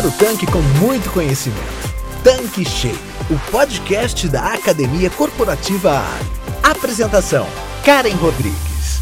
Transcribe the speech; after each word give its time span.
Encher 0.00 0.06
o 0.06 0.10
tanque 0.12 0.46
com 0.46 0.60
muito 0.82 1.10
conhecimento. 1.10 1.60
Tanque 2.24 2.64
Cheio, 2.64 2.98
o 3.28 3.38
podcast 3.50 4.28
da 4.28 4.54
Academia 4.54 5.10
Corporativa 5.10 5.98
Ali. 5.98 6.30
Apresentação: 6.62 7.46
Karen 7.84 8.14
Rodrigues. 8.14 9.00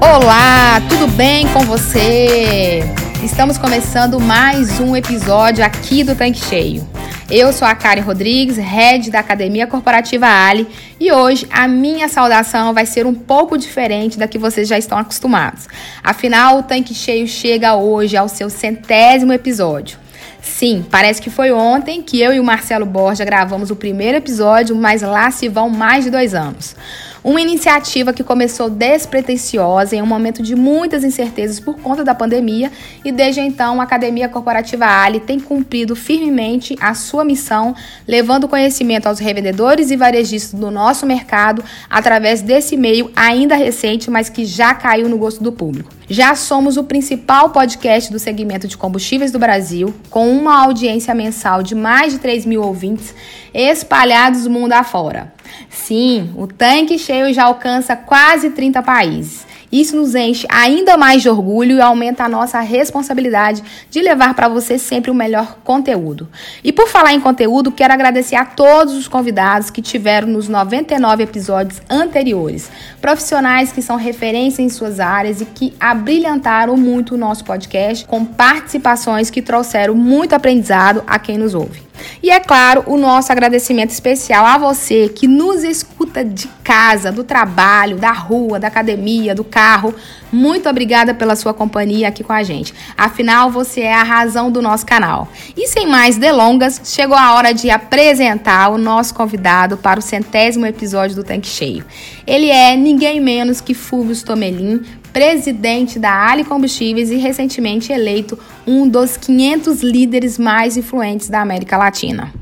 Olá, 0.00 0.80
tudo 0.88 1.06
bem 1.08 1.46
com 1.48 1.60
você? 1.60 3.03
Estamos 3.24 3.56
começando 3.56 4.20
mais 4.20 4.78
um 4.80 4.94
episódio 4.94 5.64
aqui 5.64 6.04
do 6.04 6.14
Tanque 6.14 6.44
Cheio. 6.44 6.86
Eu 7.30 7.54
sou 7.54 7.66
a 7.66 7.74
Karen 7.74 8.02
Rodrigues, 8.02 8.58
head 8.58 9.10
da 9.10 9.20
Academia 9.20 9.66
Corporativa 9.66 10.26
Ali, 10.26 10.68
e 11.00 11.10
hoje 11.10 11.46
a 11.50 11.66
minha 11.66 12.06
saudação 12.06 12.74
vai 12.74 12.84
ser 12.84 13.06
um 13.06 13.14
pouco 13.14 13.56
diferente 13.56 14.18
da 14.18 14.28
que 14.28 14.36
vocês 14.36 14.68
já 14.68 14.76
estão 14.76 14.98
acostumados. 14.98 15.66
Afinal, 16.02 16.58
o 16.58 16.62
Tanque 16.64 16.94
Cheio 16.94 17.26
chega 17.26 17.74
hoje 17.74 18.14
ao 18.14 18.28
seu 18.28 18.50
centésimo 18.50 19.32
episódio. 19.32 19.98
Sim, 20.42 20.84
parece 20.90 21.22
que 21.22 21.30
foi 21.30 21.50
ontem 21.50 22.02
que 22.02 22.20
eu 22.20 22.34
e 22.34 22.38
o 22.38 22.44
Marcelo 22.44 22.84
Borja 22.84 23.24
gravamos 23.24 23.70
o 23.70 23.76
primeiro 23.76 24.18
episódio, 24.18 24.76
mas 24.76 25.00
lá 25.00 25.30
se 25.30 25.48
vão 25.48 25.70
mais 25.70 26.04
de 26.04 26.10
dois 26.10 26.34
anos. 26.34 26.76
Uma 27.24 27.40
iniciativa 27.40 28.12
que 28.12 28.22
começou 28.22 28.68
despretensiosa 28.68 29.96
em 29.96 30.02
um 30.02 30.06
momento 30.06 30.42
de 30.42 30.54
muitas 30.54 31.02
incertezas 31.02 31.58
por 31.58 31.78
conta 31.78 32.04
da 32.04 32.14
pandemia 32.14 32.70
e 33.02 33.10
desde 33.10 33.40
então 33.40 33.80
a 33.80 33.84
Academia 33.84 34.28
Corporativa 34.28 34.84
Ali 34.84 35.20
tem 35.20 35.40
cumprido 35.40 35.96
firmemente 35.96 36.76
a 36.78 36.92
sua 36.92 37.24
missão, 37.24 37.74
levando 38.06 38.46
conhecimento 38.46 39.06
aos 39.06 39.20
revendedores 39.20 39.90
e 39.90 39.96
varejistas 39.96 40.60
do 40.60 40.70
nosso 40.70 41.06
mercado 41.06 41.64
através 41.88 42.42
desse 42.42 42.76
meio 42.76 43.10
ainda 43.16 43.56
recente, 43.56 44.10
mas 44.10 44.28
que 44.28 44.44
já 44.44 44.74
caiu 44.74 45.08
no 45.08 45.16
gosto 45.16 45.42
do 45.42 45.50
público. 45.50 45.90
Já 46.06 46.34
somos 46.34 46.76
o 46.76 46.84
principal 46.84 47.48
podcast 47.48 48.12
do 48.12 48.18
segmento 48.18 48.68
de 48.68 48.76
combustíveis 48.76 49.32
do 49.32 49.38
Brasil, 49.38 49.94
com 50.10 50.30
uma 50.30 50.62
audiência 50.62 51.14
mensal 51.14 51.62
de 51.62 51.74
mais 51.74 52.12
de 52.12 52.18
3 52.18 52.44
mil 52.44 52.62
ouvintes 52.62 53.14
espalhados 53.54 54.46
mundo 54.46 54.74
afora. 54.74 55.33
Sim, 55.68 56.32
o 56.36 56.46
tanque 56.46 56.98
cheio 56.98 57.32
já 57.32 57.44
alcança 57.44 57.96
quase 57.96 58.50
30 58.50 58.82
países. 58.82 59.46
Isso 59.74 59.96
nos 59.96 60.14
enche 60.14 60.46
ainda 60.48 60.96
mais 60.96 61.20
de 61.20 61.28
orgulho 61.28 61.78
e 61.78 61.80
aumenta 61.80 62.22
a 62.22 62.28
nossa 62.28 62.60
responsabilidade 62.60 63.60
de 63.90 64.00
levar 64.00 64.32
para 64.32 64.46
você 64.46 64.78
sempre 64.78 65.10
o 65.10 65.14
melhor 65.14 65.58
conteúdo. 65.64 66.28
E 66.62 66.72
por 66.72 66.86
falar 66.86 67.12
em 67.12 67.18
conteúdo, 67.18 67.72
quero 67.72 67.92
agradecer 67.92 68.36
a 68.36 68.44
todos 68.44 68.94
os 68.94 69.08
convidados 69.08 69.70
que 69.70 69.82
tiveram 69.82 70.28
nos 70.28 70.48
99 70.48 71.24
episódios 71.24 71.82
anteriores, 71.90 72.70
profissionais 73.00 73.72
que 73.72 73.82
são 73.82 73.96
referência 73.96 74.62
em 74.62 74.68
suas 74.68 75.00
áreas 75.00 75.40
e 75.40 75.44
que 75.44 75.74
abrilhantaram 75.80 76.76
muito 76.76 77.16
o 77.16 77.18
nosso 77.18 77.44
podcast 77.44 78.06
com 78.06 78.24
participações 78.24 79.28
que 79.28 79.42
trouxeram 79.42 79.96
muito 79.96 80.34
aprendizado 80.34 81.02
a 81.04 81.18
quem 81.18 81.36
nos 81.36 81.52
ouve. 81.52 81.83
E 82.22 82.30
é 82.30 82.40
claro, 82.40 82.82
o 82.86 82.96
nosso 82.96 83.30
agradecimento 83.30 83.90
especial 83.90 84.46
a 84.46 84.58
você 84.58 85.08
que 85.08 85.28
nos 85.28 85.62
escuta 85.62 86.24
de 86.24 86.48
casa, 86.62 87.12
do 87.12 87.22
trabalho, 87.22 87.96
da 87.96 88.12
rua, 88.12 88.58
da 88.58 88.68
academia, 88.68 89.34
do 89.34 89.44
carro. 89.44 89.94
Muito 90.32 90.68
obrigada 90.68 91.14
pela 91.14 91.36
sua 91.36 91.54
companhia 91.54 92.08
aqui 92.08 92.24
com 92.24 92.32
a 92.32 92.42
gente. 92.42 92.74
Afinal, 92.96 93.50
você 93.50 93.82
é 93.82 93.94
a 93.94 94.02
razão 94.02 94.50
do 94.50 94.62
nosso 94.62 94.86
canal. 94.86 95.28
E 95.56 95.68
sem 95.68 95.86
mais 95.86 96.16
delongas, 96.16 96.80
chegou 96.84 97.16
a 97.16 97.34
hora 97.34 97.52
de 97.52 97.70
apresentar 97.70 98.70
o 98.70 98.78
nosso 98.78 99.14
convidado 99.14 99.76
para 99.76 100.00
o 100.00 100.02
centésimo 100.02 100.66
episódio 100.66 101.14
do 101.14 101.22
Tanque 101.22 101.46
Cheio. 101.46 101.84
Ele 102.26 102.48
é 102.48 102.76
ninguém 102.76 103.20
menos 103.20 103.60
que 103.60 103.74
Fulvio 103.74 104.24
Tomelin, 104.24 104.82
presidente 105.12 105.98
da 105.98 106.30
Ali 106.30 106.42
Combustíveis 106.42 107.10
e 107.10 107.16
recentemente 107.16 107.92
eleito 107.92 108.38
um 108.66 108.88
dos 108.88 109.16
500 109.16 109.82
líderes 109.82 110.38
mais 110.38 110.76
influentes 110.76 111.28
da 111.28 111.40
América 111.40 111.76
Latina. 111.76 112.32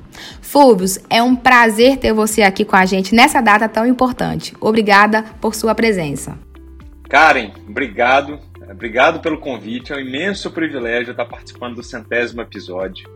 Fúbios, 0.41 0.99
é 1.11 1.23
um 1.23 1.35
prazer 1.35 1.97
ter 1.97 2.13
você 2.13 2.43
aqui 2.43 2.65
com 2.65 2.77
a 2.77 2.87
gente 2.87 3.15
nessa 3.15 3.41
data 3.41 3.69
tão 3.69 3.87
importante. 3.87 4.55
Obrigada 4.61 5.25
por 5.41 5.55
sua 5.55 5.75
presença. 5.75 6.39
Karen, 7.09 7.51
obrigado. 7.69 8.39
Obrigado 8.71 9.21
pelo 9.21 9.39
convite. 9.39 9.93
É 9.93 9.97
um 9.97 10.01
imenso 10.01 10.51
privilégio 10.51 11.11
estar 11.11 11.25
participando 11.25 11.75
do 11.75 11.83
centésimo 11.83 12.41
episódio. 12.41 13.11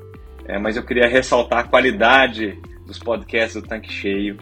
É, 0.45 0.59
mas 0.59 0.77
eu 0.77 0.83
queria 0.83 1.09
ressaltar 1.09 1.61
a 1.61 1.65
qualidade 1.65 2.59
dos 2.87 2.99
podcasts 2.99 3.61
do 3.61 3.67
Tanque 3.67 3.93
Cheio 3.93 4.37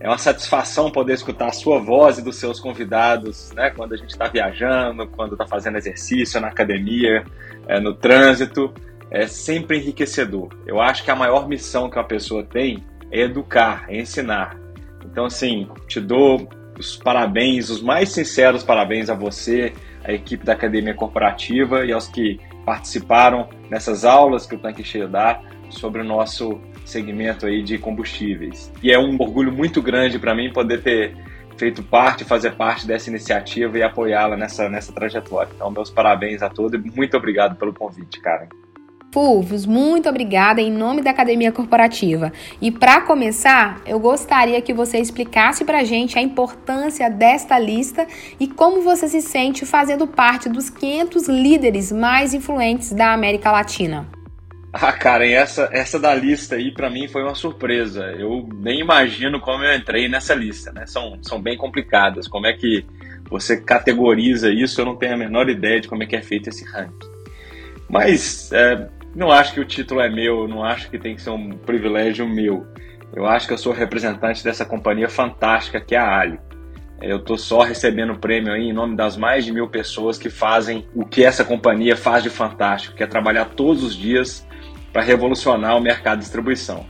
é 0.00 0.08
uma 0.08 0.18
satisfação 0.18 0.90
poder 0.90 1.14
escutar 1.14 1.48
a 1.48 1.52
sua 1.52 1.80
voz 1.80 2.18
e 2.18 2.22
dos 2.22 2.36
seus 2.36 2.60
convidados, 2.60 3.52
né? 3.52 3.70
Quando 3.70 3.94
a 3.94 3.96
gente 3.96 4.10
está 4.10 4.28
viajando, 4.28 5.08
quando 5.08 5.32
está 5.32 5.46
fazendo 5.46 5.76
exercício 5.76 6.40
na 6.40 6.48
academia, 6.48 7.24
é, 7.66 7.80
no 7.80 7.94
trânsito, 7.94 8.72
é 9.10 9.26
sempre 9.26 9.78
enriquecedor. 9.78 10.48
Eu 10.66 10.80
acho 10.80 11.02
que 11.02 11.10
a 11.10 11.16
maior 11.16 11.48
missão 11.48 11.90
que 11.90 11.96
uma 11.96 12.04
pessoa 12.04 12.44
tem 12.44 12.84
é 13.10 13.22
educar, 13.22 13.86
é 13.88 13.98
ensinar. 13.98 14.56
Então, 15.04 15.24
assim, 15.24 15.68
te 15.88 16.00
dou 16.00 16.48
os 16.78 16.96
parabéns, 16.96 17.70
os 17.70 17.82
mais 17.82 18.10
sinceros 18.10 18.62
parabéns 18.62 19.10
a 19.10 19.14
você, 19.14 19.72
a 20.04 20.12
equipe 20.12 20.44
da 20.44 20.52
Academia 20.52 20.94
Corporativa 20.94 21.84
e 21.84 21.92
aos 21.92 22.06
que 22.06 22.38
participaram 22.64 23.48
nessas 23.68 24.04
aulas 24.04 24.46
que 24.46 24.54
o 24.54 24.58
Tanque 24.58 24.84
Cheio 24.84 25.08
dá 25.08 25.40
sobre 25.70 26.02
o 26.02 26.04
nosso 26.04 26.60
segmento 26.88 27.46
aí 27.46 27.62
de 27.62 27.78
combustíveis. 27.78 28.72
E 28.82 28.90
é 28.90 28.98
um 28.98 29.16
orgulho 29.20 29.52
muito 29.52 29.80
grande 29.82 30.18
para 30.18 30.34
mim 30.34 30.52
poder 30.52 30.82
ter 30.82 31.16
feito 31.56 31.82
parte, 31.82 32.24
fazer 32.24 32.52
parte 32.52 32.86
dessa 32.86 33.10
iniciativa 33.10 33.76
e 33.76 33.82
apoiá-la 33.82 34.36
nessa, 34.36 34.68
nessa 34.68 34.92
trajetória. 34.92 35.50
Então, 35.54 35.70
meus 35.70 35.90
parabéns 35.90 36.42
a 36.42 36.48
todos 36.48 36.80
e 36.80 36.90
muito 36.96 37.16
obrigado 37.16 37.56
pelo 37.56 37.74
convite, 37.74 38.20
Karen. 38.20 38.48
Fulvios, 39.10 39.64
muito 39.64 40.08
obrigada 40.08 40.60
em 40.60 40.70
nome 40.70 41.00
da 41.00 41.10
Academia 41.10 41.50
Corporativa. 41.50 42.30
E 42.60 42.70
para 42.70 43.00
começar, 43.00 43.80
eu 43.86 43.98
gostaria 43.98 44.60
que 44.60 44.74
você 44.74 44.98
explicasse 44.98 45.64
para 45.64 45.78
a 45.78 45.84
gente 45.84 46.18
a 46.18 46.22
importância 46.22 47.08
desta 47.08 47.58
lista 47.58 48.06
e 48.38 48.46
como 48.46 48.82
você 48.82 49.08
se 49.08 49.22
sente 49.22 49.64
fazendo 49.64 50.06
parte 50.06 50.48
dos 50.48 50.68
500 50.68 51.26
líderes 51.26 51.90
mais 51.90 52.34
influentes 52.34 52.92
da 52.92 53.14
América 53.14 53.50
Latina. 53.50 54.06
Ah, 54.72 54.92
Karen, 54.92 55.30
essa, 55.30 55.68
essa 55.72 55.98
da 55.98 56.14
lista 56.14 56.56
aí 56.56 56.70
para 56.70 56.90
mim 56.90 57.08
foi 57.08 57.22
uma 57.22 57.34
surpresa. 57.34 58.04
Eu 58.18 58.46
nem 58.54 58.80
imagino 58.80 59.40
como 59.40 59.64
eu 59.64 59.74
entrei 59.74 60.08
nessa 60.08 60.34
lista, 60.34 60.70
né? 60.72 60.86
São, 60.86 61.18
são 61.22 61.40
bem 61.40 61.56
complicadas. 61.56 62.28
Como 62.28 62.46
é 62.46 62.52
que 62.52 62.84
você 63.30 63.60
categoriza 63.60 64.50
isso? 64.50 64.80
Eu 64.80 64.84
não 64.84 64.96
tenho 64.96 65.14
a 65.14 65.16
menor 65.16 65.48
ideia 65.48 65.80
de 65.80 65.88
como 65.88 66.02
é 66.02 66.06
que 66.06 66.16
é 66.16 66.22
feito 66.22 66.50
esse 66.50 66.64
ranking. 66.64 67.08
Mas 67.88 68.52
é, 68.52 68.88
não 69.14 69.30
acho 69.30 69.54
que 69.54 69.60
o 69.60 69.64
título 69.64 70.00
é 70.00 70.10
meu, 70.10 70.46
não 70.46 70.62
acho 70.62 70.90
que 70.90 70.98
tem 70.98 71.14
que 71.14 71.22
ser 71.22 71.30
um 71.30 71.50
privilégio 71.50 72.28
meu. 72.28 72.66
Eu 73.14 73.26
acho 73.26 73.46
que 73.46 73.54
eu 73.54 73.58
sou 73.58 73.72
representante 73.72 74.44
dessa 74.44 74.66
companhia 74.66 75.08
fantástica 75.08 75.80
que 75.80 75.94
é 75.94 75.98
a 75.98 76.20
Ali. 76.20 76.38
Eu 77.00 77.18
estou 77.18 77.38
só 77.38 77.62
recebendo 77.62 78.18
prêmio 78.18 78.52
aí 78.52 78.68
em 78.68 78.72
nome 78.72 78.96
das 78.96 79.16
mais 79.16 79.44
de 79.44 79.52
mil 79.52 79.68
pessoas 79.68 80.18
que 80.18 80.28
fazem 80.28 80.86
o 80.94 81.06
que 81.06 81.24
essa 81.24 81.44
companhia 81.44 81.96
faz 81.96 82.24
de 82.24 82.28
fantástico, 82.28 82.96
que 82.96 83.04
é 83.04 83.06
trabalhar 83.06 83.46
todos 83.46 83.84
os 83.84 83.96
dias 83.96 84.46
para 84.92 85.02
revolucionar 85.02 85.76
o 85.76 85.80
mercado 85.80 86.18
de 86.18 86.24
distribuição. 86.24 86.86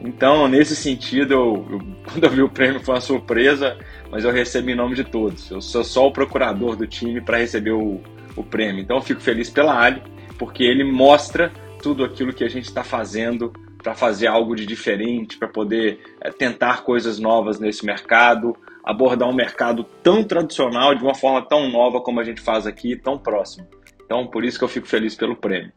Então, 0.00 0.48
nesse 0.48 0.74
sentido, 0.74 1.32
eu, 1.32 1.66
eu, 1.70 1.78
quando 2.10 2.24
eu 2.24 2.30
vi 2.30 2.42
o 2.42 2.48
prêmio 2.48 2.80
foi 2.80 2.94
uma 2.94 3.00
surpresa, 3.00 3.78
mas 4.10 4.24
eu 4.24 4.32
recebi 4.32 4.72
em 4.72 4.76
nome 4.76 4.94
de 4.94 5.04
todos. 5.04 5.50
Eu 5.50 5.60
sou 5.60 5.84
só 5.84 6.06
o 6.06 6.12
procurador 6.12 6.76
do 6.76 6.86
time 6.86 7.20
para 7.20 7.38
receber 7.38 7.72
o, 7.72 8.00
o 8.36 8.42
prêmio. 8.42 8.82
Então, 8.82 8.96
eu 8.96 9.02
fico 9.02 9.20
feliz 9.20 9.48
pela 9.48 9.80
Ali, 9.80 10.02
porque 10.38 10.64
ele 10.64 10.84
mostra 10.84 11.52
tudo 11.82 12.04
aquilo 12.04 12.32
que 12.32 12.44
a 12.44 12.48
gente 12.48 12.64
está 12.64 12.82
fazendo 12.82 13.52
para 13.82 13.94
fazer 13.94 14.28
algo 14.28 14.54
de 14.54 14.64
diferente, 14.64 15.36
para 15.36 15.48
poder 15.48 16.00
é, 16.20 16.30
tentar 16.30 16.84
coisas 16.84 17.18
novas 17.18 17.58
nesse 17.58 17.84
mercado, 17.84 18.56
abordar 18.84 19.28
um 19.28 19.34
mercado 19.34 19.84
tão 20.02 20.22
tradicional 20.22 20.94
de 20.94 21.02
uma 21.02 21.14
forma 21.14 21.42
tão 21.42 21.68
nova 21.68 22.00
como 22.00 22.20
a 22.20 22.24
gente 22.24 22.40
faz 22.40 22.66
aqui, 22.66 22.96
tão 22.96 23.18
próximo. 23.18 23.66
Então, 24.04 24.26
por 24.26 24.44
isso 24.44 24.58
que 24.58 24.64
eu 24.64 24.68
fico 24.68 24.86
feliz 24.86 25.14
pelo 25.14 25.36
prêmio. 25.36 25.72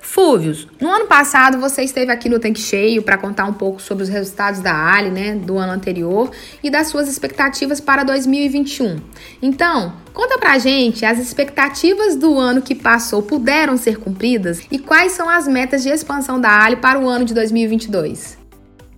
Fúvios, 0.00 0.66
no 0.80 0.88
ano 0.88 1.06
passado 1.06 1.58
você 1.58 1.82
esteve 1.82 2.10
aqui 2.10 2.28
no 2.28 2.38
Tanque 2.38 2.60
Cheio 2.60 3.02
para 3.02 3.18
contar 3.18 3.44
um 3.44 3.52
pouco 3.52 3.80
sobre 3.80 4.04
os 4.04 4.08
resultados 4.08 4.60
da 4.60 4.74
Ali, 4.74 5.10
né, 5.10 5.34
do 5.34 5.58
ano 5.58 5.72
anterior 5.72 6.30
e 6.62 6.70
das 6.70 6.88
suas 6.88 7.08
expectativas 7.08 7.80
para 7.80 8.04
2021. 8.04 9.00
Então, 9.42 9.94
conta 10.14 10.38
pra 10.38 10.58
gente 10.58 11.04
as 11.04 11.18
expectativas 11.18 12.16
do 12.16 12.38
ano 12.38 12.62
que 12.62 12.74
passou 12.74 13.22
puderam 13.22 13.76
ser 13.76 13.98
cumpridas 13.98 14.62
e 14.70 14.78
quais 14.78 15.12
são 15.12 15.28
as 15.28 15.46
metas 15.46 15.82
de 15.82 15.88
expansão 15.88 16.40
da 16.40 16.64
Ali 16.64 16.76
para 16.76 16.98
o 16.98 17.08
ano 17.08 17.24
de 17.24 17.34
2022. 17.34 18.38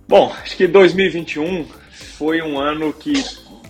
Bom, 0.07 0.33
acho 0.43 0.55
que 0.57 0.67
2021 0.67 1.65
foi 2.17 2.41
um 2.41 2.59
ano 2.59 2.93
que 2.93 3.13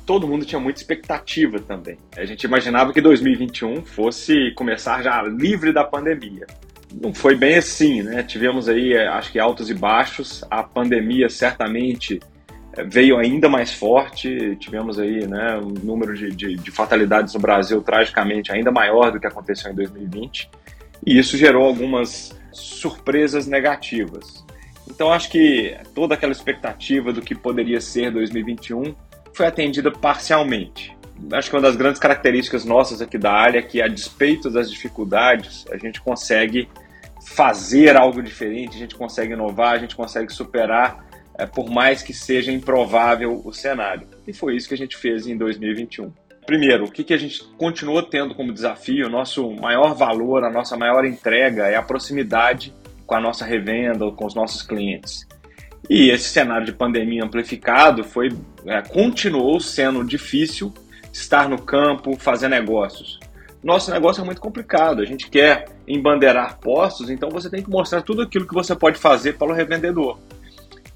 todo 0.06 0.27
mundo 0.27 0.45
tinha 0.45 0.60
muita 0.60 0.80
expectativa 0.80 1.60
também. 1.60 1.98
A 2.18 2.25
gente 2.25 2.44
imaginava 2.44 2.92
que 2.92 3.00
2021 3.00 3.84
fosse 3.84 4.51
começar 4.56 5.01
já 5.01 5.22
livre 5.22 5.72
da 5.72 5.84
pandemia. 5.84 6.45
Não 6.99 7.13
foi 7.13 7.35
bem 7.35 7.55
assim, 7.55 8.01
né? 8.01 8.23
Tivemos 8.23 8.67
aí, 8.67 8.93
é, 8.93 9.07
acho 9.07 9.31
que 9.31 9.39
altos 9.39 9.69
e 9.69 9.73
baixos. 9.73 10.43
A 10.49 10.63
pandemia 10.63 11.29
certamente 11.29 12.19
é, 12.73 12.83
veio 12.83 13.17
ainda 13.17 13.47
mais 13.47 13.71
forte. 13.71 14.55
Tivemos 14.59 14.99
aí, 14.99 15.25
né, 15.27 15.57
um 15.57 15.73
número 15.85 16.15
de, 16.15 16.29
de, 16.29 16.55
de 16.55 16.71
fatalidades 16.71 17.33
no 17.33 17.39
Brasil 17.39 17.81
tragicamente 17.81 18.51
ainda 18.51 18.71
maior 18.71 19.11
do 19.11 19.19
que 19.19 19.27
aconteceu 19.27 19.71
em 19.71 19.75
2020. 19.75 20.49
E 21.05 21.17
isso 21.17 21.38
gerou 21.38 21.65
algumas 21.65 22.38
surpresas 22.51 23.47
negativas. 23.47 24.45
Então 24.89 25.11
acho 25.11 25.29
que 25.29 25.77
toda 25.95 26.15
aquela 26.15 26.31
expectativa 26.31 27.13
do 27.13 27.21
que 27.21 27.33
poderia 27.33 27.79
ser 27.79 28.11
2021 28.11 28.93
foi 29.33 29.47
atendida 29.47 29.89
parcialmente 29.91 30.95
acho 31.33 31.50
que 31.50 31.56
uma 31.56 31.62
das 31.62 31.75
grandes 31.75 32.00
características 32.00 32.65
nossas 32.65 33.01
aqui 33.01 33.18
da 33.18 33.31
área 33.31 33.59
é 33.59 33.62
que, 33.62 33.81
a 33.81 33.88
despeito 33.88 34.50
das 34.50 34.71
dificuldades, 34.71 35.65
a 35.71 35.77
gente 35.77 36.01
consegue 36.01 36.68
fazer 37.25 37.95
algo 37.95 38.21
diferente, 38.21 38.75
a 38.75 38.79
gente 38.79 38.95
consegue 38.95 39.33
inovar, 39.33 39.75
a 39.75 39.77
gente 39.77 39.95
consegue 39.95 40.31
superar, 40.33 41.06
é, 41.38 41.45
por 41.45 41.69
mais 41.69 42.01
que 42.01 42.13
seja 42.13 42.51
improvável 42.51 43.41
o 43.45 43.53
cenário. 43.53 44.07
E 44.27 44.33
foi 44.33 44.56
isso 44.56 44.68
que 44.68 44.73
a 44.73 44.77
gente 44.77 44.97
fez 44.97 45.27
em 45.27 45.38
2021. 45.38 46.12
Primeiro, 46.45 46.85
o 46.85 46.91
que, 46.91 47.03
que 47.03 47.13
a 47.13 47.18
gente 47.18 47.44
continua 47.57 48.03
tendo 48.03 48.33
como 48.33 48.51
desafio, 48.51 49.07
nosso 49.07 49.50
maior 49.51 49.94
valor, 49.94 50.44
a 50.44 50.50
nossa 50.50 50.75
maior 50.75 51.06
entrega 51.06 51.67
é 51.67 51.75
a 51.75 51.81
proximidade 51.81 52.74
com 53.06 53.15
a 53.15 53.21
nossa 53.21 53.45
revenda 53.45 54.06
ou 54.06 54.13
com 54.13 54.25
os 54.25 54.33
nossos 54.33 54.62
clientes. 54.62 55.27
E 55.89 56.09
esse 56.09 56.29
cenário 56.29 56.65
de 56.65 56.74
pandemia 56.74 57.24
amplificado 57.24 58.03
foi, 58.03 58.29
é, 58.65 58.81
continuou 58.81 59.59
sendo 59.59 60.03
difícil 60.03 60.74
estar 61.12 61.50
no 61.50 61.62
campo, 61.62 62.18
fazer 62.18 62.48
negócios. 62.48 63.19
Nosso 63.63 63.92
negócio 63.92 64.22
é 64.22 64.25
muito 64.25 64.42
complicado. 64.42 65.02
A 65.02 65.06
gente 65.06 65.30
quer 65.30 65.66
embandeirar 65.88 66.60
postos, 66.60 67.10
então 67.10 67.30
você 67.30 67.50
tem 67.50 67.62
que 67.62 67.69
mostrar 67.69 68.02
tudo 68.02 68.22
aquilo 68.22 68.48
que 68.48 68.54
você 68.54 68.75
pode 68.75 68.98
fazer 68.98 69.38
para 69.38 69.52
o 69.52 69.54
revendedor. 69.54 70.18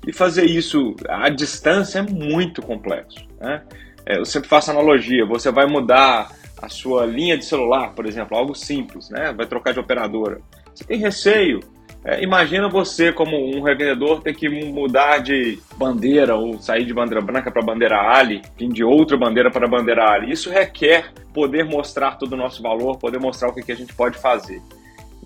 E 0.07 0.13
fazer 0.13 0.45
isso 0.45 0.95
à 1.07 1.29
distância 1.29 1.99
é 1.99 2.01
muito 2.01 2.61
complexo. 2.61 3.25
Né? 3.39 3.61
É, 4.05 4.19
eu 4.19 4.25
sempre 4.25 4.49
faço 4.49 4.71
analogia: 4.71 5.25
você 5.25 5.51
vai 5.51 5.65
mudar 5.65 6.31
a 6.61 6.69
sua 6.69 7.05
linha 7.05 7.37
de 7.37 7.45
celular, 7.45 7.93
por 7.93 8.05
exemplo, 8.05 8.37
algo 8.37 8.55
simples, 8.55 9.09
né? 9.09 9.33
vai 9.33 9.45
trocar 9.45 9.73
de 9.73 9.79
operadora. 9.79 10.41
Você 10.73 10.83
tem 10.83 10.99
receio, 10.99 11.59
é, 12.05 12.23
imagina 12.23 12.69
você, 12.69 13.11
como 13.11 13.35
um 13.35 13.63
revendedor, 13.63 14.21
ter 14.21 14.35
que 14.35 14.47
mudar 14.47 15.17
de 15.17 15.57
bandeira 15.75 16.35
ou 16.35 16.59
sair 16.59 16.85
de 16.85 16.93
bandeira 16.93 17.19
branca 17.19 17.49
para 17.49 17.63
bandeira 17.63 17.95
Ali, 17.99 18.43
vir 18.55 18.69
de 18.69 18.83
outra 18.83 19.17
bandeira 19.17 19.49
para 19.49 19.67
bandeira 19.67 20.11
Ali. 20.11 20.31
Isso 20.31 20.51
requer 20.51 21.11
poder 21.33 21.65
mostrar 21.65 22.11
todo 22.19 22.33
o 22.33 22.37
nosso 22.37 22.61
valor, 22.61 22.99
poder 22.99 23.19
mostrar 23.19 23.49
o 23.49 23.53
que, 23.55 23.63
que 23.63 23.71
a 23.71 23.75
gente 23.75 23.91
pode 23.91 24.19
fazer. 24.19 24.61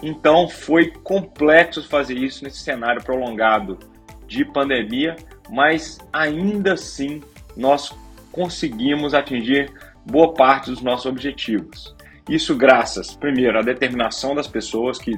Então 0.01 0.47
foi 0.47 0.89
complexo 1.03 1.85
fazer 1.85 2.17
isso 2.17 2.45
nesse 2.45 2.59
cenário 2.59 3.03
prolongado 3.03 3.77
de 4.25 4.45
pandemia, 4.45 5.17
mas 5.49 5.97
ainda 6.13 6.73
assim 6.73 7.21
nós 7.57 7.93
conseguimos 8.31 9.13
atingir 9.13 9.69
boa 10.05 10.33
parte 10.33 10.69
dos 10.69 10.81
nossos 10.81 11.07
objetivos. 11.07 11.93
Isso 12.29 12.55
graças, 12.55 13.13
primeiro, 13.15 13.59
à 13.59 13.61
determinação 13.61 14.33
das 14.33 14.47
pessoas 14.47 14.97
que 14.97 15.17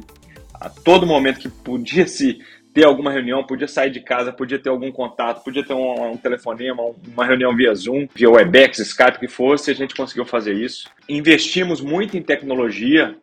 a 0.61 0.69
todo 0.69 1.07
momento 1.07 1.39
que 1.39 1.49
podia 1.49 2.07
se 2.07 2.37
ter 2.71 2.85
alguma 2.85 3.11
reunião, 3.11 3.43
podia 3.43 3.67
sair 3.67 3.89
de 3.89 3.99
casa, 3.99 4.31
podia 4.31 4.59
ter 4.59 4.69
algum 4.69 4.91
contato, 4.91 5.43
podia 5.43 5.65
ter 5.65 5.73
um, 5.73 6.11
um 6.11 6.17
telefonema, 6.17 6.83
uma 7.07 7.25
reunião 7.25 7.53
via 7.55 7.73
Zoom, 7.73 8.07
via 8.13 8.29
Webex, 8.29 8.79
Skype, 8.79 9.19
que 9.19 9.27
fosse, 9.27 9.71
a 9.71 9.73
gente 9.73 9.95
conseguiu 9.95 10.23
fazer 10.23 10.53
isso. 10.53 10.87
Investimos 11.09 11.81
muito 11.81 12.15
em 12.15 12.21
tecnologia 12.21 13.17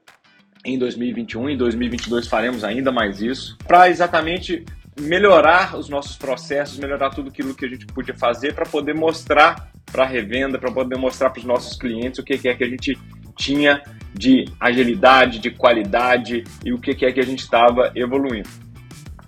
em 0.64 0.76
2021, 0.76 1.50
em 1.50 1.56
2022 1.56 2.26
faremos 2.26 2.64
ainda 2.64 2.90
mais 2.90 3.22
isso, 3.22 3.56
para 3.66 3.88
exatamente 3.88 4.64
melhorar 5.00 5.78
os 5.78 5.88
nossos 5.88 6.16
processos, 6.16 6.76
melhorar 6.76 7.10
tudo 7.10 7.28
aquilo 7.28 7.54
que 7.54 7.64
a 7.64 7.68
gente 7.68 7.86
podia 7.86 8.14
fazer 8.14 8.52
para 8.52 8.66
poder 8.66 8.94
mostrar 8.94 9.70
para 9.90 10.02
a 10.02 10.06
revenda, 10.06 10.58
para 10.58 10.72
poder 10.72 10.98
mostrar 10.98 11.30
para 11.30 11.38
os 11.38 11.44
nossos 11.44 11.78
clientes 11.78 12.18
o 12.18 12.24
que 12.24 12.34
é 12.34 12.54
que 12.54 12.64
a 12.64 12.68
gente 12.68 12.98
tinha 13.38 13.82
de 14.12 14.46
agilidade, 14.58 15.38
de 15.38 15.50
qualidade 15.50 16.44
e 16.64 16.72
o 16.72 16.78
que 16.78 17.06
é 17.06 17.12
que 17.12 17.20
a 17.20 17.24
gente 17.24 17.40
estava 17.40 17.92
evoluindo. 17.94 18.48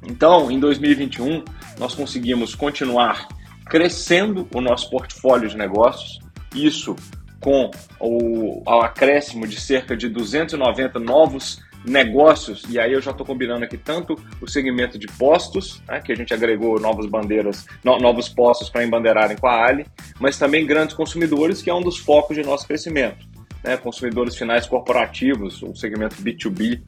Então, 0.07 0.51
em 0.51 0.59
2021, 0.59 1.45
nós 1.79 1.95
conseguimos 1.95 2.55
continuar 2.55 3.29
crescendo 3.67 4.49
o 4.53 4.61
nosso 4.61 4.91
portfólio 4.91 5.49
de 5.49 5.57
negócios, 5.57 6.19
isso 6.55 6.97
com 7.41 7.71
o, 7.99 8.63
o 8.69 8.81
acréscimo 8.81 9.47
de 9.47 9.59
cerca 9.59 9.97
de 9.97 10.09
290 10.09 10.99
novos 10.99 11.63
negócios, 11.85 12.65
e 12.69 12.79
aí 12.79 12.93
eu 12.93 13.01
já 13.01 13.11
estou 13.11 13.25
combinando 13.25 13.65
aqui 13.65 13.79
tanto 13.79 14.15
o 14.41 14.47
segmento 14.47 14.99
de 14.99 15.07
postos, 15.07 15.83
né, 15.89 16.01
que 16.05 16.13
a 16.13 16.15
gente 16.15 16.35
agregou 16.35 16.79
novas 16.79 17.07
bandeiras, 17.07 17.67
no, 17.83 17.99
novos 17.99 18.29
postos 18.29 18.69
para 18.69 18.85
embandeirarem 18.85 19.37
com 19.37 19.47
a 19.47 19.65
Ali, 19.65 19.87
mas 20.19 20.37
também 20.37 20.67
grandes 20.67 20.95
consumidores, 20.95 21.63
que 21.63 21.71
é 21.71 21.75
um 21.75 21.81
dos 21.81 21.97
focos 21.97 22.37
de 22.37 22.43
nosso 22.43 22.67
crescimento 22.67 23.30
né, 23.63 23.77
consumidores 23.77 24.37
finais 24.37 24.67
corporativos, 24.67 25.63
o 25.63 25.75
segmento 25.75 26.17
B2B, 26.17 26.81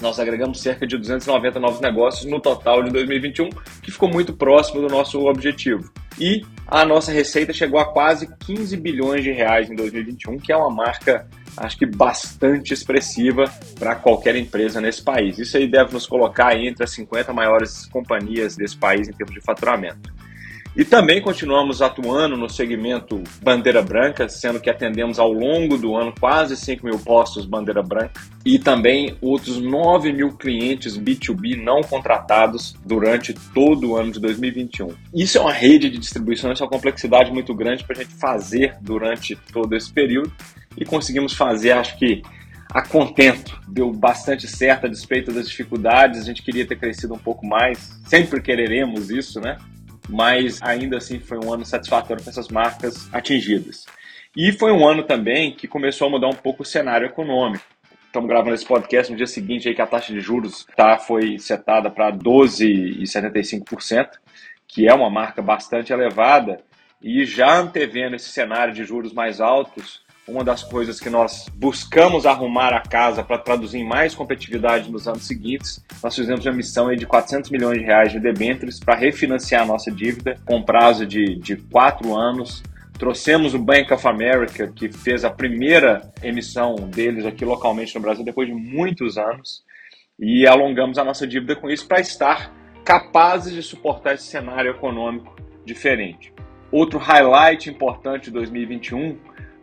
nós 0.00 0.20
agregamos 0.20 0.60
cerca 0.60 0.86
de 0.86 0.96
290 0.98 1.58
novos 1.58 1.80
negócios 1.80 2.30
no 2.30 2.38
total 2.38 2.82
de 2.82 2.90
2021, 2.90 3.48
que 3.82 3.90
ficou 3.90 4.10
muito 4.10 4.34
próximo 4.34 4.82
do 4.82 4.88
nosso 4.88 5.24
objetivo. 5.26 5.90
E 6.18 6.44
a 6.66 6.84
nossa 6.84 7.12
receita 7.12 7.52
chegou 7.52 7.80
a 7.80 7.90
quase 7.90 8.28
15 8.40 8.76
bilhões 8.76 9.22
de 9.22 9.30
reais 9.30 9.70
em 9.70 9.74
2021, 9.74 10.38
que 10.38 10.52
é 10.52 10.56
uma 10.56 10.70
marca, 10.70 11.26
acho 11.56 11.78
que 11.78 11.86
bastante 11.86 12.74
expressiva 12.74 13.44
para 13.78 13.94
qualquer 13.94 14.36
empresa 14.36 14.82
nesse 14.82 15.02
país. 15.02 15.38
Isso 15.38 15.56
aí 15.56 15.66
deve 15.66 15.94
nos 15.94 16.06
colocar 16.06 16.54
entre 16.58 16.84
as 16.84 16.90
50 16.90 17.32
maiores 17.32 17.86
companhias 17.86 18.54
desse 18.54 18.76
país 18.76 19.08
em 19.08 19.12
termos 19.12 19.34
de 19.34 19.40
faturamento. 19.40 20.12
E 20.76 20.84
também 20.84 21.22
continuamos 21.22 21.80
atuando 21.80 22.36
no 22.36 22.50
segmento 22.50 23.24
bandeira 23.42 23.80
branca, 23.80 24.28
sendo 24.28 24.60
que 24.60 24.68
atendemos 24.68 25.18
ao 25.18 25.32
longo 25.32 25.78
do 25.78 25.96
ano 25.96 26.12
quase 26.20 26.54
5 26.54 26.84
mil 26.84 26.98
postos 26.98 27.46
bandeira 27.46 27.82
branca 27.82 28.20
e 28.44 28.58
também 28.58 29.16
outros 29.22 29.56
9 29.56 30.12
mil 30.12 30.36
clientes 30.36 30.98
B2B 30.98 31.56
não 31.56 31.80
contratados 31.80 32.76
durante 32.84 33.32
todo 33.54 33.92
o 33.92 33.96
ano 33.96 34.12
de 34.12 34.20
2021. 34.20 34.88
Isso 35.14 35.38
é 35.38 35.40
uma 35.40 35.52
rede 35.52 35.88
de 35.88 35.96
distribuição, 35.96 36.52
isso 36.52 36.62
é 36.62 36.66
uma 36.66 36.70
complexidade 36.70 37.32
muito 37.32 37.54
grande 37.54 37.82
para 37.82 37.96
a 37.96 38.02
gente 38.02 38.14
fazer 38.14 38.76
durante 38.82 39.34
todo 39.50 39.74
esse 39.74 39.90
período 39.90 40.30
e 40.76 40.84
conseguimos 40.84 41.32
fazer, 41.32 41.72
acho 41.72 41.98
que 41.98 42.20
a 42.68 42.86
contento. 42.86 43.58
Deu 43.66 43.90
bastante 43.90 44.46
certo 44.46 44.84
a 44.84 44.88
despeito 44.90 45.32
das 45.32 45.48
dificuldades. 45.48 46.20
A 46.20 46.24
gente 46.24 46.42
queria 46.42 46.66
ter 46.66 46.76
crescido 46.76 47.14
um 47.14 47.18
pouco 47.18 47.46
mais. 47.46 47.98
Sempre 48.06 48.42
quereremos 48.42 49.08
isso, 49.08 49.40
né? 49.40 49.56
Mas 50.08 50.62
ainda 50.62 50.98
assim 50.98 51.18
foi 51.18 51.38
um 51.38 51.52
ano 51.52 51.64
satisfatório 51.64 52.22
com 52.22 52.30
essas 52.30 52.48
marcas 52.48 53.12
atingidas. 53.12 53.86
E 54.36 54.52
foi 54.52 54.70
um 54.70 54.86
ano 54.86 55.02
também 55.02 55.54
que 55.54 55.66
começou 55.66 56.08
a 56.08 56.10
mudar 56.10 56.28
um 56.28 56.34
pouco 56.34 56.62
o 56.62 56.66
cenário 56.66 57.06
econômico. 57.06 57.64
Estamos 58.06 58.28
gravando 58.28 58.54
esse 58.54 58.64
podcast 58.64 59.10
no 59.10 59.18
dia 59.18 59.26
seguinte 59.26 59.68
aí 59.68 59.74
que 59.74 59.82
a 59.82 59.86
taxa 59.86 60.12
de 60.12 60.20
juros 60.20 60.66
tá, 60.76 60.96
foi 60.96 61.38
setada 61.38 61.90
para 61.90 62.12
12,75%, 62.12 64.10
que 64.66 64.88
é 64.88 64.94
uma 64.94 65.10
marca 65.10 65.42
bastante 65.42 65.92
elevada, 65.92 66.60
e 67.02 67.24
já 67.24 67.58
antevendo 67.58 68.16
esse 68.16 68.30
cenário 68.30 68.72
de 68.72 68.84
juros 68.84 69.12
mais 69.12 69.40
altos, 69.40 70.05
uma 70.28 70.42
das 70.42 70.62
coisas 70.62 70.98
que 70.98 71.08
nós 71.08 71.48
buscamos 71.54 72.26
arrumar 72.26 72.74
a 72.74 72.80
casa 72.80 73.22
para 73.22 73.38
traduzir 73.38 73.78
em 73.78 73.86
mais 73.86 74.14
competitividade 74.14 74.90
nos 74.90 75.06
anos 75.06 75.24
seguintes, 75.24 75.84
nós 76.02 76.14
fizemos 76.16 76.44
uma 76.44 76.52
emissão 76.52 76.92
de 76.94 77.06
400 77.06 77.50
milhões 77.50 77.78
de 77.78 77.84
reais 77.84 78.12
de 78.12 78.18
debêntures 78.18 78.80
para 78.80 78.96
refinanciar 78.96 79.62
a 79.62 79.66
nossa 79.66 79.90
dívida 79.90 80.36
com 80.44 80.62
prazo 80.62 81.06
de, 81.06 81.36
de 81.36 81.56
quatro 81.56 82.16
anos. 82.16 82.62
Trouxemos 82.98 83.54
o 83.54 83.58
Bank 83.58 83.92
of 83.92 84.06
America, 84.08 84.72
que 84.74 84.90
fez 84.90 85.24
a 85.24 85.30
primeira 85.30 86.12
emissão 86.22 86.74
deles 86.74 87.24
aqui 87.24 87.44
localmente 87.44 87.94
no 87.94 88.00
Brasil 88.00 88.24
depois 88.24 88.48
de 88.48 88.54
muitos 88.54 89.16
anos, 89.16 89.62
e 90.18 90.46
alongamos 90.46 90.98
a 90.98 91.04
nossa 91.04 91.26
dívida 91.26 91.54
com 91.54 91.70
isso 91.70 91.86
para 91.86 92.00
estar 92.00 92.52
capazes 92.84 93.52
de 93.52 93.62
suportar 93.62 94.14
esse 94.14 94.24
cenário 94.24 94.70
econômico 94.70 95.36
diferente. 95.64 96.32
Outro 96.72 96.98
highlight 96.98 97.70
importante 97.70 98.24
de 98.24 98.30
2021 98.32 99.18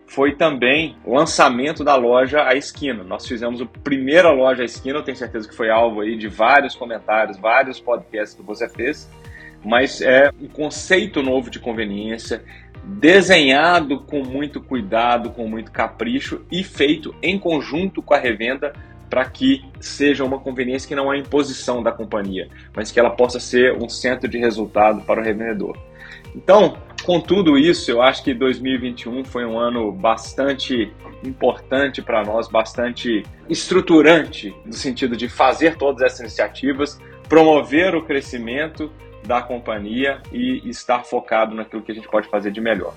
foi 0.08 0.36
também 0.36 0.96
o 1.04 1.16
lançamento 1.16 1.84
da 1.84 1.96
loja 1.96 2.44
à 2.44 2.56
esquina. 2.56 3.04
Nós 3.04 3.28
fizemos 3.28 3.62
a 3.62 3.66
primeira 3.66 4.32
loja 4.32 4.62
à 4.62 4.66
esquina, 4.66 5.00
eu 5.00 5.04
tenho 5.04 5.18
certeza 5.18 5.48
que 5.48 5.56
foi 5.56 5.70
alvo 5.70 6.02
aí 6.02 6.16
de 6.16 6.28
vários 6.28 6.76
comentários, 6.76 7.38
vários 7.38 7.80
podcasts 7.80 8.36
que 8.36 8.44
você 8.44 8.70
fez, 8.70 9.10
mas 9.64 10.02
é 10.02 10.32
um 10.42 10.48
conceito 10.48 11.22
novo 11.22 11.50
de 11.50 11.60
conveniência, 11.60 12.44
desenhado 12.84 14.02
com 14.02 14.24
muito 14.24 14.62
cuidado, 14.62 15.32
com 15.32 15.48
muito 15.48 15.72
capricho 15.72 16.46
e 16.52 16.64
feito 16.64 17.16
em 17.22 17.40
conjunto 17.40 18.02
com 18.02 18.14
a 18.14 18.18
revenda 18.18 18.74
para 19.10 19.26
que 19.26 19.64
seja 19.80 20.24
uma 20.24 20.40
conveniência 20.40 20.88
que 20.88 20.96
não 20.96 21.14
é 21.14 21.18
imposição 21.18 21.84
da 21.84 21.92
companhia, 21.92 22.50
mas 22.76 22.92
que 22.92 23.00
ela 23.00 23.12
possa 23.12 23.40
ser 23.40 23.74
um 23.74 23.88
centro 23.88 24.28
de 24.28 24.40
resultado 24.40 25.02
para 25.02 25.22
o 25.22 25.24
revendedor. 25.24 25.78
Então, 26.36 26.78
Com 27.04 27.20
tudo 27.20 27.58
isso, 27.58 27.92
eu 27.92 28.02
acho 28.02 28.24
que 28.24 28.34
2021 28.34 29.26
foi 29.26 29.46
um 29.46 29.60
ano 29.60 29.92
bastante 29.92 30.90
importante 31.22 32.02
para 32.02 32.24
nós, 32.24 32.48
bastante 32.48 33.24
estruturante, 33.50 34.56
no 34.66 34.72
sentido 34.72 35.18
de 35.18 35.28
fazer 35.28 35.76
todas 35.76 36.02
essas 36.02 36.22
iniciativas, 36.22 36.98
promover 37.28 37.94
o 37.94 38.04
crescimento 38.04 38.90
da 39.26 39.42
companhia 39.42 40.22
e 40.32 40.62
estar 40.70 41.04
focado 41.04 41.54
naquilo 41.54 41.82
que 41.82 41.92
a 41.92 41.96
gente 41.96 42.08
pode 42.08 42.30
fazer 42.30 42.52
de 42.52 42.62
melhor. 42.62 42.94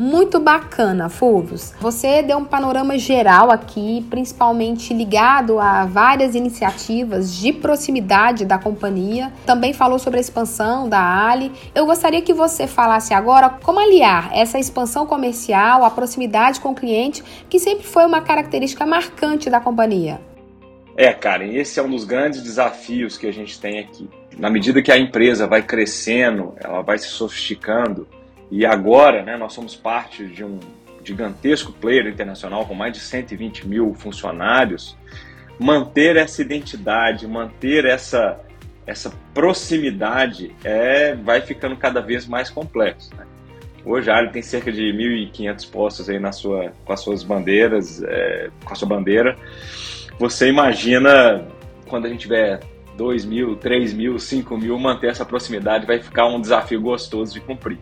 Muito 0.00 0.40
bacana, 0.40 1.10
Fulvius. 1.10 1.74
Você 1.78 2.22
deu 2.22 2.38
um 2.38 2.44
panorama 2.46 2.96
geral 2.96 3.50
aqui, 3.50 4.02
principalmente 4.08 4.94
ligado 4.94 5.58
a 5.58 5.84
várias 5.84 6.34
iniciativas 6.34 7.34
de 7.34 7.52
proximidade 7.52 8.46
da 8.46 8.56
companhia. 8.56 9.30
Também 9.44 9.74
falou 9.74 9.98
sobre 9.98 10.16
a 10.16 10.22
expansão 10.22 10.88
da 10.88 11.28
Ali. 11.28 11.52
Eu 11.74 11.84
gostaria 11.84 12.22
que 12.22 12.32
você 12.32 12.66
falasse 12.66 13.12
agora 13.12 13.50
como 13.50 13.78
aliar 13.78 14.30
essa 14.32 14.58
expansão 14.58 15.04
comercial, 15.04 15.84
a 15.84 15.90
proximidade 15.90 16.60
com 16.60 16.70
o 16.70 16.74
cliente, 16.74 17.22
que 17.50 17.58
sempre 17.58 17.86
foi 17.86 18.06
uma 18.06 18.22
característica 18.22 18.86
marcante 18.86 19.50
da 19.50 19.60
companhia. 19.60 20.18
É, 20.96 21.12
Karen, 21.12 21.52
esse 21.52 21.78
é 21.78 21.82
um 21.82 21.90
dos 21.90 22.04
grandes 22.04 22.42
desafios 22.42 23.18
que 23.18 23.26
a 23.26 23.32
gente 23.32 23.60
tem 23.60 23.78
aqui. 23.78 24.08
Na 24.38 24.48
medida 24.48 24.80
que 24.80 24.90
a 24.90 24.98
empresa 24.98 25.46
vai 25.46 25.60
crescendo, 25.60 26.54
ela 26.56 26.80
vai 26.80 26.96
se 26.96 27.08
sofisticando, 27.08 28.08
e 28.50 28.66
agora, 28.66 29.22
né, 29.22 29.36
nós 29.36 29.52
somos 29.52 29.76
parte 29.76 30.26
de 30.26 30.44
um 30.44 30.58
gigantesco 31.04 31.72
player 31.72 32.06
internacional 32.06 32.66
com 32.66 32.74
mais 32.74 32.92
de 32.92 33.00
120 33.00 33.66
mil 33.66 33.94
funcionários. 33.94 34.96
Manter 35.58 36.16
essa 36.16 36.42
identidade, 36.42 37.26
manter 37.26 37.84
essa, 37.84 38.40
essa 38.86 39.12
proximidade 39.32 40.54
é, 40.64 41.14
vai 41.14 41.40
ficando 41.40 41.76
cada 41.76 42.00
vez 42.00 42.26
mais 42.26 42.50
complexo. 42.50 43.14
Né? 43.14 43.24
Hoje 43.84 44.10
a 44.10 44.16
Ali 44.16 44.30
tem 44.30 44.42
cerca 44.42 44.72
de 44.72 44.82
1.500 44.82 45.70
postos 45.70 46.08
aí 46.10 46.18
na 46.18 46.32
sua, 46.32 46.72
com 46.84 46.92
as 46.92 47.00
suas 47.00 47.22
bandeiras, 47.22 48.02
é, 48.02 48.50
com 48.64 48.72
a 48.72 48.76
sua 48.76 48.88
bandeira. 48.88 49.36
Você 50.18 50.48
imagina 50.48 51.46
quando 51.88 52.06
a 52.06 52.08
gente 52.08 52.20
tiver 52.20 52.60
2 52.96 53.24
mil, 53.24 53.56
3 53.56 53.94
mil, 53.94 54.18
5 54.18 54.58
mil, 54.58 54.78
manter 54.78 55.08
essa 55.08 55.24
proximidade 55.24 55.86
vai 55.86 56.00
ficar 56.00 56.26
um 56.26 56.40
desafio 56.40 56.80
gostoso 56.80 57.32
de 57.32 57.40
cumprir. 57.40 57.78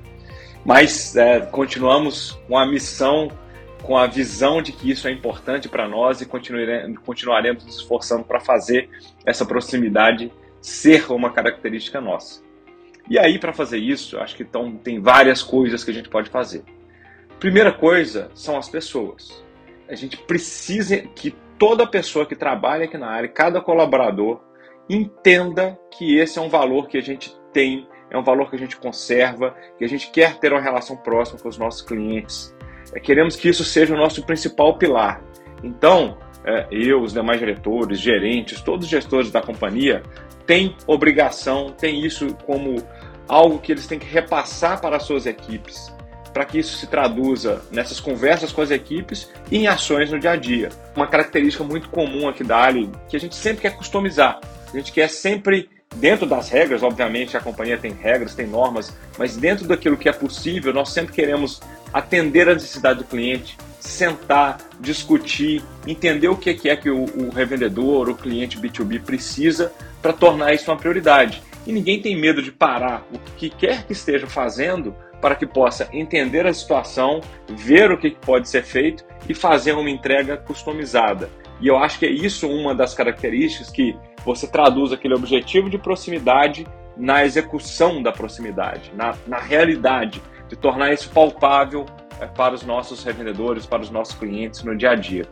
Mas 0.68 1.16
é, 1.16 1.40
continuamos 1.40 2.32
com 2.46 2.58
a 2.58 2.66
missão, 2.66 3.30
com 3.82 3.96
a 3.96 4.06
visão 4.06 4.60
de 4.60 4.70
que 4.70 4.90
isso 4.90 5.08
é 5.08 5.10
importante 5.10 5.66
para 5.66 5.88
nós 5.88 6.20
e 6.20 6.26
continuaremos, 6.26 6.98
continuaremos 6.98 7.64
nos 7.64 7.76
esforçando 7.76 8.22
para 8.22 8.38
fazer 8.38 8.90
essa 9.25 9.46
proximidade 9.46 10.30
ser 10.60 11.10
uma 11.10 11.30
característica 11.32 12.02
nossa. 12.02 12.42
E 13.08 13.18
aí, 13.18 13.38
para 13.38 13.54
fazer 13.54 13.78
isso, 13.78 14.18
acho 14.18 14.37
que 14.37 14.42
então, 14.42 14.76
tem 14.76 15.00
várias 15.00 15.42
coisas 15.42 15.82
que 15.82 15.90
a 15.90 15.94
gente 15.94 16.10
pode 16.10 16.28
fazer. 16.28 16.62
Primeira 17.40 17.72
coisa 17.72 18.30
são 18.34 18.58
as 18.58 18.68
pessoas. 18.68 19.42
A 19.88 19.94
gente 19.94 20.18
precisa 20.18 20.98
que 20.98 21.34
toda 21.58 21.87
pessoa 21.87 22.26
que 22.26 22.37
trabalha 22.37 22.84
aqui 22.84 22.98
na 22.98 23.08
área, 23.08 23.26
cada 23.26 23.62
colaborador, 23.62 24.42
entenda 24.87 25.78
que 25.96 26.18
esse 26.18 26.38
é 26.38 26.42
um 26.42 26.50
valor 26.50 26.88
que 26.88 26.98
a 26.98 27.02
gente 27.02 27.34
tem 27.54 27.88
é 28.10 28.18
um 28.18 28.22
valor 28.22 28.50
que 28.50 28.56
a 28.56 28.58
gente 28.58 28.76
conserva, 28.76 29.54
que 29.76 29.84
a 29.84 29.88
gente 29.88 30.10
quer 30.10 30.38
ter 30.38 30.52
uma 30.52 30.60
relação 30.60 30.96
próxima 30.96 31.38
com 31.38 31.48
os 31.48 31.58
nossos 31.58 31.82
clientes. 31.82 32.54
É, 32.92 33.00
queremos 33.00 33.36
que 33.36 33.48
isso 33.48 33.64
seja 33.64 33.94
o 33.94 33.98
nosso 33.98 34.24
principal 34.24 34.78
pilar. 34.78 35.20
Então, 35.62 36.16
é, 36.44 36.66
eu, 36.70 37.02
os 37.02 37.12
demais 37.12 37.38
diretores, 37.38 38.00
gerentes, 38.00 38.60
todos 38.60 38.86
os 38.86 38.90
gestores 38.90 39.30
da 39.30 39.42
companhia 39.42 40.02
têm 40.46 40.74
obrigação, 40.86 41.70
têm 41.70 42.04
isso 42.04 42.34
como 42.46 42.82
algo 43.28 43.58
que 43.58 43.72
eles 43.72 43.86
têm 43.86 43.98
que 43.98 44.06
repassar 44.06 44.80
para 44.80 44.96
as 44.96 45.02
suas 45.02 45.26
equipes, 45.26 45.94
para 46.32 46.46
que 46.46 46.58
isso 46.58 46.78
se 46.78 46.86
traduza 46.86 47.62
nessas 47.70 48.00
conversas 48.00 48.50
com 48.50 48.62
as 48.62 48.70
equipes 48.70 49.30
e 49.50 49.58
em 49.58 49.66
ações 49.66 50.10
no 50.10 50.18
dia 50.18 50.30
a 50.30 50.36
dia. 50.36 50.70
Uma 50.96 51.06
característica 51.06 51.62
muito 51.62 51.90
comum 51.90 52.26
aqui 52.26 52.42
da 52.42 52.62
Ali, 52.62 52.90
que 53.08 53.16
a 53.16 53.20
gente 53.20 53.34
sempre 53.34 53.62
quer 53.62 53.76
customizar, 53.76 54.40
a 54.72 54.76
gente 54.76 54.90
quer 54.90 55.08
sempre 55.08 55.68
dentro 55.97 56.26
das 56.26 56.49
regras, 56.49 56.83
obviamente 56.83 57.37
a 57.37 57.40
companhia 57.40 57.78
tem 57.78 57.92
regras, 57.92 58.35
tem 58.35 58.47
normas, 58.47 58.97
mas 59.18 59.37
dentro 59.37 59.66
daquilo 59.66 59.97
que 59.97 60.09
é 60.09 60.12
possível, 60.12 60.73
nós 60.73 60.90
sempre 60.90 61.12
queremos 61.12 61.61
atender 61.92 62.49
a 62.49 62.54
necessidade 62.54 63.00
do 63.00 63.04
cliente, 63.04 63.57
sentar, 63.80 64.59
discutir, 64.80 65.62
entender 65.87 66.28
o 66.28 66.37
que 66.37 66.68
é 66.68 66.76
que 66.76 66.90
o, 66.90 67.04
o 67.04 67.30
revendedor, 67.30 68.09
o 68.09 68.14
cliente 68.14 68.59
B2B 68.59 69.02
precisa 69.02 69.73
para 70.02 70.12
tornar 70.12 70.54
isso 70.54 70.71
uma 70.71 70.76
prioridade. 70.76 71.42
E 71.66 71.73
ninguém 71.73 72.00
tem 72.00 72.18
medo 72.18 72.42
de 72.42 72.52
parar 72.52 73.07
o 73.12 73.18
que 73.37 73.50
quer 73.50 73.85
que 73.85 73.92
esteja 73.92 74.26
fazendo 74.26 74.95
para 75.21 75.35
que 75.35 75.47
possa 75.47 75.88
entender 75.92 76.47
a 76.47 76.54
situação, 76.54 77.21
ver 77.49 77.90
o 77.90 77.99
que 77.99 78.11
pode 78.11 78.49
ser 78.49 78.62
feito 78.62 79.04
e 79.28 79.35
fazer 79.35 79.73
uma 79.73 79.90
entrega 79.90 80.37
customizada. 80.37 81.28
E 81.61 81.66
eu 81.66 81.76
acho 81.76 81.99
que 81.99 82.07
é 82.07 82.11
isso 82.11 82.49
uma 82.49 82.75
das 82.75 82.95
características 82.95 83.68
que 83.71 83.97
você 84.25 84.46
traduz 84.46 84.92
aquele 84.92 85.14
objetivo 85.14 85.70
de 85.70 85.78
proximidade 85.78 86.66
na 86.96 87.25
execução 87.25 88.02
da 88.02 88.10
proximidade, 88.10 88.92
na, 88.94 89.14
na 89.26 89.38
realidade, 89.38 90.20
de 90.48 90.56
tornar 90.56 90.92
isso 90.92 91.10
palpável 91.10 91.87
é, 92.20 92.26
para 92.26 92.54
os 92.54 92.62
nossos 92.62 93.04
revendedores, 93.04 93.64
para 93.64 93.82
os 93.82 93.90
nossos 93.90 94.14
clientes 94.16 94.64
no 94.64 94.76
dia 94.76 94.90
a 94.90 94.94
dia. 94.94 95.25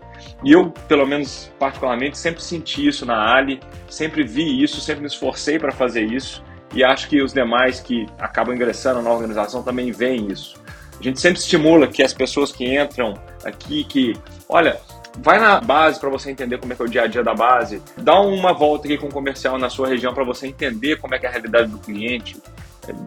E 0.45 0.53
eu, 0.53 0.71
pelo 0.87 1.07
menos 1.07 1.53
particularmente, 1.59 2.17
sempre 2.17 2.43
senti 2.43 2.87
isso 2.87 3.05
na 3.05 3.35
Ali, 3.35 3.61
sempre 3.89 4.23
vi 4.23 4.63
isso, 4.63 4.81
sempre 4.81 5.03
me 5.03 5.09
esforcei 5.09 5.59
para 5.59 5.73
fazer 5.73 6.05
isso 6.05 6.45
e 6.75 6.85
acho 6.85 7.09
que 7.09 7.21
os 7.23 7.33
demais 7.33 7.81
que 7.81 8.07
acabam 8.19 8.55
ingressando 8.55 9.03
na 9.03 9.11
organização 9.11 9.63
também 9.63 9.91
veem 9.91 10.31
isso. 10.31 10.57
A 10.99 11.03
gente 11.03 11.21
sempre 11.21 11.41
estimula 11.41 11.87
que 11.87 12.03
as 12.03 12.15
pessoas 12.15 12.53
que 12.53 12.65
entram 12.65 13.15
aqui, 13.45 13.85
que, 13.85 14.15
olha, 14.49 14.81
Vai 15.19 15.39
na 15.39 15.61
base 15.61 15.99
para 15.99 16.11
você 16.11 16.31
entender 16.31 16.59
como 16.59 16.73
é 16.73 16.77
que 16.77 16.83
é 16.83 16.85
o 16.85 16.89
dia 16.89 17.03
a 17.03 17.07
dia 17.07 17.23
da 17.23 17.35
base. 17.35 17.83
Dá 17.97 18.21
uma 18.21 18.53
volta 18.53 18.87
aqui 18.87 18.99
com 18.99 19.07
o 19.07 19.13
comercial 19.13 19.59
na 19.59 19.69
sua 19.69 19.89
região 19.89 20.13
para 20.15 20.25
você 20.25 20.47
entender 20.47 20.97
como 20.97 21.15
é 21.15 21.19
que 21.19 21.27
é 21.27 21.29
a 21.29 21.33
realidade 21.33 21.69
do 21.69 21.79
cliente. 21.79 22.37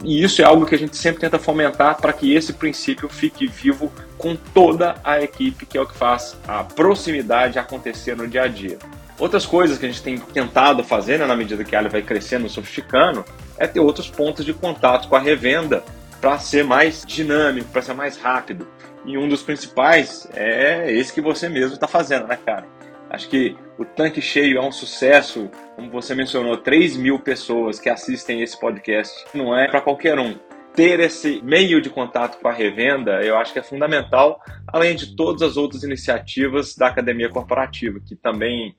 E 0.04 0.24
isso 0.24 0.42
é 0.42 0.46
algo 0.46 0.66
que 0.66 0.76
a 0.76 0.78
gente 0.78 0.98
sempre 0.98 1.22
tenta 1.22 1.40
fomentar 1.40 1.98
para 1.98 2.12
que 2.12 2.34
esse 2.34 2.54
princípio 2.54 3.08
fique 3.08 3.48
vivo 3.48 3.92
com 4.18 4.36
toda 4.36 4.96
a 5.04 5.22
equipe, 5.22 5.66
que 5.66 5.78
é 5.78 5.82
o 5.82 5.86
que 5.86 5.96
faz 5.96 6.38
a 6.48 6.64
proximidade 6.64 7.58
acontecer 7.58 8.16
no 8.16 8.28
dia 8.28 8.44
a 8.44 8.48
dia. 8.48 8.78
Outras 9.18 9.46
coisas 9.46 9.78
que 9.78 9.86
a 9.86 9.90
gente 9.90 10.02
tem 10.02 10.18
tentado 10.18 10.84
fazer, 10.84 11.20
né, 11.20 11.26
na 11.26 11.36
medida 11.36 11.64
que 11.64 11.76
a 11.76 11.80
área 11.80 11.90
vai 11.90 12.02
crescendo, 12.02 12.50
sofisticando, 12.50 13.24
é 13.58 13.68
ter 13.68 13.80
outros 13.80 14.10
pontos 14.10 14.46
de 14.46 14.54
contato 14.54 15.08
com 15.10 15.16
a 15.16 15.20
revenda 15.20 15.84
para 16.22 16.38
ser 16.40 16.64
mais 16.64 17.06
dinâmico, 17.06 17.70
para 17.70 17.82
ser 17.82 17.94
mais 17.94 18.18
rápido. 18.18 18.68
E 19.10 19.18
um 19.18 19.28
dos 19.28 19.42
principais 19.42 20.30
é 20.36 20.92
esse 20.94 21.12
que 21.12 21.20
você 21.20 21.50
mesmo 21.50 21.74
está 21.74 21.88
fazendo, 21.88 22.28
né, 22.28 22.38
cara? 22.46 22.68
Acho 23.10 23.28
que 23.28 23.58
o 23.76 23.84
tanque 23.84 24.22
cheio 24.22 24.60
é 24.60 24.62
um 24.62 24.72
sucesso, 24.72 25.50
como 25.76 25.90
você 25.90 26.14
mencionou, 26.14 26.56
3 26.58 26.96
mil 26.96 27.18
pessoas 27.18 27.80
que 27.80 27.90
assistem 27.90 28.44
esse 28.44 28.60
podcast. 28.60 29.26
Não 29.34 29.58
é 29.58 29.68
para 29.68 29.82
qualquer 29.82 30.20
um. 30.20 30.38
Ter 30.76 31.00
esse 31.00 31.42
meio 31.42 31.82
de 31.82 31.90
contato 31.90 32.40
com 32.40 32.48
a 32.48 32.54
revenda, 32.54 33.24
eu 33.24 33.36
acho 33.36 33.52
que 33.52 33.58
é 33.58 33.64
fundamental, 33.64 34.40
além 34.68 34.96
de 34.96 35.16
todas 35.16 35.42
as 35.42 35.58
outras 35.58 35.82
iniciativas 35.82 36.76
da 36.76 36.86
academia 36.86 37.30
corporativa, 37.30 38.00
que 38.00 38.16
também, 38.16 38.76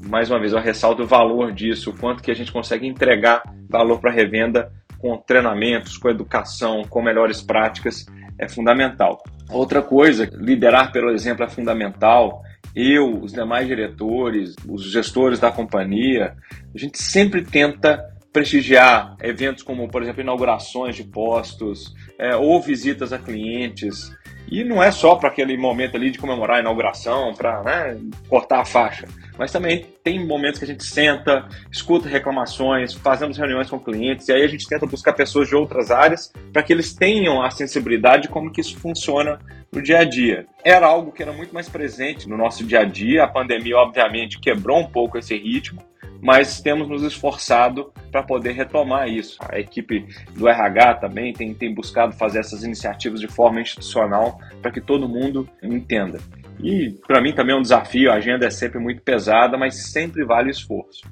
mais 0.00 0.30
uma 0.30 0.40
vez, 0.40 0.54
eu 0.54 0.60
ressalto 0.60 1.02
o 1.02 1.06
valor 1.06 1.52
disso, 1.52 1.90
o 1.90 1.98
quanto 1.98 2.22
que 2.22 2.30
a 2.30 2.34
gente 2.34 2.50
consegue 2.50 2.86
entregar 2.86 3.42
valor 3.68 4.00
para 4.00 4.10
a 4.10 4.14
revenda 4.14 4.72
com 4.98 5.18
treinamentos, 5.18 5.98
com 5.98 6.08
educação, 6.08 6.84
com 6.88 7.02
melhores 7.02 7.42
práticas, 7.42 8.06
é 8.38 8.48
fundamental. 8.48 9.22
Outra 9.50 9.82
coisa, 9.82 10.28
liderar 10.32 10.92
pelo 10.92 11.10
exemplo 11.10 11.44
é 11.44 11.48
fundamental. 11.48 12.42
Eu, 12.74 13.20
os 13.20 13.32
demais 13.32 13.66
diretores, 13.66 14.54
os 14.68 14.90
gestores 14.90 15.38
da 15.38 15.52
companhia, 15.52 16.34
a 16.74 16.78
gente 16.78 17.00
sempre 17.00 17.44
tenta 17.44 18.04
prestigiar 18.32 19.16
eventos 19.22 19.62
como, 19.62 19.88
por 19.88 20.02
exemplo, 20.02 20.20
inaugurações 20.20 20.96
de 20.96 21.04
postos 21.04 21.94
é, 22.18 22.34
ou 22.34 22.60
visitas 22.60 23.12
a 23.12 23.18
clientes. 23.18 24.10
E 24.48 24.62
não 24.62 24.82
é 24.82 24.90
só 24.90 25.14
para 25.16 25.28
aquele 25.28 25.56
momento 25.56 25.96
ali 25.96 26.10
de 26.10 26.18
comemorar 26.18 26.58
a 26.58 26.60
inauguração, 26.60 27.34
para 27.34 27.62
né, 27.62 28.00
cortar 28.28 28.60
a 28.60 28.64
faixa, 28.64 29.06
mas 29.38 29.50
também 29.50 29.86
tem 30.02 30.24
momentos 30.24 30.58
que 30.58 30.64
a 30.64 30.68
gente 30.68 30.84
senta, 30.84 31.48
escuta 31.70 32.08
reclamações, 32.08 32.92
fazemos 32.94 33.36
reuniões 33.36 33.68
com 33.68 33.78
clientes, 33.78 34.28
e 34.28 34.32
aí 34.32 34.42
a 34.42 34.48
gente 34.48 34.68
tenta 34.68 34.86
buscar 34.86 35.12
pessoas 35.12 35.48
de 35.48 35.56
outras 35.56 35.90
áreas 35.90 36.32
para 36.52 36.62
que 36.62 36.72
eles 36.72 36.94
tenham 36.94 37.42
a 37.42 37.50
sensibilidade 37.50 38.24
de 38.24 38.28
como 38.28 38.52
que 38.52 38.60
isso 38.60 38.78
funciona 38.78 39.38
no 39.72 39.82
dia 39.82 39.98
a 39.98 40.04
dia. 40.04 40.46
Era 40.62 40.86
algo 40.86 41.10
que 41.10 41.22
era 41.22 41.32
muito 41.32 41.52
mais 41.52 41.68
presente 41.68 42.28
no 42.28 42.36
nosso 42.36 42.64
dia 42.64 42.80
a 42.80 42.84
dia, 42.84 43.24
a 43.24 43.28
pandemia 43.28 43.76
obviamente 43.76 44.38
quebrou 44.38 44.78
um 44.78 44.86
pouco 44.86 45.18
esse 45.18 45.36
ritmo, 45.36 45.82
mas 46.24 46.58
temos 46.58 46.88
nos 46.88 47.02
esforçado 47.02 47.92
para 48.10 48.22
poder 48.22 48.52
retomar 48.52 49.06
isso. 49.10 49.36
A 49.46 49.58
equipe 49.58 50.06
do 50.34 50.48
RH 50.48 50.94
também 50.94 51.34
tem, 51.34 51.52
tem 51.52 51.74
buscado 51.74 52.14
fazer 52.14 52.38
essas 52.38 52.64
iniciativas 52.64 53.20
de 53.20 53.28
forma 53.28 53.60
institucional 53.60 54.40
para 54.62 54.70
que 54.70 54.80
todo 54.80 55.06
mundo 55.06 55.46
entenda. 55.62 56.18
E 56.58 56.96
para 57.06 57.20
mim 57.20 57.34
também 57.34 57.54
é 57.54 57.58
um 57.58 57.62
desafio, 57.62 58.10
a 58.10 58.14
agenda 58.14 58.46
é 58.46 58.50
sempre 58.50 58.78
muito 58.78 59.02
pesada, 59.02 59.58
mas 59.58 59.90
sempre 59.90 60.24
vale 60.24 60.50
esforço. 60.50 61.02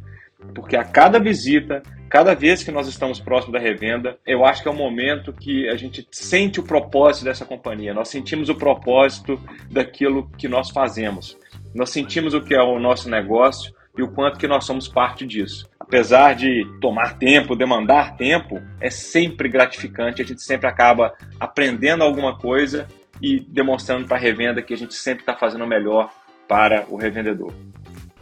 porque 0.54 0.76
a 0.76 0.82
cada 0.84 1.18
visita, 1.18 1.82
cada 2.08 2.34
vez 2.34 2.64
que 2.64 2.72
nós 2.72 2.88
estamos 2.88 3.20
próximo 3.20 3.52
da 3.52 3.58
revenda, 3.58 4.16
eu 4.26 4.46
acho 4.46 4.62
que 4.62 4.68
é 4.68 4.70
o 4.70 4.74
momento 4.74 5.30
que 5.30 5.68
a 5.68 5.76
gente 5.76 6.08
sente 6.10 6.58
o 6.58 6.62
propósito 6.62 7.26
dessa 7.26 7.44
companhia. 7.44 7.92
Nós 7.92 8.08
sentimos 8.08 8.48
o 8.48 8.54
propósito 8.54 9.38
daquilo 9.70 10.30
que 10.38 10.48
nós 10.48 10.70
fazemos. 10.70 11.36
Nós 11.74 11.90
sentimos 11.90 12.32
o 12.32 12.40
que 12.40 12.54
é 12.54 12.62
o 12.62 12.78
nosso 12.78 13.10
negócio 13.10 13.74
e 13.96 14.02
o 14.02 14.08
quanto 14.08 14.38
que 14.38 14.48
nós 14.48 14.64
somos 14.64 14.88
parte 14.88 15.26
disso. 15.26 15.68
Apesar 15.78 16.34
de 16.34 16.66
tomar 16.80 17.18
tempo, 17.18 17.54
demandar 17.54 18.16
tempo, 18.16 18.60
é 18.80 18.88
sempre 18.88 19.48
gratificante, 19.48 20.22
a 20.22 20.24
gente 20.24 20.42
sempre 20.42 20.66
acaba 20.66 21.12
aprendendo 21.38 22.02
alguma 22.02 22.38
coisa 22.38 22.88
e 23.20 23.40
demonstrando 23.40 24.06
para 24.06 24.16
a 24.16 24.20
revenda 24.20 24.62
que 24.62 24.72
a 24.72 24.78
gente 24.78 24.94
sempre 24.94 25.22
está 25.22 25.34
fazendo 25.34 25.64
o 25.64 25.68
melhor 25.68 26.10
para 26.48 26.86
o 26.88 26.96
revendedor. 26.96 27.52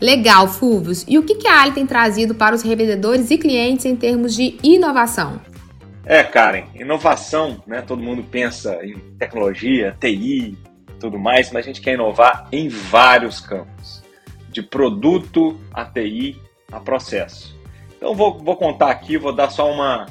Legal, 0.00 0.48
Fulvius. 0.48 1.04
E 1.06 1.18
o 1.18 1.22
que 1.22 1.46
a 1.46 1.60
Ali 1.60 1.72
tem 1.72 1.86
trazido 1.86 2.34
para 2.34 2.54
os 2.54 2.62
revendedores 2.62 3.30
e 3.30 3.38
clientes 3.38 3.84
em 3.84 3.94
termos 3.94 4.34
de 4.34 4.56
inovação? 4.62 5.40
É, 6.04 6.22
Karen, 6.22 6.64
inovação, 6.74 7.62
né? 7.66 7.82
Todo 7.82 8.02
mundo 8.02 8.22
pensa 8.22 8.78
em 8.82 8.98
tecnologia, 9.18 9.96
TI, 10.00 10.56
tudo 10.98 11.18
mais, 11.18 11.52
mas 11.52 11.64
a 11.64 11.68
gente 11.68 11.80
quer 11.80 11.94
inovar 11.94 12.48
em 12.50 12.68
vários 12.68 13.40
campos, 13.40 13.99
de 14.50 14.62
produto 14.62 15.58
a 15.72 15.84
TI 15.84 16.40
a 16.70 16.80
processo. 16.80 17.58
Então 17.96 18.14
vou, 18.14 18.38
vou 18.38 18.56
contar 18.56 18.90
aqui, 18.90 19.16
vou 19.16 19.32
dar 19.32 19.50
só 19.50 19.70
uma 19.70 20.06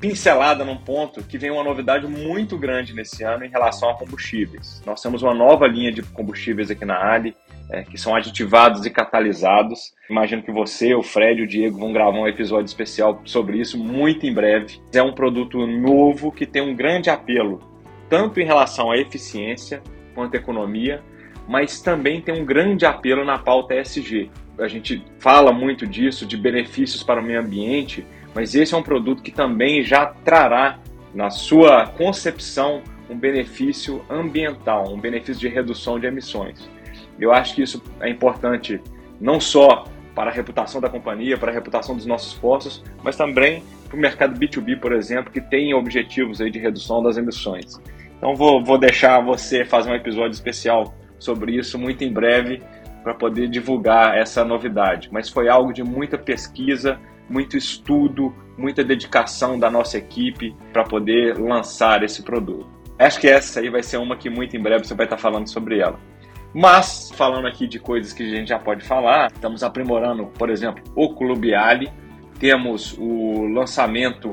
pincelada 0.00 0.64
num 0.64 0.76
ponto 0.76 1.22
que 1.24 1.36
vem 1.36 1.50
uma 1.50 1.64
novidade 1.64 2.06
muito 2.06 2.56
grande 2.56 2.94
nesse 2.94 3.24
ano 3.24 3.44
em 3.44 3.50
relação 3.50 3.90
a 3.90 3.94
combustíveis. 3.94 4.80
Nós 4.86 5.02
temos 5.02 5.22
uma 5.22 5.34
nova 5.34 5.66
linha 5.66 5.92
de 5.92 6.02
combustíveis 6.02 6.70
aqui 6.70 6.84
na 6.84 7.12
Ali, 7.12 7.34
é, 7.70 7.82
que 7.82 7.98
são 7.98 8.14
aditivados 8.14 8.86
e 8.86 8.90
catalisados. 8.90 9.92
Imagino 10.08 10.42
que 10.42 10.52
você, 10.52 10.94
o 10.94 11.02
Fred 11.02 11.40
e 11.40 11.44
o 11.44 11.48
Diego 11.48 11.78
vão 11.78 11.92
gravar 11.92 12.18
um 12.18 12.28
episódio 12.28 12.66
especial 12.66 13.20
sobre 13.24 13.58
isso 13.58 13.76
muito 13.76 14.24
em 14.24 14.32
breve. 14.32 14.80
É 14.92 15.02
um 15.02 15.12
produto 15.12 15.66
novo 15.66 16.30
que 16.30 16.46
tem 16.46 16.62
um 16.62 16.74
grande 16.74 17.10
apelo, 17.10 17.60
tanto 18.08 18.40
em 18.40 18.44
relação 18.44 18.90
à 18.90 18.96
eficiência 18.96 19.82
quanto 20.14 20.34
à 20.34 20.38
economia, 20.38 21.02
mas 21.48 21.80
também 21.80 22.20
tem 22.20 22.40
um 22.40 22.44
grande 22.44 22.84
apelo 22.84 23.24
na 23.24 23.38
pauta 23.38 23.74
ESG. 23.74 24.30
A 24.58 24.68
gente 24.68 25.02
fala 25.18 25.50
muito 25.50 25.86
disso, 25.86 26.26
de 26.26 26.36
benefícios 26.36 27.02
para 27.02 27.20
o 27.20 27.24
meio 27.24 27.40
ambiente, 27.40 28.06
mas 28.34 28.54
esse 28.54 28.74
é 28.74 28.76
um 28.76 28.82
produto 28.82 29.22
que 29.22 29.30
também 29.30 29.82
já 29.82 30.06
trará 30.06 30.78
na 31.14 31.30
sua 31.30 31.86
concepção 31.86 32.82
um 33.08 33.16
benefício 33.16 34.04
ambiental, 34.10 34.92
um 34.92 35.00
benefício 35.00 35.40
de 35.40 35.48
redução 35.48 35.98
de 35.98 36.06
emissões. 36.06 36.68
Eu 37.18 37.32
acho 37.32 37.54
que 37.54 37.62
isso 37.62 37.82
é 38.00 38.10
importante 38.10 38.78
não 39.18 39.40
só 39.40 39.86
para 40.14 40.30
a 40.30 40.34
reputação 40.34 40.80
da 40.80 40.90
companhia, 40.90 41.38
para 41.38 41.50
a 41.50 41.54
reputação 41.54 41.96
dos 41.96 42.04
nossos 42.04 42.34
postos, 42.34 42.84
mas 43.02 43.16
também 43.16 43.62
para 43.88 43.96
o 43.96 44.00
mercado 44.00 44.38
B2B, 44.38 44.78
por 44.78 44.92
exemplo, 44.92 45.32
que 45.32 45.40
tem 45.40 45.72
objetivos 45.72 46.40
aí 46.40 46.50
de 46.50 46.58
redução 46.58 47.02
das 47.02 47.16
emissões. 47.16 47.80
Então 48.18 48.34
vou, 48.34 48.62
vou 48.62 48.76
deixar 48.76 49.20
você 49.20 49.64
fazer 49.64 49.90
um 49.90 49.94
episódio 49.94 50.32
especial 50.32 50.94
sobre 51.18 51.56
isso 51.56 51.78
muito 51.78 52.04
em 52.04 52.12
breve 52.12 52.62
para 53.02 53.14
poder 53.14 53.48
divulgar 53.48 54.16
essa 54.16 54.44
novidade. 54.44 55.08
Mas 55.10 55.28
foi 55.28 55.48
algo 55.48 55.72
de 55.72 55.82
muita 55.82 56.18
pesquisa, 56.18 56.98
muito 57.28 57.56
estudo, 57.56 58.34
muita 58.56 58.84
dedicação 58.84 59.58
da 59.58 59.70
nossa 59.70 59.98
equipe 59.98 60.54
para 60.72 60.84
poder 60.84 61.38
lançar 61.38 62.02
esse 62.02 62.22
produto. 62.22 62.68
Acho 62.98 63.20
que 63.20 63.28
essa 63.28 63.60
aí 63.60 63.70
vai 63.70 63.82
ser 63.82 63.96
uma 63.96 64.16
que 64.16 64.28
muito 64.28 64.56
em 64.56 64.60
breve 64.60 64.84
você 64.84 64.94
vai 64.94 65.06
estar 65.06 65.18
falando 65.18 65.48
sobre 65.48 65.78
ela. 65.78 65.98
Mas, 66.52 67.12
falando 67.14 67.46
aqui 67.46 67.66
de 67.66 67.78
coisas 67.78 68.12
que 68.12 68.22
a 68.22 68.36
gente 68.36 68.48
já 68.48 68.58
pode 68.58 68.84
falar, 68.84 69.30
estamos 69.32 69.62
aprimorando, 69.62 70.26
por 70.26 70.50
exemplo, 70.50 70.82
o 70.96 71.14
Clube 71.14 71.54
Ali, 71.54 71.90
temos 72.40 72.96
o 72.98 73.46
lançamento 73.46 74.32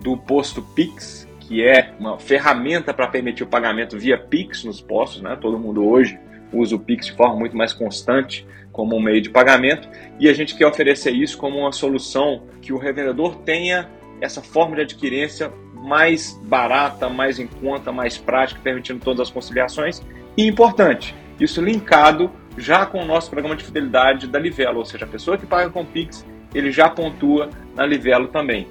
do 0.00 0.16
posto 0.16 0.62
Pix, 0.62 1.26
que 1.40 1.64
é 1.64 1.94
uma 1.98 2.18
ferramenta 2.18 2.92
para 2.92 3.08
permitir 3.08 3.42
o 3.42 3.46
pagamento 3.46 3.98
via 3.98 4.18
Pix 4.18 4.64
nos 4.64 4.80
postos, 4.80 5.22
né? 5.22 5.36
Todo 5.40 5.58
mundo 5.58 5.86
hoje 5.86 6.18
usa 6.56 6.76
o 6.76 6.78
Pix 6.78 7.06
de 7.06 7.12
forma 7.12 7.36
muito 7.36 7.56
mais 7.56 7.72
constante 7.72 8.46
como 8.74 8.96
um 8.96 9.00
meio 9.00 9.22
de 9.22 9.30
pagamento, 9.30 9.88
e 10.18 10.28
a 10.28 10.32
gente 10.32 10.56
quer 10.56 10.66
oferecer 10.66 11.12
isso 11.12 11.38
como 11.38 11.60
uma 11.60 11.70
solução 11.70 12.42
que 12.60 12.72
o 12.72 12.76
revendedor 12.76 13.36
tenha 13.36 13.88
essa 14.20 14.42
forma 14.42 14.74
de 14.74 14.82
adquirência 14.82 15.52
mais 15.74 16.36
barata, 16.42 17.08
mais 17.08 17.38
em 17.38 17.46
conta, 17.46 17.92
mais 17.92 18.18
prática, 18.18 18.60
permitindo 18.62 18.98
todas 18.98 19.20
as 19.20 19.30
conciliações. 19.30 20.02
E 20.36 20.46
importante, 20.46 21.14
isso 21.38 21.62
linkado 21.62 22.30
já 22.58 22.84
com 22.84 23.00
o 23.00 23.04
nosso 23.04 23.30
programa 23.30 23.54
de 23.54 23.62
fidelidade 23.62 24.26
da 24.26 24.38
Livelo, 24.38 24.78
ou 24.78 24.84
seja, 24.84 25.04
a 25.04 25.08
pessoa 25.08 25.38
que 25.38 25.46
paga 25.46 25.70
com 25.70 25.84
Pix, 25.84 26.26
ele 26.52 26.72
já 26.72 26.88
pontua 26.88 27.50
na 27.76 27.86
Livelo 27.86 28.28
também. 28.28 28.66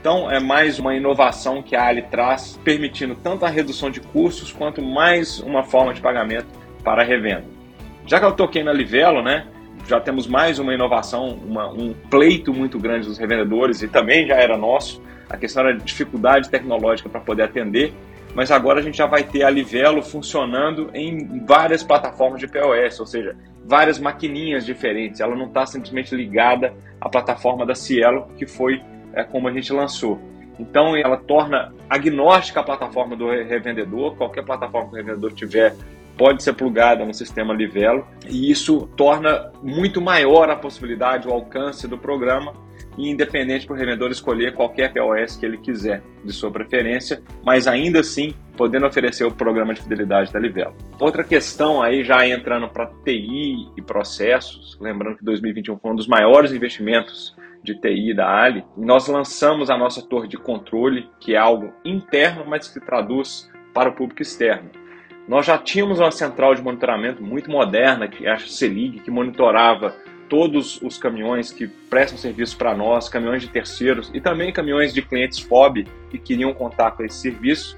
Então 0.00 0.30
é 0.30 0.40
mais 0.40 0.78
uma 0.78 0.94
inovação 0.94 1.62
que 1.62 1.76
a 1.76 1.86
Ali 1.86 2.02
traz, 2.02 2.58
permitindo 2.64 3.14
tanto 3.14 3.44
a 3.44 3.48
redução 3.48 3.90
de 3.90 4.00
custos 4.00 4.50
quanto 4.50 4.82
mais 4.82 5.40
uma 5.40 5.62
forma 5.62 5.94
de 5.94 6.00
pagamento 6.00 6.61
para 6.82 7.02
revenda. 7.02 7.44
Já 8.06 8.18
que 8.18 8.26
eu 8.26 8.32
toquei 8.32 8.62
na 8.62 8.72
Livelo, 8.72 9.22
né, 9.22 9.46
já 9.86 10.00
temos 10.00 10.26
mais 10.26 10.58
uma 10.58 10.74
inovação, 10.74 11.28
uma, 11.28 11.68
um 11.68 11.94
pleito 12.10 12.52
muito 12.52 12.78
grande 12.78 13.06
dos 13.06 13.18
revendedores 13.18 13.82
e 13.82 13.88
também 13.88 14.26
já 14.26 14.34
era 14.34 14.56
nosso, 14.56 15.02
a 15.28 15.36
questão 15.36 15.62
era 15.64 15.76
dificuldade 15.76 16.50
tecnológica 16.50 17.08
para 17.08 17.20
poder 17.20 17.44
atender 17.44 17.92
mas 18.34 18.50
agora 18.50 18.80
a 18.80 18.82
gente 18.82 18.96
já 18.96 19.06
vai 19.06 19.22
ter 19.22 19.42
a 19.42 19.50
Livelo 19.50 20.02
funcionando 20.02 20.90
em 20.94 21.44
várias 21.44 21.82
plataformas 21.82 22.40
de 22.40 22.48
POS, 22.48 23.00
ou 23.00 23.06
seja, 23.06 23.36
várias 23.64 23.98
maquininhas 23.98 24.64
diferentes. 24.64 25.20
Ela 25.20 25.36
não 25.36 25.46
está 25.46 25.66
simplesmente 25.66 26.14
ligada 26.14 26.74
à 27.00 27.08
plataforma 27.08 27.66
da 27.66 27.74
Cielo, 27.74 28.28
que 28.38 28.46
foi 28.46 28.82
é, 29.12 29.22
como 29.22 29.48
a 29.48 29.52
gente 29.52 29.72
lançou. 29.72 30.18
Então 30.58 30.96
ela 30.96 31.16
torna 31.16 31.74
agnóstica 31.90 32.60
a 32.60 32.62
plataforma 32.62 33.14
do 33.16 33.28
revendedor, 33.28 34.16
qualquer 34.16 34.44
plataforma 34.44 34.88
que 34.88 34.94
o 34.94 34.96
revendedor 34.96 35.32
tiver 35.32 35.74
pode 36.16 36.42
ser 36.42 36.52
plugada 36.52 37.04
no 37.04 37.14
sistema 37.14 37.54
Livelo, 37.54 38.06
e 38.28 38.50
isso 38.50 38.88
torna 38.96 39.50
muito 39.62 40.00
maior 40.00 40.50
a 40.50 40.56
possibilidade, 40.56 41.28
o 41.28 41.32
alcance 41.32 41.88
do 41.88 41.98
programa 41.98 42.52
independente 42.98 43.66
para 43.66 43.74
o 43.74 43.78
revendedor 43.78 44.10
escolher 44.10 44.54
qualquer 44.54 44.92
POS 44.92 45.36
que 45.36 45.46
ele 45.46 45.58
quiser, 45.58 46.02
de 46.24 46.32
sua 46.32 46.50
preferência, 46.50 47.22
mas 47.44 47.66
ainda 47.66 48.00
assim 48.00 48.34
podendo 48.56 48.86
oferecer 48.86 49.24
o 49.24 49.30
programa 49.32 49.72
de 49.72 49.80
fidelidade 49.80 50.32
da 50.32 50.38
Livelo. 50.38 50.74
Outra 51.00 51.24
questão 51.24 51.82
aí 51.82 52.04
já 52.04 52.26
entrando 52.26 52.68
para 52.68 52.90
TI 53.04 53.68
e 53.76 53.82
processos, 53.82 54.76
lembrando 54.80 55.16
que 55.16 55.24
2021 55.24 55.78
foi 55.78 55.90
um 55.92 55.96
dos 55.96 56.06
maiores 56.06 56.52
investimentos 56.52 57.34
de 57.62 57.74
TI 57.80 58.14
da 58.14 58.28
Ali, 58.28 58.64
nós 58.76 59.06
lançamos 59.08 59.70
a 59.70 59.78
nossa 59.78 60.02
torre 60.02 60.28
de 60.28 60.36
controle, 60.36 61.08
que 61.20 61.34
é 61.34 61.38
algo 61.38 61.72
interno, 61.84 62.44
mas 62.46 62.68
que 62.68 62.80
traduz 62.80 63.50
para 63.72 63.88
o 63.88 63.94
público 63.94 64.20
externo. 64.20 64.70
Nós 65.26 65.46
já 65.46 65.56
tínhamos 65.56 66.00
uma 66.00 66.10
central 66.10 66.54
de 66.54 66.62
monitoramento 66.62 67.22
muito 67.22 67.50
moderna, 67.50 68.08
que 68.08 68.26
é 68.26 68.32
a 68.32 68.38
CELIG, 68.38 69.00
que 69.00 69.10
monitorava 69.10 69.94
todos 70.28 70.80
os 70.80 70.96
caminhões 70.96 71.52
que 71.52 71.66
prestam 71.66 72.18
serviço 72.18 72.56
para 72.56 72.74
nós, 72.74 73.08
caminhões 73.08 73.42
de 73.42 73.48
terceiros 73.48 74.10
e 74.14 74.20
também 74.20 74.52
caminhões 74.52 74.92
de 74.92 75.02
clientes 75.02 75.38
FOB 75.38 75.86
que 76.10 76.18
queriam 76.18 76.54
contar 76.54 76.92
com 76.92 77.04
esse 77.04 77.18
serviço, 77.18 77.76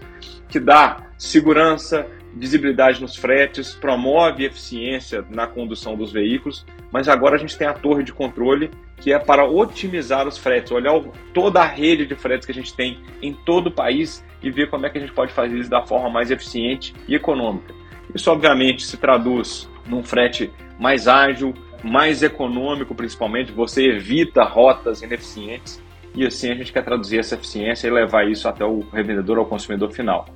que 0.48 0.60
dá 0.60 1.08
segurança, 1.18 2.06
visibilidade 2.32 3.00
nos 3.00 3.16
fretes, 3.16 3.74
promove 3.74 4.44
eficiência 4.44 5.24
na 5.30 5.46
condução 5.46 5.96
dos 5.96 6.12
veículos, 6.12 6.64
mas 6.92 7.08
agora 7.08 7.34
a 7.34 7.38
gente 7.38 7.58
tem 7.58 7.66
a 7.66 7.74
torre 7.74 8.04
de 8.04 8.12
controle 8.12 8.70
que 8.96 9.12
é 9.12 9.18
para 9.18 9.44
otimizar 9.44 10.26
os 10.26 10.38
fretes, 10.38 10.72
olhar 10.72 11.00
toda 11.32 11.60
a 11.60 11.66
rede 11.66 12.06
de 12.06 12.14
fretes 12.14 12.46
que 12.46 12.52
a 12.52 12.54
gente 12.54 12.74
tem 12.74 12.98
em 13.20 13.32
todo 13.32 13.66
o 13.66 13.70
país 13.70 14.24
e 14.42 14.50
ver 14.50 14.70
como 14.70 14.86
é 14.86 14.90
que 14.90 14.98
a 14.98 15.00
gente 15.00 15.12
pode 15.12 15.32
fazer 15.32 15.58
isso 15.58 15.70
da 15.70 15.82
forma 15.82 16.08
mais 16.08 16.30
eficiente 16.30 16.94
e 17.08 17.14
econômica. 17.14 17.74
Isso 18.14 18.30
obviamente 18.30 18.84
se 18.84 18.96
traduz 18.96 19.68
num 19.86 20.02
frete 20.02 20.50
mais 20.78 21.08
ágil, 21.08 21.54
mais 21.82 22.22
econômico, 22.22 22.94
principalmente, 22.94 23.52
você 23.52 23.84
evita 23.88 24.42
rotas 24.42 25.02
ineficientes 25.02 25.82
e 26.14 26.24
assim 26.24 26.50
a 26.50 26.54
gente 26.54 26.72
quer 26.72 26.82
traduzir 26.82 27.18
essa 27.18 27.34
eficiência 27.34 27.88
e 27.88 27.90
levar 27.90 28.28
isso 28.28 28.48
até 28.48 28.64
o 28.64 28.80
revendedor 28.92 29.38
ou 29.38 29.44
consumidor 29.44 29.90
final. 29.90 30.26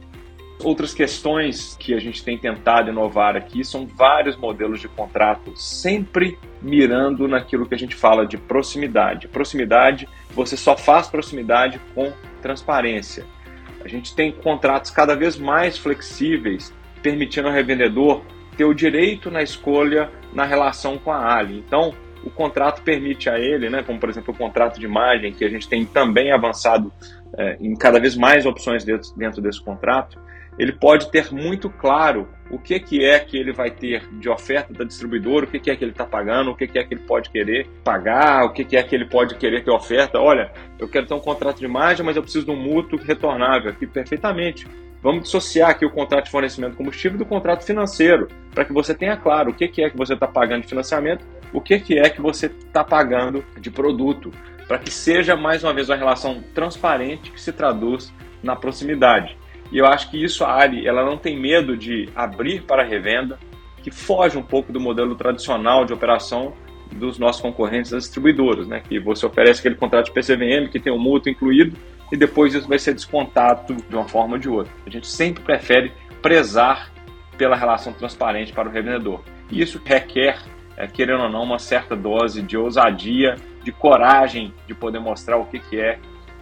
Outras 0.63 0.93
questões 0.93 1.77
que 1.79 1.95
a 1.95 2.01
gente 2.01 2.23
tem 2.25 2.37
tentado 2.37 2.91
inovar 2.91 3.37
aqui 3.37 3.65
são 3.65 3.87
vários 3.87 4.37
modelos 4.37 4.81
de 4.81 4.89
contrato, 4.89 5.57
sempre 5.57 6.37
mirando 6.61 7.29
naquilo 7.29 7.67
que 7.67 7.75
a 7.75 7.79
gente 7.79 7.95
fala 7.95 8.27
de 8.27 8.37
proximidade. 8.37 9.29
Proximidade, 9.29 10.09
você 10.31 10.57
só 10.57 10.77
faz 10.77 11.07
proximidade 11.07 11.81
com 11.95 12.13
transparência. 12.43 13.25
A 13.85 13.89
gente 13.89 14.15
tem 14.15 14.33
contratos 14.33 14.91
cada 14.91 15.15
vez 15.15 15.39
mais 15.39 15.79
flexíveis, 15.79 16.75
permitindo 17.03 17.47
ao 17.47 17.55
revendedor 17.55 18.23
ter 18.57 18.65
o 18.65 18.75
direito 18.75 19.31
na 19.31 19.43
escolha 19.43 20.11
na 20.33 20.45
relação 20.45 20.99
com 20.99 21.13
a 21.13 21.37
Ali. 21.37 21.63
Então, 21.65 21.95
o 22.25 22.31
contrato 22.31 22.83
permite 22.83 23.31
a 23.31 23.39
ele, 23.39 23.71
né, 23.71 23.85
como 23.85 24.01
por 24.01 24.09
exemplo 24.09 24.35
o 24.35 24.37
contrato 24.37 24.81
de 24.81 24.85
imagem, 24.85 25.33
que 25.33 25.45
a 25.45 25.49
gente 25.49 25.69
tem 25.69 25.85
também 25.85 26.33
avançado 26.33 26.93
é, 27.37 27.57
em 27.61 27.75
cada 27.77 28.01
vez 28.01 28.17
mais 28.17 28.45
opções 28.45 28.85
dentro, 28.85 29.09
dentro 29.17 29.41
desse 29.41 29.63
contrato, 29.63 30.19
ele 30.59 30.73
pode 30.73 31.11
ter 31.11 31.33
muito 31.33 31.71
claro 31.71 32.29
o 32.51 32.59
que, 32.59 32.81
que 32.81 33.05
é 33.05 33.19
que 33.21 33.37
ele 33.37 33.53
vai 33.53 33.71
ter 33.71 34.09
de 34.15 34.29
oferta 34.29 34.73
da 34.73 34.85
distribuidora, 34.85 35.45
o 35.45 35.49
que, 35.49 35.61
que 35.61 35.71
é 35.71 35.77
que 35.77 35.85
ele 35.85 35.93
está 35.93 36.05
pagando, 36.05 36.51
o 36.51 36.57
que, 36.57 36.67
que 36.67 36.79
é 36.79 36.85
que 36.85 36.95
ele 36.95 37.03
pode 37.03 37.31
querer 37.31 37.69
pagar, 37.85 38.45
o 38.45 38.53
que, 38.53 38.65
que 38.65 38.77
é 38.77 38.83
que 38.83 38.95
ele 38.95 39.05
pode 39.05 39.37
querer 39.37 39.63
ter 39.63 39.71
oferta. 39.71 40.19
Olha, 40.19 40.51
eu 40.79 40.89
quero 40.89 41.07
ter 41.07 41.15
um 41.15 41.21
contrato 41.21 41.59
de 41.59 41.65
imagem, 41.65 42.05
mas 42.05 42.17
eu 42.17 42.23
preciso 42.23 42.47
de 42.47 42.51
um 42.51 42.57
mútuo 42.57 42.99
retornável 42.99 43.71
aqui 43.71 43.87
perfeitamente. 43.87 44.67
Vamos 45.01 45.25
dissociar 45.25 45.71
aqui 45.71 45.87
o 45.87 45.91
contrato 45.91 46.25
de 46.25 46.31
fornecimento 46.31 46.73
de 46.73 46.77
combustível 46.79 47.17
do 47.17 47.25
contrato 47.25 47.65
financeiro, 47.65 48.27
para 48.53 48.65
que 48.65 48.73
você 48.73 48.93
tenha 48.95 49.17
claro 49.17 49.51
o 49.51 49.55
que, 49.55 49.69
que 49.69 49.83
é 49.83 49.91
que 49.91 49.97
você 49.97 50.15
está 50.15 50.27
pagando 50.27 50.63
de 50.63 50.69
financiamento, 50.69 51.25
o 51.53 51.61
que, 51.61 51.79
que 51.79 51.99
é 51.99 52.11
que 52.11 52.21
você 52.21 52.47
está 52.47 52.83
pagando 52.83 53.45
de 53.61 53.71
produto, 53.71 54.33
para 54.67 54.79
que 54.79 54.91
seja 54.91 55.37
mais 55.37 55.63
uma 55.63 55.73
vez 55.73 55.89
uma 55.89 55.97
relação 55.97 56.43
transparente 56.53 57.31
que 57.31 57.41
se 57.41 57.53
traduz 57.53 58.13
na 58.43 58.57
proximidade. 58.57 59.37
E 59.71 59.79
eu 59.79 59.87
acho 59.87 60.11
que 60.11 60.23
isso 60.23 60.45
a 60.45 60.61
Ali 60.61 60.87
ela 60.87 61.05
não 61.05 61.17
tem 61.17 61.39
medo 61.39 61.77
de 61.77 62.09
abrir 62.15 62.63
para 62.63 62.83
revenda, 62.83 63.39
que 63.83 63.91
foge 63.91 64.37
um 64.37 64.43
pouco 64.43 64.73
do 64.73 64.81
modelo 64.81 65.15
tradicional 65.15 65.85
de 65.85 65.93
operação 65.93 66.53
dos 66.93 67.19
nossos 67.19 67.41
concorrentes 67.41 67.91
das 67.91 68.05
distribuidoras, 68.05 68.67
né? 68.67 68.81
Que 68.81 68.99
você 68.99 69.27
oferece 69.27 69.61
aquele 69.61 69.75
contrato 69.75 70.07
de 70.07 70.13
PCVM 70.13 70.69
que 70.71 70.81
tem 70.81 70.93
o 70.93 70.99
mútuo 70.99 71.31
incluído 71.31 71.77
e 72.11 72.17
depois 72.17 72.55
isso 72.55 72.67
vai 72.67 72.79
ser 72.79 72.95
descontado 72.95 73.77
de 73.77 73.95
uma 73.95 74.09
forma 74.09 74.35
ou 74.35 74.39
de 74.39 74.49
outra. 74.49 74.73
A 74.87 74.91
gente 74.91 75.07
sempre 75.07 75.43
prefere 75.43 75.93
prezar 76.23 76.91
pela 77.37 77.57
relação 77.57 77.93
transparente 77.93 78.53
para 78.53 78.69
o 78.69 78.73
revendedor. 78.73 79.21
E 79.51 79.61
isso 79.61 79.81
requer, 79.85 80.39
é, 80.77 80.87
querendo 80.87 81.23
ou 81.23 81.31
não, 81.31 81.43
uma 81.43 81.59
certa 81.59 81.95
dose 81.95 82.43
de 82.43 82.57
ousadia, 82.57 83.37
de 83.63 83.71
coragem 83.71 84.53
de 84.67 84.75
poder 84.75 84.99
mostrar 84.99 85.37
o 85.37 85.45
que, 85.45 85.59
que 85.59 85.79
é 85.79 85.99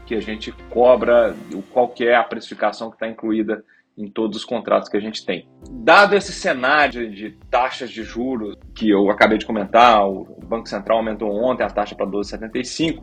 que 0.07 0.15
a 0.15 0.21
gente 0.21 0.53
cobra, 0.71 1.35
qual 1.73 1.89
que 1.89 2.07
é 2.07 2.15
a 2.15 2.23
precificação 2.23 2.89
que 2.89 2.97
está 2.97 3.09
incluída 3.09 3.65
em 3.99 4.09
todos 4.09 4.37
os 4.37 4.45
contratos 4.45 4.89
que 4.89 4.97
a 4.97 5.01
gente 5.01 5.25
tem. 5.25 5.49
Dado 5.71 6.15
esse 6.15 6.33
cenário 6.33 7.11
de 7.11 7.31
taxas 7.51 7.91
de 7.91 8.05
juros 8.05 8.55
que 8.75 8.91
eu 8.91 9.11
acabei 9.11 9.39
de 9.39 9.47
comentar, 9.47 10.07
o 10.07 10.25
Banco 10.47 10.69
Central 10.69 10.99
aumentou 10.99 11.31
ontem 11.31 11.65
a 11.65 11.71
taxa 11.71 11.95
para 11.95 12.07
12,75, 12.07 13.03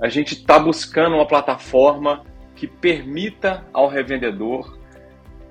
a 0.00 0.08
gente 0.08 0.34
está 0.34 0.58
buscando 0.58 1.14
uma 1.14 1.26
plataforma 1.26 2.24
que 2.56 2.66
permita 2.66 3.64
ao 3.72 3.86
revendedor 3.86 4.79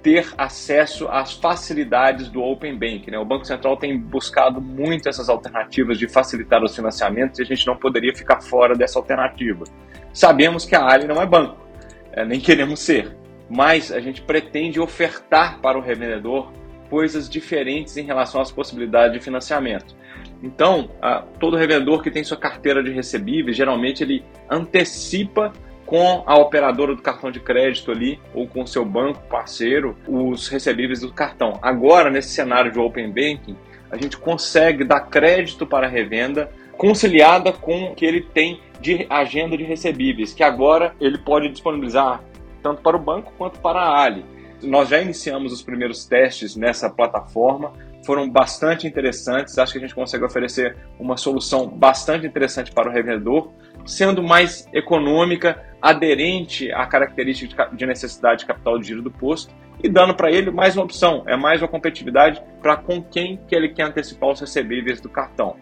ter 0.02 0.34
acesso 0.38 1.08
às 1.10 1.34
facilidades 1.34 2.30
do 2.30 2.42
Open 2.42 2.78
Bank. 2.78 3.10
Né? 3.12 3.18
O 3.18 3.26
Banco 3.26 3.46
Central 3.46 3.78
tem 3.78 3.98
buscado 3.98 4.62
muito 4.62 5.10
essas 5.10 5.30
alternativas 5.30 5.98
de 5.98 6.08
facilitar 6.08 6.64
os 6.64 6.76
financiamentos 6.76 7.40
e 7.40 7.44
a 7.44 7.46
gente 7.46 7.68
não 7.68 7.76
poderia 7.76 8.16
ficar 8.16 8.42
fora 8.42 8.76
dessa 8.76 8.98
alternativa. 8.98 9.66
Sabemos 10.14 10.66
que 10.66 10.76
a 10.76 10.86
Ali 10.86 11.06
não 11.08 11.22
é 11.22 11.26
banco, 11.26 11.58
é, 12.12 12.26
nem 12.26 12.40
queremos 12.40 12.80
ser, 12.80 13.16
mas 13.50 13.92
a 13.92 14.00
gente 14.00 14.22
pretende 14.22 14.80
ofertar 14.80 15.60
para 15.60 15.78
o 15.78 15.82
revendedor 15.82 16.52
coisas 16.90 17.30
diferentes 17.30 17.98
em 17.98 18.04
relação 18.04 18.42
às 18.42 18.52
possibilidades 18.52 19.14
de 19.14 19.20
financiamento. 19.20 19.96
Então, 20.42 20.90
todo 21.40 21.56
revendedor 21.56 22.02
que 22.02 22.10
tem 22.10 22.24
sua 22.24 22.38
carteira 22.38 22.82
de 22.82 22.92
recebíveis, 22.92 23.56
geralmente 23.56 24.04
ele 24.04 24.24
antecipa 24.50 25.54
com 25.90 26.22
a 26.24 26.38
operadora 26.38 26.94
do 26.94 27.02
cartão 27.02 27.32
de 27.32 27.40
crédito 27.40 27.92
ali, 27.92 28.20
ou 28.32 28.48
com 28.48 28.64
seu 28.64 28.86
banco 28.86 29.24
parceiro, 29.28 29.98
os 30.08 30.48
recebíveis 30.48 31.00
do 31.00 31.12
cartão. 31.12 31.58
Agora, 31.64 32.12
nesse 32.12 32.30
cenário 32.30 32.72
de 32.72 32.78
Open 32.78 33.08
Banking, 33.08 33.56
a 33.90 33.98
gente 33.98 34.16
consegue 34.16 34.84
dar 34.84 35.00
crédito 35.00 35.66
para 35.66 35.88
revenda 35.88 36.52
conciliada 36.78 37.52
com 37.52 37.86
o 37.86 37.96
que 37.96 38.06
ele 38.06 38.22
tem 38.22 38.62
de 38.80 39.08
agenda 39.10 39.58
de 39.58 39.64
recebíveis, 39.64 40.32
que 40.32 40.44
agora 40.44 40.94
ele 41.02 41.18
pode 41.18 41.50
disponibilizar 41.50 42.22
tanto 42.62 42.84
para 42.84 42.96
o 42.96 43.00
banco 43.00 43.34
quanto 43.36 43.60
para 43.60 43.80
a 43.80 44.04
Ali. 44.04 44.24
Nós 44.62 44.90
já 44.90 45.02
iniciamos 45.02 45.52
os 45.52 45.64
primeiros 45.64 46.06
testes 46.06 46.56
nessa 46.56 46.88
plataforma, 46.88 47.74
foram 48.10 48.28
bastante 48.28 48.88
interessantes. 48.88 49.60
Acho 49.60 49.74
que 49.74 49.78
a 49.78 49.82
gente 49.82 49.94
consegue 49.94 50.26
oferecer 50.26 50.76
uma 51.00 51.16
solução 51.16 51.68
bastante 51.68 52.26
interessante 52.26 52.72
para 52.72 52.90
o 52.90 52.92
revendedor, 52.92 53.52
sendo 53.86 54.24
mais 54.24 54.68
econômica, 54.74 55.64
aderente 55.80 56.72
à 56.72 56.88
característica 56.88 57.70
de 57.72 57.86
necessidade 57.86 58.40
de 58.40 58.46
capital 58.48 58.80
de 58.80 58.88
giro 58.88 59.04
do 59.04 59.12
posto 59.12 59.54
e 59.84 59.88
dando 59.88 60.16
para 60.16 60.32
ele 60.32 60.50
mais 60.50 60.76
uma 60.76 60.86
opção, 60.86 61.24
é 61.28 61.38
mais 61.38 61.62
uma 61.62 61.68
competitividade 61.68 62.42
para 62.64 62.78
com 62.78 63.00
quem 63.00 63.40
que 63.48 63.56
ele 63.56 63.70
quer 63.70 63.84
antecipar 63.84 64.32
os 64.32 64.40
recebíveis 64.40 65.00
do 65.00 65.08
cartão. 65.08 65.56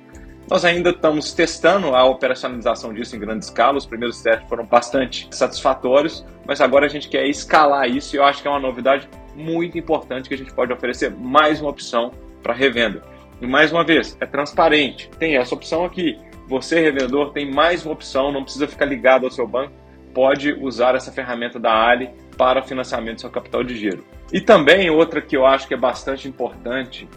Nós 0.49 0.63
ainda 0.63 0.91
estamos 0.91 1.33
testando 1.33 1.93
a 1.93 2.05
operacionalização 2.05 2.93
disso 2.93 3.13
em 3.17 3.19
grande 3.19 3.43
escala. 3.43 3.77
Os 3.77 3.85
primeiros 3.85 4.21
testes 4.21 4.47
foram 4.47 4.65
bastante 4.65 5.27
satisfatórios, 5.31 6.25
mas 6.45 6.61
agora 6.61 6.85
a 6.85 6.89
gente 6.89 7.09
quer 7.09 7.27
escalar 7.27 7.89
isso 7.89 8.15
e 8.15 8.19
eu 8.19 8.23
acho 8.23 8.41
que 8.41 8.47
é 8.47 8.51
uma 8.51 8.61
novidade 8.61 9.09
muito 9.35 9.77
importante 9.77 10.29
que 10.29 10.33
a 10.33 10.37
gente 10.37 10.53
pode 10.53 10.71
oferecer 10.71 11.11
mais 11.11 11.59
uma 11.59 11.69
opção 11.69 12.13
para 12.41 12.53
revenda. 12.53 13.03
E 13.41 13.47
mais 13.47 13.71
uma 13.71 13.83
vez, 13.83 14.17
é 14.19 14.25
transparente. 14.25 15.09
Tem 15.19 15.37
essa 15.37 15.53
opção 15.53 15.85
aqui. 15.85 16.17
Você, 16.47 16.79
revendedor, 16.79 17.31
tem 17.31 17.49
mais 17.49 17.85
uma 17.85 17.93
opção, 17.93 18.31
não 18.31 18.43
precisa 18.43 18.67
ficar 18.67 18.85
ligado 18.85 19.25
ao 19.25 19.31
seu 19.31 19.47
banco, 19.47 19.73
pode 20.13 20.53
usar 20.53 20.95
essa 20.95 21.11
ferramenta 21.11 21.59
da 21.59 21.73
Ali 21.73 22.09
para 22.37 22.63
financiamento 22.63 23.15
do 23.15 23.21
seu 23.21 23.29
capital 23.29 23.63
de 23.63 23.75
giro. 23.75 24.03
E 24.31 24.39
também 24.39 24.89
outra 24.89 25.21
que 25.21 25.35
eu 25.35 25.45
acho 25.45 25.67
que 25.67 25.73
é 25.73 25.77
bastante 25.77 26.27
importante 26.27 27.07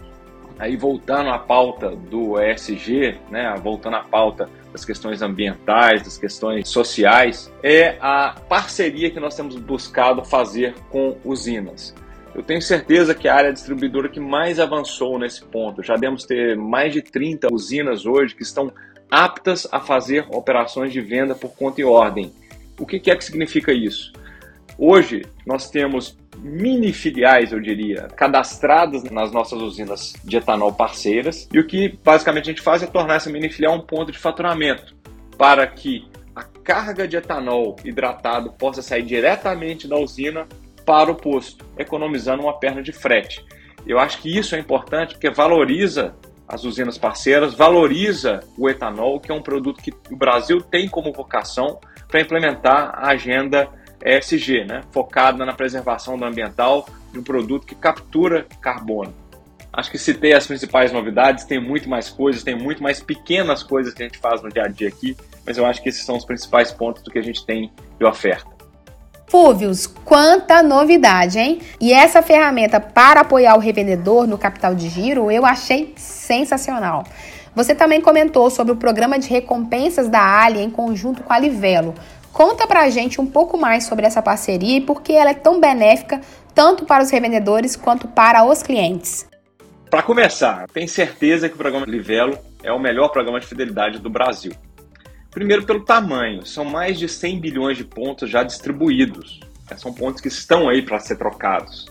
aí 0.61 0.77
voltando 0.77 1.31
à 1.31 1.39
pauta 1.39 1.89
do 1.89 2.39
ESG, 2.39 3.17
né, 3.31 3.55
voltando 3.63 3.95
à 3.95 4.03
pauta 4.03 4.47
das 4.71 4.85
questões 4.85 5.23
ambientais, 5.23 6.03
das 6.03 6.19
questões 6.19 6.69
sociais, 6.69 7.51
é 7.63 7.97
a 7.99 8.35
parceria 8.47 9.09
que 9.09 9.19
nós 9.19 9.35
temos 9.35 9.55
buscado 9.55 10.23
fazer 10.23 10.75
com 10.91 11.17
usinas. 11.25 11.95
Eu 12.33 12.41
tenho 12.41 12.61
certeza 12.61 13.13
que 13.13 13.27
a 13.27 13.35
área 13.35 13.51
distribuidora 13.51 14.07
que 14.07 14.19
mais 14.19 14.59
avançou 14.59 15.19
nesse 15.19 15.43
ponto, 15.43 15.83
já 15.83 15.95
devemos 15.95 16.23
ter 16.23 16.55
mais 16.55 16.93
de 16.93 17.01
30 17.01 17.49
usinas 17.51 18.05
hoje 18.05 18.35
que 18.35 18.43
estão 18.43 18.71
aptas 19.09 19.67
a 19.71 19.81
fazer 19.81 20.25
operações 20.29 20.93
de 20.93 21.01
venda 21.01 21.35
por 21.35 21.53
conta 21.53 21.81
e 21.81 21.83
ordem. 21.83 22.31
O 22.79 22.85
que 22.85 23.11
é 23.11 23.15
que 23.15 23.25
significa 23.25 23.73
isso? 23.73 24.13
Hoje 24.77 25.25
nós 25.45 25.69
temos 25.69 26.17
mini 26.37 26.93
filiais, 26.93 27.51
eu 27.51 27.59
diria, 27.59 28.07
cadastradas 28.15 29.03
nas 29.03 29.31
nossas 29.31 29.61
usinas 29.61 30.13
de 30.23 30.37
etanol 30.37 30.73
parceiras. 30.73 31.47
E 31.53 31.59
o 31.59 31.67
que 31.67 31.99
basicamente 32.03 32.45
a 32.45 32.53
gente 32.53 32.61
faz 32.61 32.81
é 32.81 32.87
tornar 32.87 33.15
essa 33.15 33.29
mini 33.29 33.49
filial 33.49 33.75
um 33.75 33.81
ponto 33.81 34.11
de 34.11 34.17
faturamento 34.17 34.95
para 35.37 35.67
que 35.67 36.07
a 36.35 36.43
carga 36.43 37.07
de 37.07 37.17
etanol 37.17 37.75
hidratado 37.83 38.53
possa 38.53 38.81
sair 38.81 39.03
diretamente 39.03 39.87
da 39.87 39.97
usina 39.97 40.47
para 40.91 41.09
o 41.09 41.15
posto, 41.15 41.65
economizando 41.77 42.43
uma 42.43 42.59
perna 42.59 42.83
de 42.83 42.91
frete. 42.91 43.45
Eu 43.87 43.97
acho 43.97 44.17
que 44.17 44.37
isso 44.37 44.57
é 44.57 44.59
importante 44.59 45.13
porque 45.13 45.29
valoriza 45.29 46.13
as 46.45 46.65
usinas 46.65 46.97
parceiras, 46.97 47.53
valoriza 47.53 48.41
o 48.57 48.69
etanol, 48.69 49.17
que 49.17 49.31
é 49.31 49.33
um 49.33 49.41
produto 49.41 49.81
que 49.81 49.93
o 50.11 50.17
Brasil 50.17 50.59
tem 50.59 50.89
como 50.89 51.13
vocação 51.13 51.79
para 52.09 52.19
implementar 52.19 52.91
a 52.93 53.11
agenda 53.11 53.69
ESG, 54.03 54.65
né? 54.65 54.81
focada 54.91 55.45
na 55.45 55.53
preservação 55.53 56.17
do 56.17 56.25
ambiental 56.25 56.85
de 57.13 57.19
um 57.19 57.23
produto 57.23 57.65
que 57.65 57.73
captura 57.73 58.45
carbono. 58.59 59.13
Acho 59.71 59.91
que 59.91 59.97
citei 59.97 60.33
as 60.33 60.45
principais 60.45 60.91
novidades, 60.91 61.45
tem 61.45 61.57
muito 61.57 61.87
mais 61.87 62.09
coisas, 62.09 62.43
tem 62.43 62.53
muito 62.53 62.83
mais 62.83 63.01
pequenas 63.01 63.63
coisas 63.63 63.93
que 63.93 64.03
a 64.03 64.07
gente 64.07 64.17
faz 64.17 64.43
no 64.43 64.49
dia 64.49 64.63
a 64.63 64.67
dia 64.67 64.89
aqui, 64.89 65.15
mas 65.45 65.57
eu 65.57 65.65
acho 65.65 65.81
que 65.81 65.87
esses 65.87 66.03
são 66.03 66.17
os 66.17 66.25
principais 66.25 66.69
pontos 66.73 67.01
do 67.01 67.09
que 67.09 67.17
a 67.17 67.23
gente 67.23 67.45
tem 67.45 67.71
de 67.97 68.03
oferta. 68.03 68.50
Fúvios, 69.31 69.87
quanta 69.87 70.61
novidade, 70.61 71.39
hein? 71.39 71.61
E 71.79 71.93
essa 71.93 72.21
ferramenta 72.21 72.81
para 72.81 73.21
apoiar 73.21 73.55
o 73.55 73.59
revendedor 73.59 74.27
no 74.27 74.37
capital 74.37 74.75
de 74.75 74.89
giro 74.89 75.31
eu 75.31 75.45
achei 75.45 75.93
sensacional. 75.95 77.05
Você 77.55 77.73
também 77.73 78.01
comentou 78.01 78.49
sobre 78.49 78.73
o 78.73 78.75
programa 78.75 79.17
de 79.17 79.29
recompensas 79.29 80.09
da 80.09 80.43
Ali 80.43 80.59
em 80.59 80.69
conjunto 80.69 81.23
com 81.23 81.31
a 81.31 81.39
Livelo. 81.39 81.95
Conta 82.33 82.67
pra 82.67 82.89
gente 82.89 83.21
um 83.21 83.25
pouco 83.25 83.57
mais 83.57 83.85
sobre 83.85 84.05
essa 84.05 84.21
parceria 84.21 84.79
e 84.79 84.81
por 84.81 85.01
que 85.01 85.13
ela 85.13 85.29
é 85.29 85.33
tão 85.33 85.61
benéfica 85.61 86.19
tanto 86.53 86.83
para 86.83 87.01
os 87.01 87.09
revendedores 87.09 87.77
quanto 87.77 88.09
para 88.09 88.43
os 88.43 88.61
clientes. 88.61 89.25
Para 89.89 90.03
começar, 90.03 90.65
tenho 90.73 90.89
certeza 90.89 91.47
que 91.47 91.55
o 91.55 91.57
programa 91.57 91.85
Livelo 91.85 92.37
é 92.61 92.71
o 92.73 92.79
melhor 92.79 93.07
programa 93.07 93.39
de 93.39 93.47
fidelidade 93.47 93.97
do 93.97 94.09
Brasil. 94.09 94.51
Primeiro, 95.31 95.63
pelo 95.63 95.85
tamanho, 95.85 96.45
são 96.45 96.65
mais 96.65 96.99
de 96.99 97.07
100 97.07 97.39
bilhões 97.39 97.77
de 97.77 97.85
pontos 97.85 98.29
já 98.29 98.43
distribuídos. 98.43 99.39
É, 99.69 99.77
são 99.77 99.93
pontos 99.93 100.21
que 100.21 100.27
estão 100.27 100.67
aí 100.67 100.81
para 100.81 100.99
ser 100.99 101.17
trocados. 101.17 101.85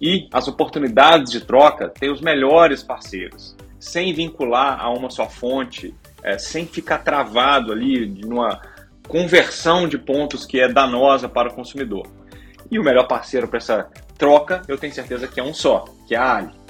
E 0.00 0.28
as 0.32 0.46
oportunidades 0.46 1.32
de 1.32 1.40
troca 1.40 1.88
têm 1.88 2.10
os 2.10 2.20
melhores 2.20 2.82
parceiros, 2.82 3.56
sem 3.80 4.12
vincular 4.12 4.80
a 4.80 4.90
uma 4.90 5.10
só 5.10 5.28
fonte, 5.28 5.92
é, 6.22 6.38
sem 6.38 6.66
ficar 6.66 6.98
travado 6.98 7.72
ali 7.72 8.06
numa 8.06 8.60
conversão 9.08 9.88
de 9.88 9.98
pontos 9.98 10.46
que 10.46 10.60
é 10.60 10.68
danosa 10.68 11.28
para 11.28 11.48
o 11.48 11.54
consumidor. 11.54 12.06
E 12.70 12.78
o 12.78 12.84
melhor 12.84 13.08
parceiro 13.08 13.48
para 13.48 13.58
essa 13.58 13.88
troca, 14.16 14.62
eu 14.68 14.78
tenho 14.78 14.94
certeza 14.94 15.26
que 15.26 15.40
é 15.40 15.42
um 15.42 15.52
só, 15.52 15.84
que 16.06 16.14
é 16.14 16.18
a 16.18 16.36
Ali. 16.36 16.63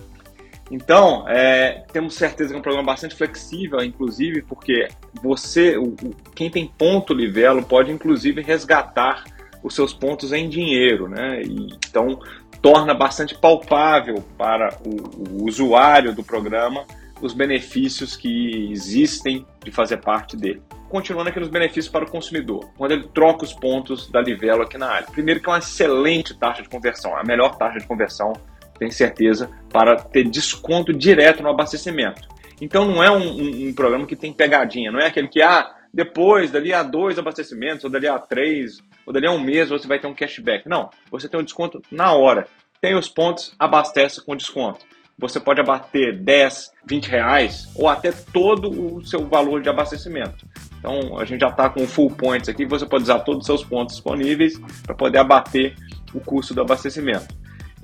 Então, 0.71 1.29
é, 1.29 1.85
temos 1.93 2.15
certeza 2.15 2.51
que 2.51 2.57
é 2.57 2.59
um 2.59 2.63
programa 2.63 2.87
bastante 2.87 3.15
flexível, 3.15 3.83
inclusive, 3.83 4.43
porque 4.43 4.89
você, 5.23 5.77
o, 5.77 5.95
quem 6.35 6.51
tem 6.51 6.67
ponto 6.67 7.13
Livelo, 7.13 7.63
pode 7.63 7.93
inclusive 7.93 8.41
resgatar 8.41 9.25
os 9.63 9.75
seus 9.75 9.93
pontos 9.93 10.33
em 10.33 10.49
dinheiro, 10.49 11.09
né? 11.09 11.43
E, 11.43 11.69
então, 11.89 12.19
torna 12.63 12.95
bastante 12.95 13.35
palpável 13.35 14.25
para 14.39 14.79
o, 14.85 15.43
o 15.43 15.45
usuário 15.45 16.15
do 16.15 16.25
programa 16.25 16.85
os 17.21 17.33
benefícios 17.33 18.17
que 18.17 18.71
existem 18.73 19.47
de 19.63 19.71
fazer 19.71 19.99
parte 19.99 20.37
dele 20.37 20.63
continuando 20.95 21.29
aqui 21.29 21.41
nos 21.41 21.49
benefícios 21.49 21.89
para 21.89 22.05
o 22.05 22.09
consumidor, 22.09 22.71
quando 22.79 22.93
ele 22.93 23.09
troca 23.13 23.43
os 23.43 23.53
pontos 23.53 24.09
da 24.13 24.21
Livelo 24.21 24.63
aqui 24.63 24.79
na 24.79 24.87
área. 24.87 25.09
Primeiro 25.11 25.41
que 25.41 25.49
é 25.49 25.51
uma 25.51 25.59
excelente 25.59 26.33
taxa 26.35 26.63
de 26.63 26.69
conversão, 26.69 27.17
a 27.17 27.25
melhor 27.25 27.57
taxa 27.57 27.81
de 27.81 27.87
conversão, 27.87 28.33
tenho 28.79 28.93
certeza, 28.93 29.51
para 29.71 29.97
ter 29.97 30.29
desconto 30.29 30.93
direto 30.93 31.43
no 31.43 31.51
abastecimento. 31.51 32.29
Então 32.61 32.87
não 32.87 33.03
é 33.03 33.11
um, 33.11 33.23
um, 33.23 33.69
um 33.69 33.75
programa 33.75 34.07
que 34.07 34.17
tem 34.17 34.33
pegadinha, 34.33 34.91
não 34.91 35.01
é 35.01 35.07
aquele 35.07 35.29
que, 35.29 35.43
ah, 35.43 35.75
depois, 35.93 36.51
dali 36.51 36.73
a 36.73 36.83
dois 36.83 37.19
abastecimentos, 37.19 37.85
ou 37.85 37.91
dali 37.91 38.09
a 38.09 38.19
três, 38.19 38.79
ou 39.07 39.13
dali 39.13 39.27
a 39.27 39.31
um 39.31 39.41
mês, 39.41 39.69
você 39.69 39.87
vai 39.87 39.99
ter 39.99 40.07
um 40.07 40.15
cashback. 40.15 40.69
Não, 40.69 40.91
você 41.11 41.29
tem 41.29 41.39
um 41.39 41.45
desconto 41.45 41.81
na 41.91 42.13
hora. 42.13 42.47
Tem 42.81 42.97
os 42.97 43.09
pontos, 43.09 43.55
abastece 43.59 44.25
com 44.25 44.37
desconto 44.37 44.85
você 45.17 45.39
pode 45.39 45.61
abater 45.61 46.19
10, 46.19 46.73
20 46.87 47.07
reais 47.07 47.69
ou 47.75 47.89
até 47.89 48.11
todo 48.11 48.97
o 48.97 49.05
seu 49.05 49.27
valor 49.27 49.63
de 49.63 49.69
abastecimento. 49.69 50.47
Então 50.79 51.19
a 51.19 51.25
gente 51.25 51.41
já 51.41 51.49
está 51.49 51.71
com 51.71 51.87
full 51.87 52.11
points 52.11 52.49
aqui, 52.49 52.67
você 52.67 52.85
pode 52.85 53.05
usar 53.05 53.21
todos 53.21 53.41
os 53.41 53.47
seus 53.47 53.65
pontos 53.65 53.95
disponíveis 53.95 54.59
para 54.83 54.95
poder 54.95 55.19
abater 55.19 55.75
o 56.13 56.21
custo 56.21 56.53
do 56.55 56.61
abastecimento. 56.61 57.35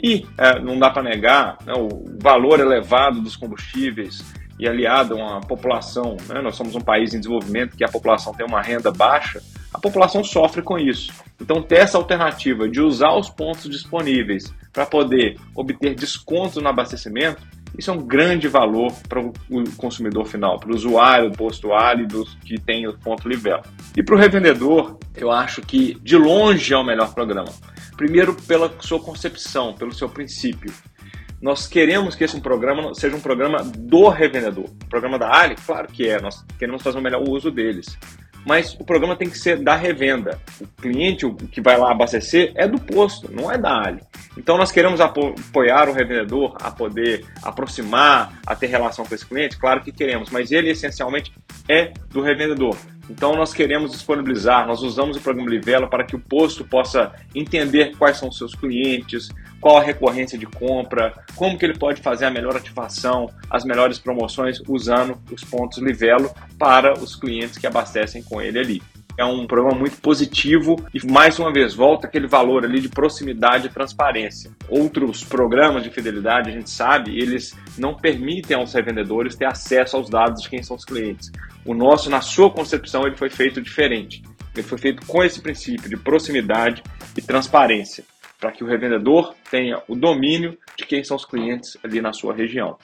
E 0.02 0.26
é, 0.38 0.60
não 0.60 0.78
dá 0.78 0.90
para 0.90 1.02
negar 1.02 1.58
né, 1.66 1.74
o 1.76 2.04
valor 2.22 2.58
elevado 2.58 3.20
dos 3.20 3.36
combustíveis 3.36 4.24
e 4.58 4.68
aliado 4.68 5.14
a 5.14 5.16
uma 5.16 5.40
população, 5.40 6.16
né, 6.28 6.40
nós 6.42 6.56
somos 6.56 6.74
um 6.74 6.80
país 6.80 7.14
em 7.14 7.18
desenvolvimento 7.18 7.76
que 7.76 7.84
a 7.84 7.88
população 7.88 8.32
tem 8.32 8.46
uma 8.46 8.62
renda 8.62 8.90
baixa, 8.90 9.40
a 9.72 9.78
população 9.78 10.24
sofre 10.24 10.62
com 10.62 10.78
isso. 10.78 11.12
Então, 11.40 11.62
ter 11.62 11.76
essa 11.76 11.96
alternativa 11.96 12.68
de 12.68 12.80
usar 12.80 13.14
os 13.14 13.30
pontos 13.30 13.70
disponíveis 13.70 14.52
para 14.72 14.84
poder 14.84 15.38
obter 15.54 15.94
descontos 15.94 16.62
no 16.62 16.68
abastecimento, 16.68 17.42
isso 17.78 17.90
é 17.90 17.94
um 17.94 18.04
grande 18.04 18.48
valor 18.48 18.92
para 19.08 19.20
o 19.20 19.32
consumidor 19.76 20.26
final, 20.26 20.58
para 20.58 20.70
o 20.70 20.74
usuário 20.74 21.30
do 21.30 21.36
posto 21.36 21.72
álido 21.72 22.24
que 22.44 22.60
tem 22.60 22.86
o 22.86 22.98
ponto 22.98 23.28
Livelo. 23.28 23.62
E 23.96 24.02
para 24.02 24.14
o 24.14 24.18
revendedor, 24.18 24.98
eu 25.16 25.30
acho 25.30 25.62
que 25.62 25.94
de 26.02 26.16
longe 26.16 26.74
é 26.74 26.76
o 26.76 26.84
melhor 26.84 27.14
programa. 27.14 27.50
Primeiro, 28.00 28.32
pela 28.32 28.74
sua 28.80 28.98
concepção, 28.98 29.74
pelo 29.74 29.92
seu 29.92 30.08
princípio. 30.08 30.72
Nós 31.38 31.68
queremos 31.68 32.14
que 32.14 32.24
esse 32.24 32.40
programa 32.40 32.94
seja 32.94 33.14
um 33.14 33.20
programa 33.20 33.62
do 33.62 34.08
revendedor. 34.08 34.64
O 34.64 34.88
programa 34.88 35.18
da 35.18 35.30
Ali, 35.30 35.54
claro 35.54 35.86
que 35.86 36.08
é, 36.08 36.18
nós 36.18 36.42
queremos 36.58 36.82
fazer 36.82 36.96
o 36.96 37.02
melhor 37.02 37.22
uso 37.28 37.50
deles 37.50 37.98
mas 38.46 38.74
o 38.80 38.84
programa 38.84 39.16
tem 39.16 39.28
que 39.28 39.38
ser 39.38 39.58
da 39.58 39.76
revenda. 39.76 40.40
O 40.58 40.66
cliente 40.66 41.26
o 41.26 41.34
que 41.34 41.60
vai 41.60 41.76
lá 41.76 41.90
abastecer 41.90 42.52
é 42.54 42.66
do 42.66 42.80
posto, 42.80 43.30
não 43.30 43.52
é 43.52 43.58
da 43.58 43.82
Ali. 43.82 44.00
Então 44.34 44.56
nós 44.56 44.72
queremos 44.72 44.98
apoiar 44.98 45.90
o 45.90 45.92
revendedor 45.92 46.56
a 46.60 46.70
poder 46.70 47.26
aproximar, 47.42 48.40
a 48.46 48.56
ter 48.56 48.68
relação 48.68 49.04
com 49.04 49.14
esse 49.14 49.26
cliente, 49.26 49.58
claro 49.58 49.82
que 49.82 49.92
queremos, 49.92 50.30
mas 50.30 50.50
ele 50.50 50.70
essencialmente 50.70 51.32
é 51.68 51.92
do 52.08 52.22
revendedor. 52.22 52.76
Então 53.10 53.34
nós 53.34 53.52
queremos 53.52 53.90
disponibilizar, 53.90 54.68
nós 54.68 54.82
usamos 54.82 55.16
o 55.16 55.20
programa 55.20 55.50
Livelo 55.50 55.90
para 55.90 56.04
que 56.04 56.14
o 56.14 56.20
posto 56.20 56.64
possa 56.64 57.12
entender 57.34 57.96
quais 57.96 58.16
são 58.16 58.28
os 58.28 58.38
seus 58.38 58.54
clientes, 58.54 59.28
qual 59.60 59.78
a 59.78 59.82
recorrência 59.82 60.38
de 60.38 60.46
compra, 60.46 61.12
como 61.34 61.58
que 61.58 61.64
ele 61.64 61.76
pode 61.76 62.00
fazer 62.00 62.26
a 62.26 62.30
melhor 62.30 62.56
ativação, 62.56 63.28
as 63.50 63.64
melhores 63.64 63.98
promoções 63.98 64.62
usando 64.68 65.18
os 65.32 65.42
pontos 65.42 65.78
Livelo 65.78 66.30
para 66.56 66.92
os 66.92 67.16
clientes 67.16 67.58
que 67.58 67.66
abastecem 67.66 68.22
com 68.22 68.40
ele 68.40 68.60
ali 68.60 68.82
é 69.20 69.24
um 69.24 69.46
programa 69.46 69.78
muito 69.78 69.98
positivo 69.98 70.82
e 70.94 71.06
mais 71.06 71.38
uma 71.38 71.52
vez 71.52 71.74
volta 71.74 72.06
aquele 72.06 72.26
valor 72.26 72.64
ali 72.64 72.80
de 72.80 72.88
proximidade 72.88 73.66
e 73.66 73.70
transparência. 73.70 74.50
Outros 74.66 75.22
programas 75.22 75.82
de 75.82 75.90
fidelidade, 75.90 76.48
a 76.48 76.52
gente 76.52 76.70
sabe, 76.70 77.18
eles 77.18 77.54
não 77.76 77.94
permitem 77.94 78.56
aos 78.56 78.72
revendedores 78.72 79.36
ter 79.36 79.44
acesso 79.44 79.98
aos 79.98 80.08
dados 80.08 80.42
de 80.42 80.48
quem 80.48 80.62
são 80.62 80.74
os 80.74 80.86
clientes. 80.86 81.30
O 81.66 81.74
nosso, 81.74 82.08
na 82.08 82.22
sua 82.22 82.50
concepção, 82.50 83.06
ele 83.06 83.14
foi 83.14 83.28
feito 83.28 83.60
diferente. 83.60 84.22
Ele 84.56 84.66
foi 84.66 84.78
feito 84.78 85.04
com 85.06 85.22
esse 85.22 85.42
princípio 85.42 85.90
de 85.90 85.98
proximidade 85.98 86.82
e 87.14 87.20
transparência, 87.20 88.04
para 88.40 88.50
que 88.50 88.64
o 88.64 88.66
revendedor 88.66 89.34
tenha 89.50 89.82
o 89.86 89.94
domínio 89.94 90.56
de 90.78 90.86
quem 90.86 91.04
são 91.04 91.18
os 91.18 91.26
clientes 91.26 91.76
ali 91.84 92.00
na 92.00 92.14
sua 92.14 92.34
região. 92.34 92.78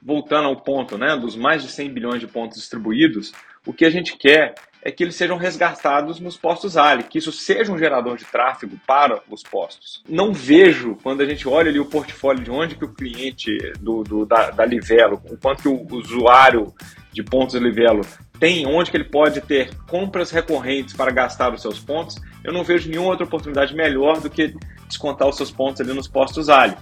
Voltando 0.00 0.46
ao 0.46 0.62
ponto 0.62 0.96
né, 0.96 1.16
dos 1.16 1.34
mais 1.34 1.64
de 1.64 1.68
100 1.68 1.92
bilhões 1.92 2.20
de 2.20 2.28
pontos 2.28 2.58
distribuídos, 2.58 3.32
o 3.66 3.72
que 3.72 3.84
a 3.84 3.90
gente 3.90 4.16
quer 4.16 4.54
é 4.84 4.92
que 4.92 5.02
eles 5.02 5.16
sejam 5.16 5.38
resgatados 5.38 6.20
nos 6.20 6.36
postos 6.36 6.76
Ali, 6.76 7.04
que 7.04 7.16
isso 7.16 7.32
seja 7.32 7.72
um 7.72 7.78
gerador 7.78 8.18
de 8.18 8.26
tráfego 8.26 8.78
para 8.86 9.22
os 9.30 9.42
postos. 9.42 10.04
Não 10.06 10.30
vejo, 10.30 10.98
quando 11.02 11.22
a 11.22 11.26
gente 11.26 11.48
olha 11.48 11.70
ali 11.70 11.80
o 11.80 11.86
portfólio 11.86 12.44
de 12.44 12.50
onde 12.50 12.74
que 12.74 12.84
o 12.84 12.92
cliente 12.92 13.50
do, 13.80 14.04
do 14.04 14.26
da, 14.26 14.50
da 14.50 14.66
Livelo, 14.66 15.22
o 15.30 15.38
quanto 15.38 15.62
que 15.62 15.68
o 15.68 15.86
usuário 15.90 16.74
de 17.10 17.22
pontos 17.22 17.54
Livelo 17.54 18.02
tem, 18.38 18.66
onde 18.66 18.90
que 18.90 18.96
ele 18.96 19.08
pode 19.08 19.40
ter 19.40 19.74
compras 19.88 20.30
recorrentes 20.30 20.94
para 20.94 21.10
gastar 21.10 21.54
os 21.54 21.62
seus 21.62 21.78
pontos, 21.78 22.20
eu 22.44 22.52
não 22.52 22.62
vejo 22.62 22.90
nenhuma 22.90 23.08
outra 23.08 23.24
oportunidade 23.24 23.74
melhor 23.74 24.20
do 24.20 24.28
que 24.28 24.54
descontar 24.86 25.26
os 25.26 25.36
seus 25.36 25.50
pontos 25.50 25.80
ali 25.80 25.94
nos 25.94 26.08
postos 26.08 26.50
Ali. 26.50 26.76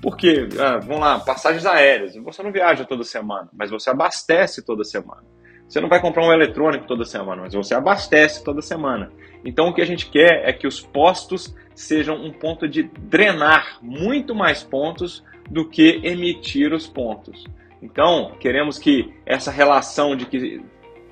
Porque, 0.00 0.48
ah, 0.58 0.78
vamos 0.78 1.00
lá, 1.00 1.20
passagens 1.20 1.66
aéreas, 1.66 2.14
você 2.16 2.42
não 2.42 2.50
viaja 2.50 2.84
toda 2.84 3.04
semana, 3.04 3.48
mas 3.52 3.70
você 3.70 3.90
abastece 3.90 4.64
toda 4.64 4.82
semana. 4.84 5.22
Você 5.72 5.80
não 5.80 5.88
vai 5.88 6.02
comprar 6.02 6.26
um 6.26 6.30
eletrônico 6.30 6.86
toda 6.86 7.02
semana, 7.02 7.40
mas 7.40 7.54
você 7.54 7.74
abastece 7.74 8.44
toda 8.44 8.60
semana. 8.60 9.10
Então 9.42 9.68
o 9.68 9.74
que 9.74 9.80
a 9.80 9.86
gente 9.86 10.10
quer 10.10 10.46
é 10.46 10.52
que 10.52 10.66
os 10.66 10.82
postos 10.82 11.56
sejam 11.74 12.14
um 12.14 12.30
ponto 12.30 12.68
de 12.68 12.82
drenar 12.82 13.78
muito 13.80 14.34
mais 14.34 14.62
pontos 14.62 15.24
do 15.48 15.66
que 15.66 15.98
emitir 16.04 16.74
os 16.74 16.86
pontos. 16.86 17.46
Então, 17.80 18.32
queremos 18.38 18.78
que 18.78 19.14
essa 19.24 19.50
relação 19.50 20.14
de 20.14 20.26
que 20.26 20.62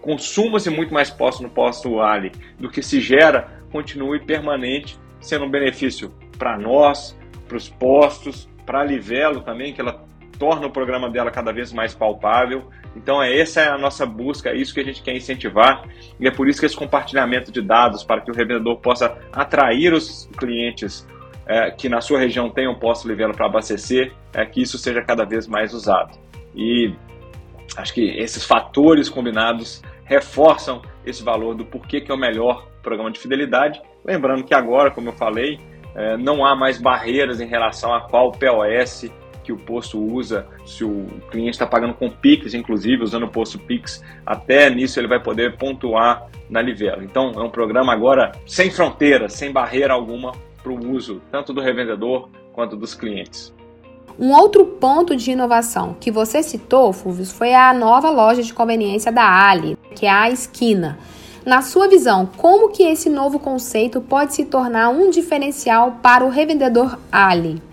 consuma-se 0.03 0.69
muito 0.69 0.93
mais 0.93 1.09
postos 1.09 1.43
no 1.43 1.49
posto 1.49 1.99
Ali 1.99 2.31
do 2.59 2.69
que 2.69 2.83
se 2.83 3.01
gera 3.01 3.63
continue 3.73 4.21
permanente, 4.21 4.99
sendo 5.23 5.47
um 5.47 5.51
benefício 5.51 6.13
para 6.39 6.59
nós, 6.59 7.19
para 7.49 7.57
os 7.57 7.71
postos, 7.71 8.47
para 8.67 8.83
a 8.83 8.85
Livelo 8.85 9.41
também, 9.41 9.73
que 9.73 9.81
ela 9.81 10.05
torna 10.39 10.67
o 10.67 10.71
programa 10.71 11.09
dela 11.09 11.31
cada 11.31 11.51
vez 11.51 11.73
mais 11.73 11.95
palpável. 11.95 12.69
Então, 12.97 13.23
é 13.23 13.39
essa 13.39 13.61
é 13.61 13.69
a 13.69 13.79
nossa 13.79 14.05
busca, 14.05 14.51
é 14.51 14.57
isso 14.57 14.75
que 14.75 14.81
a 14.81 14.85
gente 14.85 15.03
quer 15.03 15.15
incentivar, 15.15 15.85
e 16.19 16.27
é 16.27 16.31
por 16.31 16.49
isso 16.49 16.59
que 16.59 16.67
esse 16.67 16.77
compartilhamento 16.77 17.53
de 17.53 17.63
dados, 17.63 18.03
para 18.03 18.21
que 18.21 18.31
o 18.31 18.35
revendedor 18.35 18.79
possa 18.79 19.17
atrair 19.33 19.93
os 19.93 20.29
clientes 20.37 21.07
é, 21.47 21.71
que 21.71 21.89
na 21.89 22.01
sua 22.01 22.19
região 22.19 22.49
tenham 22.49 22.75
posto 22.75 23.09
Livelo 23.09 23.35
para 23.35 23.47
abastecer, 23.47 24.13
é 24.33 24.45
que 24.45 24.63
isso 24.63 24.79
seja 24.79 25.03
cada 25.03 25.25
vez 25.25 25.47
mais 25.47 25.73
usado. 25.73 26.17
E 26.55 26.95
acho 27.77 27.95
que 27.95 28.03
esses 28.19 28.45
fatores 28.45 29.09
combinados 29.09 29.83
reforçam 30.05 30.83
esse 31.05 31.23
valor 31.23 31.55
do 31.55 31.65
porquê 31.65 32.01
que 32.01 32.11
é 32.11 32.15
o 32.15 32.19
melhor 32.19 32.69
programa 32.83 33.11
de 33.11 33.19
fidelidade. 33.19 33.81
Lembrando 34.05 34.45
que 34.45 34.55
agora, 34.55 34.91
como 34.91 35.09
eu 35.09 35.13
falei, 35.13 35.59
é, 35.95 36.17
não 36.17 36.45
há 36.45 36.55
mais 36.55 36.81
barreiras 36.81 37.41
em 37.41 37.47
relação 37.47 37.93
a 37.95 38.01
qual 38.01 38.33
POS 38.33 39.11
que 39.51 39.53
o 39.53 39.57
posto 39.57 39.99
usa, 39.99 40.47
se 40.65 40.85
o 40.85 41.07
cliente 41.29 41.51
está 41.51 41.67
pagando 41.67 41.95
com 41.95 42.09
Pix, 42.09 42.55
inclusive, 42.55 43.03
usando 43.03 43.25
o 43.25 43.29
posto 43.29 43.59
Pix, 43.59 44.03
até 44.25 44.71
nisso 44.71 45.01
ele 45.01 45.09
vai 45.09 45.21
poder 45.21 45.57
pontuar 45.57 46.29
na 46.49 46.63
Livelo. 46.63 47.03
Então 47.03 47.33
é 47.35 47.41
um 47.41 47.51
programa 47.51 47.93
agora 47.93 48.31
sem 48.47 48.71
fronteira, 48.71 49.29
sem 49.29 49.51
barreira 49.53 49.93
alguma 49.93 50.33
para 50.63 50.71
o 50.71 50.93
uso, 50.93 51.21
tanto 51.33 51.53
do 51.53 51.61
revendedor 51.61 52.29
quanto 52.53 52.77
dos 52.77 52.95
clientes. 52.95 53.53
Um 54.19 54.33
outro 54.33 54.65
ponto 54.65 55.17
de 55.17 55.33
inovação 55.33 55.97
que 55.99 56.11
você 56.11 56.43
citou, 56.43 56.93
Fulvio, 56.93 57.27
foi 57.27 57.53
a 57.53 57.73
nova 57.73 58.11
loja 58.11 58.43
de 58.43 58.55
conveniência 58.55 59.11
da 59.11 59.49
Ali, 59.49 59.77
que 59.97 60.07
é 60.07 60.11
a 60.11 60.31
Esquina. 60.31 60.99
Na 61.45 61.63
sua 61.63 61.89
visão, 61.89 62.29
como 62.37 62.69
que 62.69 62.83
esse 62.83 63.09
novo 63.09 63.39
conceito 63.39 64.01
pode 64.01 64.35
se 64.35 64.45
tornar 64.45 64.91
um 64.91 65.11
diferencial 65.11 65.99
para 66.03 66.25
o 66.25 66.29
revendedor 66.29 66.99
Ali? 67.11 67.70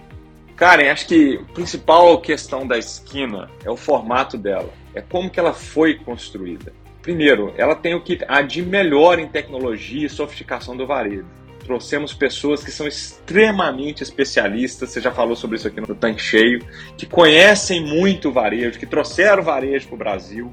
Karen, 0.57 0.89
acho 0.89 1.07
que 1.07 1.39
a 1.39 1.53
principal 1.53 2.19
questão 2.19 2.65
da 2.65 2.79
esquina 2.79 3.47
é 3.63 3.69
o 3.69 3.77
formato 3.77 4.39
dela, 4.39 4.73
é 4.95 5.01
como 5.01 5.29
que 5.29 5.39
ela 5.39 5.53
foi 5.53 5.93
construída. 5.93 6.73
Primeiro, 6.99 7.53
ela 7.57 7.75
tem 7.75 7.93
o 7.93 8.01
que 8.01 8.19
há 8.27 8.41
de 8.41 8.63
melhor 8.63 9.19
em 9.19 9.27
tecnologia 9.27 10.07
e 10.07 10.09
sofisticação 10.09 10.75
do 10.75 10.87
varejo. 10.87 11.27
Trouxemos 11.59 12.11
pessoas 12.11 12.63
que 12.63 12.71
são 12.71 12.87
extremamente 12.87 14.01
especialistas, 14.01 14.89
você 14.89 14.99
já 14.99 15.11
falou 15.11 15.35
sobre 15.35 15.57
isso 15.57 15.67
aqui 15.67 15.79
no 15.79 15.93
Tanque 15.93 16.21
Cheio, 16.21 16.65
que 16.97 17.05
conhecem 17.05 17.85
muito 17.85 18.29
o 18.29 18.31
varejo, 18.31 18.79
que 18.79 18.85
trouxeram 18.87 19.43
o 19.43 19.45
varejo 19.45 19.87
para 19.87 19.95
o 19.95 19.97
Brasil. 19.99 20.51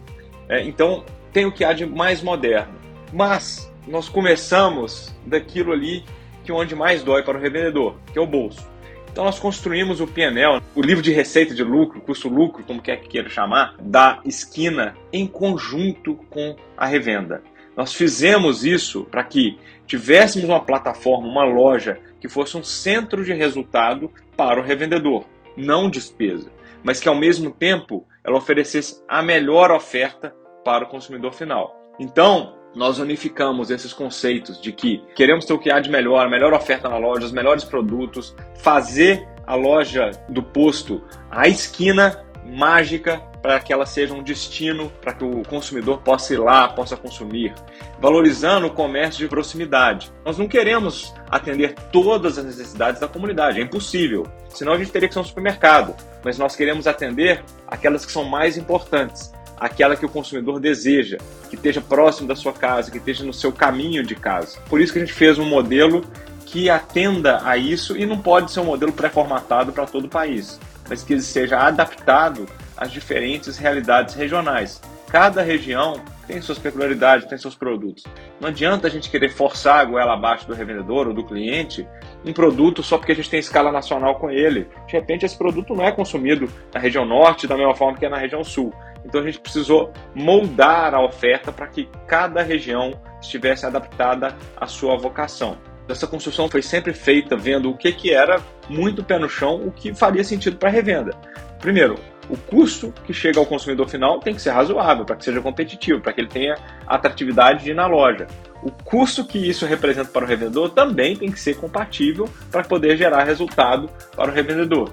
É, 0.51 0.63
então, 0.63 1.03
tem 1.33 1.47
o 1.47 1.53
que 1.53 1.65
há 1.65 1.73
de 1.73 1.87
mais 1.87 2.23
moderno. 2.23 2.75
Mas 3.11 3.73
nós 3.89 4.07
começamos 4.07 5.15
daquilo 5.25 5.73
ali 5.73 6.05
que 6.45 6.53
onde 6.53 6.75
mais 6.75 7.03
dói 7.03 7.23
para 7.23 7.39
o 7.39 7.41
revendedor, 7.41 7.97
que 8.13 8.19
é 8.19 8.21
o 8.23 8.27
bolso. 8.27 8.74
Então 9.15 9.23
nós 9.23 9.39
construímos 9.39 10.01
o 10.01 10.09
PNL, 10.09 10.61
o 10.75 10.83
livro 10.83 11.01
de 11.01 11.13
receita 11.13 11.55
de 11.55 11.63
lucro, 11.63 12.01
custo-lucro, 12.01 12.65
como 12.65 12.83
quer 12.83 12.97
que 13.01 13.07
queira 13.07 13.29
chamar, 13.29 13.77
da 13.79 14.21
esquina 14.25 14.97
em 15.13 15.25
conjunto 15.25 16.17
com 16.29 16.57
a 16.77 16.85
revenda. 16.85 17.41
Nós 17.77 17.95
fizemos 17.95 18.65
isso 18.65 19.05
para 19.05 19.23
que 19.23 19.57
tivéssemos 19.87 20.49
uma 20.49 20.59
plataforma, 20.59 21.29
uma 21.29 21.45
loja 21.45 22.01
que 22.21 22.29
fosse 22.29 22.57
um 22.57 22.65
centro 22.65 23.25
de 23.25 23.33
resultado 23.33 24.11
para 24.37 24.59
o 24.59 24.65
revendedor, 24.65 25.25
não 25.57 25.89
despesa, 25.89 26.51
mas 26.83 26.99
que 26.99 27.09
ao 27.09 27.15
mesmo 27.15 27.53
tempo 27.53 28.05
ela 28.25 28.37
oferecesse 28.37 29.01
a 29.09 29.23
melhor 29.23 29.71
oferta 29.71 30.35
para 30.65 30.87
o 30.87 30.89
consumidor 30.89 31.33
final. 31.35 31.81
Então, 32.01 32.57
nós 32.75 32.99
unificamos 32.99 33.71
esses 33.71 33.93
conceitos 33.93 34.61
de 34.61 34.73
que 34.73 35.03
queremos 35.15 35.45
ter 35.45 35.53
o 35.53 35.59
que 35.59 35.71
há 35.71 35.81
de 35.81 35.91
melhor, 35.91 36.27
a 36.27 36.31
melhor 36.31 36.53
oferta 36.53 36.89
na 36.89 36.97
loja, 36.97 37.27
os 37.27 37.33
melhores 37.33 37.65
produtos, 37.65 38.35
fazer 38.57 39.27
a 39.47 39.55
loja 39.55 40.11
do 40.29 40.43
posto 40.43 41.03
a 41.31 41.49
esquina 41.49 42.25
mágica 42.47 43.19
para 43.43 43.61
que 43.61 43.73
ela 43.73 43.85
seja 43.85 44.15
um 44.15 44.23
destino 44.23 44.91
para 45.03 45.13
que 45.13 45.25
o 45.25 45.43
consumidor 45.43 46.01
possa 46.01 46.33
ir 46.33 46.39
lá, 46.39 46.69
possa 46.69 46.97
consumir, 46.97 47.55
valorizando 48.01 48.67
o 48.67 48.71
comércio 48.71 49.21
de 49.21 49.29
proximidade. 49.29 50.11
Nós 50.25 50.39
não 50.39 50.49
queremos 50.49 51.13
atender 51.29 51.75
todas 51.93 52.39
as 52.39 52.45
necessidades 52.45 53.01
da 53.01 53.09
comunidade, 53.09 53.61
é 53.61 53.63
impossível, 53.63 54.27
senão 54.49 54.73
a 54.73 54.79
gente 54.79 54.91
teria 54.91 55.09
que 55.09 55.15
ser 55.15 55.21
um 55.21 55.25
supermercado, 55.25 55.95
mas 56.25 56.39
nós 56.39 56.57
queremos 56.57 56.87
atender 56.87 57.45
aquelas 57.67 58.07
que 58.07 58.13
são 58.13 58.25
mais 58.25 58.57
importantes 58.57 59.34
aquela 59.59 59.97
que 59.97 60.05
o 60.05 60.09
consumidor 60.09 60.61
deseja, 60.61 61.19
que 61.49 61.57
esteja 61.57 61.81
próximo 61.81 62.29
da 62.29 62.37
sua 62.37 62.53
casa, 62.53 62.91
que 62.91 62.99
esteja 62.99 63.25
no 63.25 63.33
seu 63.33 63.53
caminho 63.53 64.03
de 64.03 64.15
casa. 64.15 64.59
Por 64.69 64.81
isso 64.81 64.93
que 64.93 64.99
a 64.99 65.05
gente 65.05 65.15
fez 65.15 65.39
um 65.39 65.45
modelo 65.45 66.05
que 66.45 66.71
atenda 66.71 67.41
a 67.45 67.57
isso 67.57 67.97
e 67.97 68.07
não 68.07 68.19
pode 68.19 68.53
ser 68.53 68.61
um 68.61 68.65
modelo 68.65 68.93
pré-formatado 68.93 69.73
para 69.73 69.87
todo 69.87 70.05
o 70.05 70.09
país, 70.09 70.61
mas 70.89 71.03
que 71.03 71.21
seja 71.21 71.59
adaptado 71.59 72.47
às 72.77 72.91
diferentes 72.91 73.57
realidades 73.57 74.15
regionais. 74.15 74.81
Cada 75.09 75.43
região 75.43 76.01
tem 76.27 76.41
suas 76.41 76.59
peculiaridades, 76.59 77.27
tem 77.27 77.39
seus 77.39 77.55
produtos. 77.55 78.05
Não 78.41 78.49
adianta 78.49 78.87
a 78.87 78.91
gente 78.91 79.11
querer 79.11 79.31
forçar 79.31 79.81
a 79.81 79.85
goela 79.85 80.15
abaixo 80.15 80.47
do 80.47 80.55
revendedor 80.55 81.09
ou 81.09 81.15
do 81.15 81.25
cliente 81.25 81.87
um 82.25 82.33
produto 82.33 82.83
só 82.83 82.97
porque 82.97 83.13
a 83.13 83.15
gente 83.15 83.31
tem 83.31 83.39
escala 83.39 83.71
nacional 83.71 84.17
com 84.17 84.31
ele. 84.31 84.67
De 84.87 84.93
repente, 84.95 85.27
esse 85.27 85.37
produto 85.37 85.75
não 85.75 85.85
é 85.85 85.93
consumido 85.93 86.49
na 86.73 86.81
região 86.81 87.05
norte 87.05 87.47
da 87.47 87.57
mesma 87.57 87.75
forma 87.75 87.99
que 87.99 88.07
é 88.07 88.09
na 88.09 88.19
região 88.19 88.43
sul. 88.43 88.73
Então 89.05 89.21
a 89.21 89.25
gente 89.25 89.39
precisou 89.39 89.93
moldar 90.15 90.95
a 90.95 91.05
oferta 91.05 91.53
para 91.53 91.67
que 91.67 91.89
cada 92.07 92.43
região 92.43 92.99
estivesse 93.21 93.67
adaptada 93.67 94.35
à 94.57 94.67
sua 94.67 94.97
vocação. 94.97 95.59
Essa 95.87 96.07
construção 96.07 96.49
foi 96.49 96.63
sempre 96.63 96.95
feita 96.95 97.37
vendo 97.37 97.71
o 97.71 97.77
que, 97.77 97.93
que 97.93 98.11
era 98.11 98.41
muito 98.71 99.05
pé 99.05 99.19
no 99.19 99.29
chão, 99.29 99.57
o 99.57 99.71
que 99.71 99.95
faria 99.95 100.25
sentido 100.25 100.57
para 100.57 100.71
revenda. 100.71 101.15
Primeiro, 101.61 101.97
o 102.29 102.37
custo 102.37 102.93
que 103.07 103.13
chega 103.13 103.39
ao 103.39 103.47
consumidor 103.47 103.89
final 103.89 104.19
tem 104.19 104.35
que 104.35 104.41
ser 104.41 104.51
razoável 104.51 105.05
para 105.05 105.17
que 105.17 105.25
seja 105.25 105.41
competitivo, 105.41 106.01
para 106.01 106.13
que 106.13 106.21
ele 106.21 106.29
tenha 106.29 106.57
atratividade 106.87 107.65
de 107.65 107.71
ir 107.71 107.75
na 107.75 107.87
loja. 107.87 108.27
O 108.63 108.71
custo 108.71 109.25
que 109.25 109.39
isso 109.39 109.67
representa 109.67 110.11
para 110.11 110.25
o 110.25 110.29
revendedor 110.29 110.71
também 110.71 111.17
tem 111.17 111.31
que 111.31 111.39
ser 111.39 111.57
compatível 111.57 112.29
para 112.51 112.65
poder 112.65 112.97
gerar 112.97 113.25
resultado 113.25 113.91
para 114.17 114.31
o 114.31 114.35
revendedor. 114.35 114.91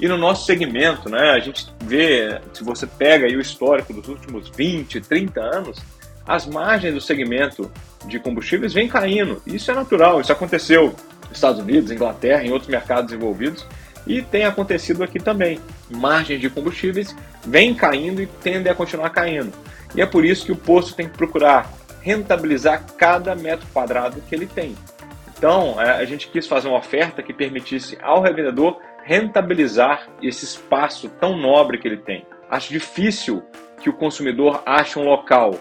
E 0.00 0.08
no 0.08 0.18
nosso 0.18 0.44
segmento, 0.44 1.08
né, 1.08 1.30
a 1.30 1.38
gente 1.38 1.66
vê, 1.84 2.40
se 2.52 2.64
você 2.64 2.86
pega 2.86 3.26
o 3.26 3.40
histórico 3.40 3.92
dos 3.92 4.08
últimos 4.08 4.48
20, 4.48 5.00
30 5.00 5.40
anos, 5.40 5.78
as 6.26 6.46
margens 6.46 6.94
do 6.94 7.00
segmento 7.00 7.70
de 8.06 8.18
combustíveis 8.18 8.72
vêm 8.72 8.88
caindo. 8.88 9.40
Isso 9.46 9.70
é 9.70 9.74
natural, 9.74 10.20
isso 10.20 10.32
aconteceu 10.32 10.94
nos 11.28 11.32
Estados 11.32 11.60
Unidos, 11.60 11.92
Inglaterra, 11.92 12.42
em 12.44 12.50
outros 12.50 12.68
mercados 12.68 13.12
envolvidos 13.12 13.64
e 14.06 14.22
tem 14.22 14.44
acontecido 14.44 15.02
aqui 15.02 15.18
também. 15.18 15.60
Margens 15.90 16.40
de 16.40 16.50
combustíveis 16.50 17.14
vêm 17.46 17.74
caindo 17.74 18.20
e 18.22 18.26
tendem 18.26 18.72
a 18.72 18.74
continuar 18.74 19.10
caindo. 19.10 19.52
E 19.94 20.00
é 20.00 20.06
por 20.06 20.24
isso 20.24 20.46
que 20.46 20.52
o 20.52 20.56
posto 20.56 20.94
tem 20.94 21.08
que 21.08 21.16
procurar 21.16 21.70
rentabilizar 22.00 22.84
cada 22.96 23.34
metro 23.34 23.66
quadrado 23.72 24.20
que 24.22 24.34
ele 24.34 24.46
tem. 24.46 24.74
Então, 25.36 25.80
é, 25.80 25.90
a 25.92 26.04
gente 26.04 26.28
quis 26.28 26.46
fazer 26.46 26.68
uma 26.68 26.78
oferta 26.78 27.22
que 27.22 27.32
permitisse 27.32 27.98
ao 28.00 28.20
revendedor 28.20 28.80
rentabilizar 29.04 30.08
esse 30.22 30.44
espaço 30.44 31.08
tão 31.20 31.36
nobre 31.36 31.78
que 31.78 31.88
ele 31.88 31.96
tem. 31.96 32.24
Acho 32.48 32.72
difícil 32.72 33.42
que 33.80 33.90
o 33.90 33.92
consumidor 33.92 34.62
ache 34.64 34.98
um 34.98 35.04
local 35.04 35.54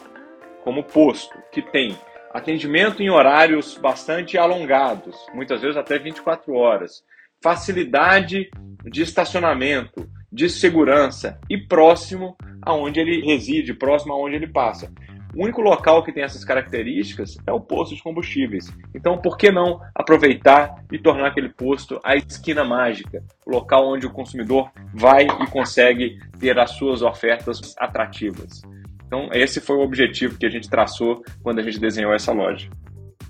como 0.63 0.84
posto 0.84 1.36
que 1.51 1.62
tem 1.62 1.97
atendimento 2.32 3.01
em 3.01 3.10
horários 3.10 3.77
bastante 3.77 4.38
alongados, 4.38 5.15
muitas 5.34 5.62
vezes 5.62 5.75
até 5.75 5.97
24 5.97 6.54
horas, 6.54 7.04
facilidade 7.41 8.49
de 8.84 9.01
estacionamento, 9.01 10.10
de 10.32 10.49
segurança 10.49 11.39
e 11.49 11.58
próximo 11.58 12.36
aonde 12.62 12.99
ele 12.99 13.21
reside, 13.21 13.73
próximo 13.73 14.13
aonde 14.13 14.36
ele 14.36 14.47
passa. 14.47 14.91
O 15.34 15.43
único 15.43 15.62
local 15.62 16.04
que 16.04 16.12
tem 16.12 16.23
essas 16.23 16.43
características 16.43 17.38
é 17.47 17.54
o 17.54 17.60
posto 17.60 17.95
de 17.95 18.04
combustíveis. 18.04 18.69
Então, 18.93 19.17
por 19.17 19.38
que 19.38 19.49
não 19.49 19.80
aproveitar 19.95 20.84
e 20.91 20.99
tornar 20.99 21.27
aquele 21.27 21.49
posto 21.49 21.99
a 22.04 22.15
esquina 22.15 22.65
mágica, 22.65 23.23
o 23.45 23.51
local 23.51 23.88
onde 23.88 24.06
o 24.06 24.12
consumidor 24.12 24.69
vai 24.93 25.25
e 25.25 25.47
consegue 25.47 26.19
ter 26.38 26.60
as 26.60 26.71
suas 26.71 27.01
ofertas 27.01 27.62
atrativas? 27.77 28.62
Então, 29.08 29.30
esse 29.34 29.62
foi 29.62 29.77
o 29.77 29.82
objetivo 29.82 30.38
que 30.38 30.45
a 30.45 30.49
gente 30.49 30.69
traçou 30.69 31.23
quando 31.41 31.60
a 31.60 31.63
gente 31.63 31.80
desenhou 31.80 32.13
essa 32.13 32.34
loja. 32.34 32.69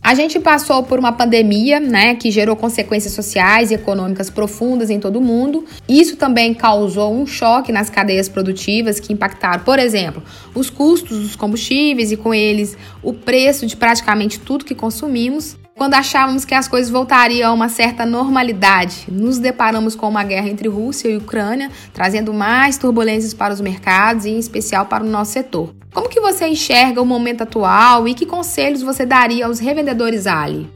A 0.03 0.15
gente 0.15 0.39
passou 0.39 0.81
por 0.81 0.97
uma 0.97 1.11
pandemia, 1.11 1.79
né, 1.79 2.15
que 2.15 2.31
gerou 2.31 2.55
consequências 2.55 3.13
sociais 3.13 3.69
e 3.69 3.75
econômicas 3.75 4.31
profundas 4.31 4.89
em 4.89 4.99
todo 4.99 5.17
o 5.17 5.21
mundo. 5.21 5.63
Isso 5.87 6.15
também 6.17 6.55
causou 6.55 7.13
um 7.13 7.27
choque 7.27 7.71
nas 7.71 7.87
cadeias 7.87 8.27
produtivas 8.27 8.99
que 8.99 9.13
impactaram, 9.13 9.63
por 9.63 9.77
exemplo, 9.77 10.23
os 10.55 10.71
custos 10.71 11.19
dos 11.19 11.35
combustíveis 11.35 12.11
e 12.11 12.17
com 12.17 12.33
eles 12.33 12.75
o 13.03 13.13
preço 13.13 13.67
de 13.67 13.77
praticamente 13.77 14.39
tudo 14.39 14.65
que 14.65 14.73
consumimos. 14.73 15.60
Quando 15.81 15.95
achávamos 15.95 16.45
que 16.45 16.53
as 16.53 16.67
coisas 16.67 16.91
voltariam 16.91 17.49
a 17.49 17.53
uma 17.55 17.67
certa 17.67 18.05
normalidade, 18.05 19.07
nos 19.11 19.39
deparamos 19.39 19.95
com 19.95 20.07
uma 20.07 20.23
guerra 20.23 20.47
entre 20.47 20.67
Rússia 20.67 21.09
e 21.09 21.17
Ucrânia, 21.17 21.71
trazendo 21.91 22.31
mais 22.31 22.77
turbulências 22.77 23.33
para 23.33 23.51
os 23.51 23.59
mercados 23.59 24.25
e 24.25 24.29
em 24.29 24.37
especial 24.37 24.85
para 24.85 25.03
o 25.03 25.07
nosso 25.07 25.31
setor. 25.31 25.73
Como 25.91 26.07
que 26.07 26.21
você 26.21 26.45
enxerga 26.45 27.01
o 27.01 27.05
momento 27.05 27.41
atual 27.41 28.07
e 28.07 28.13
que 28.13 28.27
conselhos 28.27 28.83
você 28.83 29.07
daria 29.07 29.47
aos 29.47 29.57
revendedores 29.57 30.27
Ali? 30.27 30.69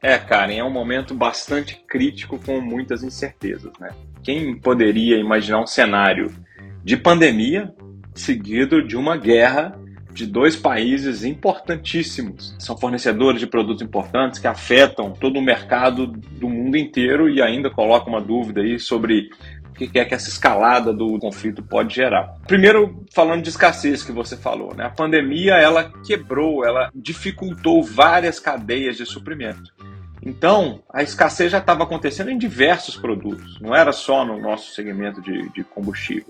É, 0.00 0.16
Karen, 0.16 0.56
é 0.56 0.64
um 0.64 0.72
momento 0.72 1.14
bastante 1.14 1.78
crítico 1.86 2.38
com 2.38 2.58
muitas 2.58 3.02
incertezas, 3.02 3.72
né? 3.78 3.90
Quem 4.22 4.58
poderia 4.58 5.18
imaginar 5.18 5.60
um 5.60 5.66
cenário 5.66 6.34
de 6.82 6.96
pandemia 6.96 7.70
seguido 8.14 8.82
de 8.82 8.96
uma 8.96 9.14
guerra 9.18 9.78
de 10.18 10.26
dois 10.26 10.56
países 10.56 11.22
importantíssimos. 11.22 12.56
São 12.58 12.76
fornecedores 12.76 13.38
de 13.38 13.46
produtos 13.46 13.82
importantes 13.82 14.40
que 14.40 14.48
afetam 14.48 15.12
todo 15.12 15.38
o 15.38 15.42
mercado 15.42 16.08
do 16.08 16.48
mundo 16.48 16.76
inteiro 16.76 17.30
e 17.30 17.40
ainda 17.40 17.70
colocam 17.70 18.08
uma 18.08 18.20
dúvida 18.20 18.60
aí 18.60 18.80
sobre 18.80 19.30
o 19.68 19.74
que 19.74 19.96
é 19.96 20.04
que 20.04 20.14
essa 20.14 20.28
escalada 20.28 20.92
do 20.92 21.20
conflito 21.20 21.62
pode 21.62 21.94
gerar. 21.94 22.34
Primeiro, 22.48 23.06
falando 23.14 23.42
de 23.42 23.50
escassez 23.50 24.02
que 24.02 24.10
você 24.10 24.36
falou, 24.36 24.74
né? 24.74 24.86
A 24.86 24.90
pandemia 24.90 25.54
ela 25.54 25.92
quebrou, 26.04 26.64
ela 26.64 26.90
dificultou 26.92 27.84
várias 27.84 28.40
cadeias 28.40 28.96
de 28.96 29.06
suprimento. 29.06 29.72
Então, 30.20 30.82
a 30.92 31.00
escassez 31.00 31.52
já 31.52 31.58
estava 31.58 31.84
acontecendo 31.84 32.28
em 32.28 32.36
diversos 32.36 32.96
produtos, 32.96 33.60
não 33.60 33.72
era 33.72 33.92
só 33.92 34.24
no 34.24 34.40
nosso 34.40 34.74
segmento 34.74 35.22
de, 35.22 35.48
de 35.50 35.62
combustível. 35.62 36.26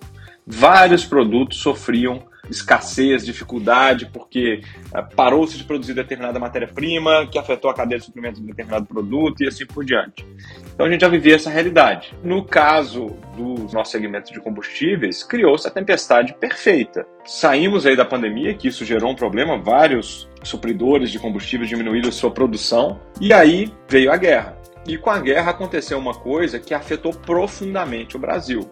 Vários 0.46 1.06
produtos 1.06 1.56
sofriam 1.56 2.22
escassez, 2.50 3.24
dificuldade, 3.24 4.06
porque 4.12 4.62
uh, 4.92 5.14
parou-se 5.14 5.56
de 5.56 5.64
produzir 5.64 5.94
determinada 5.94 6.38
matéria-prima, 6.38 7.26
que 7.26 7.38
afetou 7.38 7.70
a 7.70 7.74
cadeia 7.74 7.98
de 7.98 8.06
suprimento 8.06 8.40
de 8.40 8.46
determinado 8.46 8.86
produto 8.86 9.42
e 9.42 9.48
assim 9.48 9.66
por 9.66 9.84
diante. 9.84 10.26
Então 10.74 10.86
a 10.86 10.90
gente 10.90 11.00
já 11.00 11.08
vivia 11.08 11.36
essa 11.36 11.50
realidade. 11.50 12.14
No 12.22 12.44
caso 12.44 13.06
do 13.36 13.66
nosso 13.72 13.90
segmento 13.90 14.32
de 14.32 14.40
combustíveis, 14.40 15.22
criou-se 15.22 15.66
a 15.66 15.70
tempestade 15.70 16.34
perfeita. 16.34 17.06
Saímos 17.24 17.84
aí 17.84 17.96
da 17.96 18.04
pandemia, 18.04 18.54
que 18.54 18.68
isso 18.68 18.84
gerou 18.84 19.10
um 19.10 19.14
problema, 19.14 19.58
vários 19.58 20.28
supridores 20.42 21.10
de 21.10 21.18
combustíveis 21.18 21.68
diminuíram 21.68 22.10
sua 22.12 22.30
produção, 22.30 23.00
e 23.20 23.32
aí 23.32 23.72
veio 23.88 24.12
a 24.12 24.16
guerra. 24.16 24.56
E 24.86 24.96
com 24.96 25.10
a 25.10 25.18
guerra 25.18 25.50
aconteceu 25.50 25.98
uma 25.98 26.14
coisa 26.14 26.58
que 26.58 26.72
afetou 26.72 27.12
profundamente 27.12 28.16
o 28.16 28.18
Brasil 28.18 28.68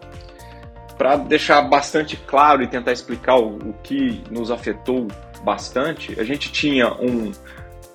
para 0.97 1.15
deixar 1.15 1.61
bastante 1.61 2.17
claro 2.17 2.63
e 2.63 2.67
tentar 2.67 2.91
explicar 2.91 3.35
o, 3.35 3.57
o, 3.57 3.73
que 3.83 4.23
nos 4.31 4.49
afetou 4.49 5.07
bastante, 5.43 6.19
a 6.19 6.23
gente 6.23 6.51
tinha 6.51 6.91
um 6.93 7.31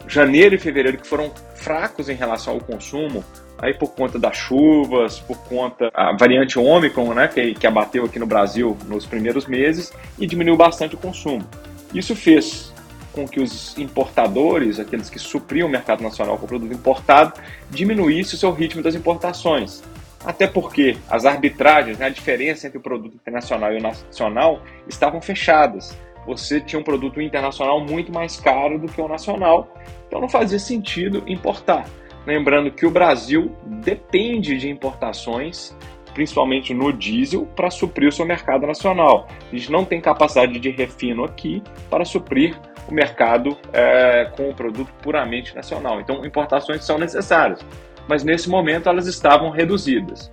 janeiro 0.06 0.54
e 0.54 0.58
fevereiro 0.58 0.98
que 0.98 1.06
foram 1.06 1.32
fracos 1.54 2.08
em 2.08 2.14
relação 2.14 2.54
ao 2.54 2.60
consumo, 2.60 3.24
aí 3.58 3.74
por 3.74 3.90
conta 3.90 4.18
das 4.18 4.36
chuvas, 4.36 5.20
por 5.20 5.38
conta 5.44 5.90
a 5.94 6.16
variante 6.16 6.58
Ômicron, 6.58 7.14
né, 7.14 7.28
que, 7.28 7.54
que 7.54 7.66
abateu 7.66 8.04
aqui 8.04 8.18
no 8.18 8.26
Brasil 8.26 8.76
nos 8.86 9.06
primeiros 9.06 9.46
meses 9.46 9.92
e 10.18 10.26
diminuiu 10.26 10.56
bastante 10.56 10.94
o 10.94 10.98
consumo. 10.98 11.46
Isso 11.94 12.14
fez 12.16 12.72
com 13.12 13.28
que 13.28 13.40
os 13.40 13.76
importadores, 13.76 14.80
aqueles 14.80 15.10
que 15.10 15.18
supriam 15.18 15.68
o 15.68 15.70
mercado 15.70 16.02
nacional 16.02 16.38
com 16.38 16.46
produto 16.46 16.72
importado, 16.72 17.34
diminuísse 17.70 18.34
o 18.34 18.38
seu 18.38 18.52
ritmo 18.52 18.82
das 18.82 18.94
importações. 18.94 19.82
Até 20.24 20.46
porque 20.46 20.96
as 21.10 21.24
arbitragens, 21.24 21.98
né, 21.98 22.06
a 22.06 22.10
diferença 22.10 22.66
entre 22.66 22.78
o 22.78 22.80
produto 22.80 23.14
internacional 23.14 23.72
e 23.72 23.78
o 23.78 23.82
nacional 23.82 24.62
estavam 24.86 25.20
fechadas. 25.20 25.98
Você 26.26 26.60
tinha 26.60 26.78
um 26.78 26.84
produto 26.84 27.20
internacional 27.20 27.80
muito 27.80 28.12
mais 28.12 28.38
caro 28.38 28.78
do 28.78 28.86
que 28.86 29.00
o 29.00 29.08
nacional, 29.08 29.74
então 30.06 30.20
não 30.20 30.28
fazia 30.28 30.58
sentido 30.58 31.24
importar. 31.26 31.84
Lembrando 32.24 32.70
que 32.70 32.86
o 32.86 32.90
Brasil 32.90 33.50
depende 33.66 34.56
de 34.56 34.70
importações, 34.70 35.76
principalmente 36.14 36.72
no 36.72 36.92
diesel, 36.92 37.46
para 37.56 37.70
suprir 37.70 38.08
o 38.08 38.12
seu 38.12 38.24
mercado 38.24 38.64
nacional. 38.64 39.26
A 39.50 39.56
gente 39.56 39.72
não 39.72 39.84
tem 39.84 40.00
capacidade 40.00 40.60
de 40.60 40.70
refino 40.70 41.24
aqui 41.24 41.60
para 41.90 42.04
suprir 42.04 42.56
o 42.88 42.94
mercado 42.94 43.56
é, 43.72 44.30
com 44.36 44.50
o 44.50 44.54
produto 44.54 44.92
puramente 45.02 45.54
nacional. 45.54 46.00
Então, 46.00 46.24
importações 46.24 46.84
são 46.84 46.98
necessárias, 46.98 47.64
mas 48.08 48.24
nesse 48.24 48.48
momento 48.48 48.88
elas 48.88 49.06
estavam 49.06 49.50
reduzidas. 49.50 50.30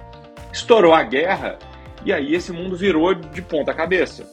Estourou 0.51 0.93
a 0.93 1.03
guerra 1.03 1.57
e 2.05 2.13
aí 2.13 2.33
esse 2.33 2.51
mundo 2.51 2.75
virou 2.75 3.13
de 3.13 3.41
ponta 3.41 3.73
cabeça. 3.73 4.25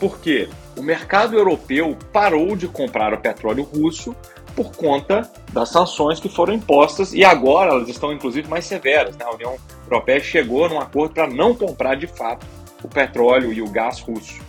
Porque 0.00 0.48
o 0.76 0.82
mercado 0.82 1.36
europeu 1.36 1.96
parou 2.12 2.54
de 2.54 2.68
comprar 2.68 3.12
o 3.12 3.18
petróleo 3.18 3.64
russo 3.64 4.14
por 4.54 4.72
conta 4.72 5.30
das 5.52 5.68
sanções 5.68 6.20
que 6.20 6.28
foram 6.28 6.54
impostas 6.54 7.12
e 7.12 7.24
agora 7.24 7.70
elas 7.70 7.88
estão 7.88 8.12
inclusive 8.12 8.48
mais 8.48 8.64
severas. 8.64 9.16
Né? 9.16 9.24
A 9.24 9.34
União 9.34 9.56
Europeia 9.84 10.20
chegou 10.20 10.68
num 10.68 10.80
acordo 10.80 11.14
para 11.14 11.26
não 11.26 11.54
comprar 11.54 11.96
de 11.96 12.06
fato 12.06 12.46
o 12.82 12.88
petróleo 12.88 13.52
e 13.52 13.60
o 13.60 13.68
gás 13.68 14.00
russo. 14.00 14.40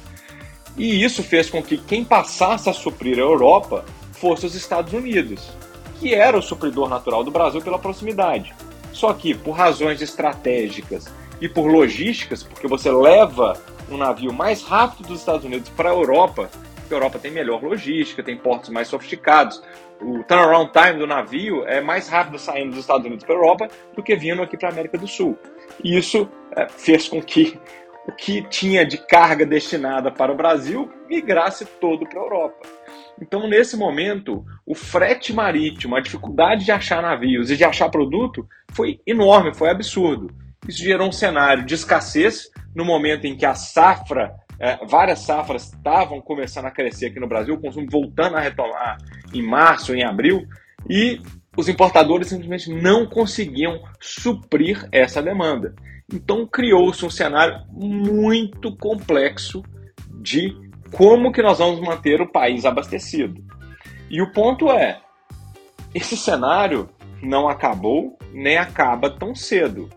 E 0.77 1.03
isso 1.03 1.23
fez 1.23 1.49
com 1.49 1.61
que 1.61 1.77
quem 1.77 2.05
passasse 2.05 2.69
a 2.69 2.73
suprir 2.73 3.17
a 3.17 3.21
Europa 3.21 3.83
fosse 4.13 4.45
os 4.45 4.55
Estados 4.55 4.93
Unidos, 4.93 5.49
que 5.99 6.15
era 6.15 6.37
o 6.37 6.41
supridor 6.41 6.87
natural 6.87 7.23
do 7.23 7.31
Brasil 7.31 7.61
pela 7.61 7.77
proximidade. 7.77 8.55
Só 8.91 9.13
que, 9.13 9.33
por 9.33 9.51
razões 9.51 10.01
estratégicas 10.01 11.05
e 11.41 11.47
por 11.47 11.67
logísticas, 11.67 12.43
porque 12.43 12.67
você 12.67 12.91
leva 12.91 13.61
um 13.89 13.97
navio 13.97 14.33
mais 14.33 14.63
rápido 14.63 15.07
dos 15.07 15.19
Estados 15.19 15.45
Unidos 15.45 15.69
para 15.69 15.89
a 15.89 15.93
Europa, 15.93 16.49
porque 16.75 16.93
a 16.93 16.97
Europa 16.97 17.19
tem 17.19 17.31
melhor 17.31 17.63
logística, 17.63 18.23
tem 18.23 18.37
portos 18.37 18.69
mais 18.69 18.87
sofisticados. 18.87 19.61
O 20.01 20.23
turnaround 20.23 20.71
time 20.71 20.99
do 20.99 21.05
navio 21.05 21.65
é 21.65 21.81
mais 21.81 22.07
rápido 22.07 22.39
saindo 22.39 22.71
dos 22.71 22.79
Estados 22.79 23.05
Unidos 23.05 23.25
para 23.25 23.35
a 23.35 23.37
Europa 23.37 23.67
do 23.95 24.01
que 24.01 24.15
vindo 24.15 24.41
aqui 24.41 24.57
para 24.57 24.69
a 24.69 24.71
América 24.71 24.97
do 24.97 25.07
Sul. 25.07 25.37
E 25.83 25.97
isso 25.97 26.29
é, 26.55 26.67
fez 26.69 27.07
com 27.07 27.21
que 27.21 27.59
o 28.07 28.11
que 28.11 28.41
tinha 28.49 28.85
de 28.85 28.97
carga 28.97 29.45
destinada 29.45 30.11
para 30.11 30.31
o 30.31 30.35
Brasil 30.35 30.91
migrasse 31.07 31.65
todo 31.65 32.07
para 32.07 32.19
a 32.19 32.23
Europa. 32.23 32.67
Então, 33.21 33.47
nesse 33.47 33.75
momento, 33.75 34.45
o 34.65 34.73
frete 34.73 35.33
marítimo, 35.33 35.95
a 35.95 36.01
dificuldade 36.01 36.65
de 36.65 36.71
achar 36.71 37.01
navios 37.01 37.51
e 37.51 37.57
de 37.57 37.63
achar 37.63 37.89
produto 37.89 38.47
foi 38.71 38.99
enorme, 39.05 39.53
foi 39.53 39.69
absurdo. 39.69 40.29
Isso 40.67 40.79
gerou 40.79 41.07
um 41.09 41.11
cenário 41.11 41.65
de 41.65 41.73
escassez 41.73 42.49
no 42.75 42.85
momento 42.85 43.25
em 43.25 43.35
que 43.35 43.45
a 43.45 43.55
safra, 43.55 44.35
é, 44.59 44.85
várias 44.85 45.19
safras 45.19 45.73
estavam 45.73 46.21
começando 46.21 46.65
a 46.65 46.71
crescer 46.71 47.07
aqui 47.07 47.19
no 47.19 47.27
Brasil, 47.27 47.55
o 47.55 47.59
consumo 47.59 47.87
voltando 47.89 48.37
a 48.37 48.39
retomar 48.39 48.97
em 49.33 49.41
março, 49.41 49.93
em 49.93 50.03
abril, 50.03 50.47
e 50.89 51.19
os 51.57 51.67
importadores 51.67 52.27
simplesmente 52.27 52.71
não 52.71 53.05
conseguiam 53.05 53.81
suprir 53.99 54.87
essa 54.91 55.21
demanda. 55.21 55.73
Então 56.11 56.47
criou-se 56.47 57.05
um 57.05 57.09
cenário 57.09 57.65
muito 57.71 58.75
complexo 58.77 59.63
de 60.21 60.55
como 60.91 61.31
que 61.31 61.41
nós 61.41 61.59
vamos 61.59 61.79
manter 61.79 62.21
o 62.21 62.27
país 62.27 62.65
abastecido. 62.65 63.43
E 64.09 64.21
o 64.21 64.31
ponto 64.31 64.71
é, 64.71 64.99
esse 65.93 66.17
cenário 66.17 66.89
não 67.21 67.47
acabou 67.47 68.17
nem 68.33 68.57
acaba 68.57 69.09
tão 69.09 69.35
cedo. 69.35 69.89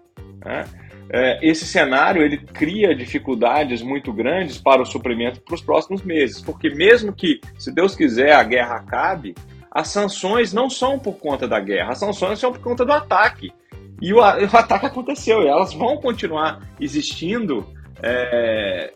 Né? 0.44 0.64
É, 1.10 1.38
esse 1.46 1.66
cenário 1.66 2.22
ele 2.22 2.38
cria 2.38 2.94
dificuldades 2.94 3.82
muito 3.82 4.12
grandes 4.12 4.58
para 4.58 4.80
o 4.80 4.86
suprimento 4.86 5.40
para 5.40 5.54
os 5.54 5.60
próximos 5.60 6.02
meses, 6.02 6.40
porque 6.40 6.70
mesmo 6.70 7.12
que, 7.12 7.40
se 7.58 7.72
Deus 7.72 7.94
quiser, 7.94 8.32
a 8.32 8.42
guerra 8.42 8.76
acabe, 8.76 9.34
as 9.70 9.88
sanções 9.88 10.52
não 10.52 10.68
são 10.68 10.98
por 10.98 11.18
conta 11.18 11.46
da 11.46 11.60
guerra, 11.60 11.92
as 11.92 11.98
sanções 11.98 12.38
são 12.38 12.52
por 12.52 12.60
conta 12.60 12.84
do 12.84 12.92
ataque. 12.92 13.52
E 14.00 14.12
o, 14.12 14.18
o 14.20 14.56
ataque 14.56 14.86
aconteceu, 14.86 15.42
e 15.42 15.48
elas 15.48 15.72
vão 15.72 15.96
continuar 15.96 16.60
existindo 16.80 17.66
é, 18.02 18.92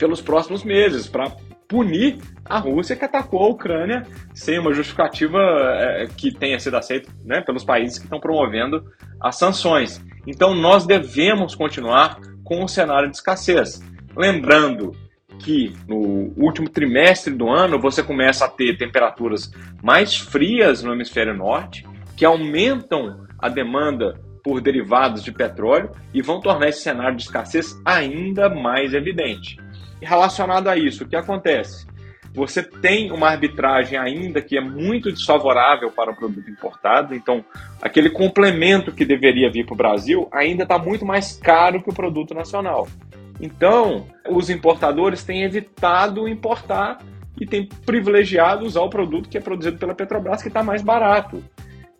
pelos 0.00 0.22
próximos 0.22 0.64
meses 0.64 1.06
para 1.06 1.30
punir 1.68 2.18
a 2.44 2.58
Rússia 2.58 2.96
que 2.96 3.04
atacou 3.04 3.44
a 3.44 3.48
Ucrânia 3.48 4.02
sem 4.34 4.58
uma 4.58 4.72
justificativa 4.72 5.38
é, 5.38 6.08
que 6.16 6.32
tenha 6.32 6.58
sido 6.58 6.76
aceita 6.76 7.12
né, 7.22 7.42
pelos 7.42 7.62
países 7.62 7.98
que 7.98 8.04
estão 8.04 8.18
promovendo 8.18 8.84
as 9.20 9.36
sanções. 9.36 10.02
Então 10.26 10.54
nós 10.54 10.86
devemos 10.86 11.54
continuar 11.54 12.18
com 12.42 12.64
o 12.64 12.68
cenário 12.68 13.10
de 13.10 13.16
escassez. 13.16 13.80
Lembrando 14.16 14.92
que 15.38 15.72
no 15.86 16.32
último 16.36 16.68
trimestre 16.68 17.32
do 17.32 17.48
ano 17.48 17.78
você 17.78 18.02
começa 18.02 18.46
a 18.46 18.48
ter 18.48 18.76
temperaturas 18.76 19.50
mais 19.82 20.16
frias 20.16 20.82
no 20.82 20.92
hemisfério 20.92 21.36
norte, 21.36 21.86
que 22.16 22.24
aumentam 22.24 23.26
a 23.38 23.48
demanda 23.48 24.20
por 24.42 24.60
derivados 24.60 25.22
de 25.22 25.30
petróleo 25.30 25.90
e 26.12 26.20
vão 26.22 26.40
tornar 26.40 26.68
esse 26.68 26.82
cenário 26.82 27.16
de 27.16 27.22
escassez 27.22 27.80
ainda 27.84 28.48
mais 28.48 28.92
evidente. 28.94 29.56
Relacionado 30.00 30.68
a 30.68 30.76
isso, 30.76 31.04
o 31.04 31.08
que 31.08 31.16
acontece? 31.16 31.86
Você 32.32 32.62
tem 32.62 33.10
uma 33.10 33.28
arbitragem 33.28 33.98
ainda 33.98 34.40
que 34.40 34.56
é 34.56 34.60
muito 34.60 35.10
desfavorável 35.10 35.90
para 35.90 36.12
o 36.12 36.16
produto 36.16 36.48
importado, 36.48 37.14
então 37.14 37.44
aquele 37.82 38.08
complemento 38.08 38.92
que 38.92 39.04
deveria 39.04 39.50
vir 39.50 39.66
para 39.66 39.74
o 39.74 39.76
Brasil 39.76 40.28
ainda 40.32 40.62
está 40.62 40.78
muito 40.78 41.04
mais 41.04 41.36
caro 41.36 41.82
que 41.82 41.90
o 41.90 41.94
produto 41.94 42.32
nacional. 42.32 42.86
Então, 43.40 44.06
os 44.28 44.48
importadores 44.48 45.24
têm 45.24 45.42
evitado 45.42 46.28
importar 46.28 46.98
e 47.40 47.46
têm 47.46 47.66
privilegiado 47.66 48.66
usar 48.66 48.82
o 48.82 48.90
produto 48.90 49.28
que 49.28 49.38
é 49.38 49.40
produzido 49.40 49.78
pela 49.78 49.94
Petrobras, 49.94 50.42
que 50.42 50.48
está 50.48 50.62
mais 50.62 50.82
barato. 50.82 51.42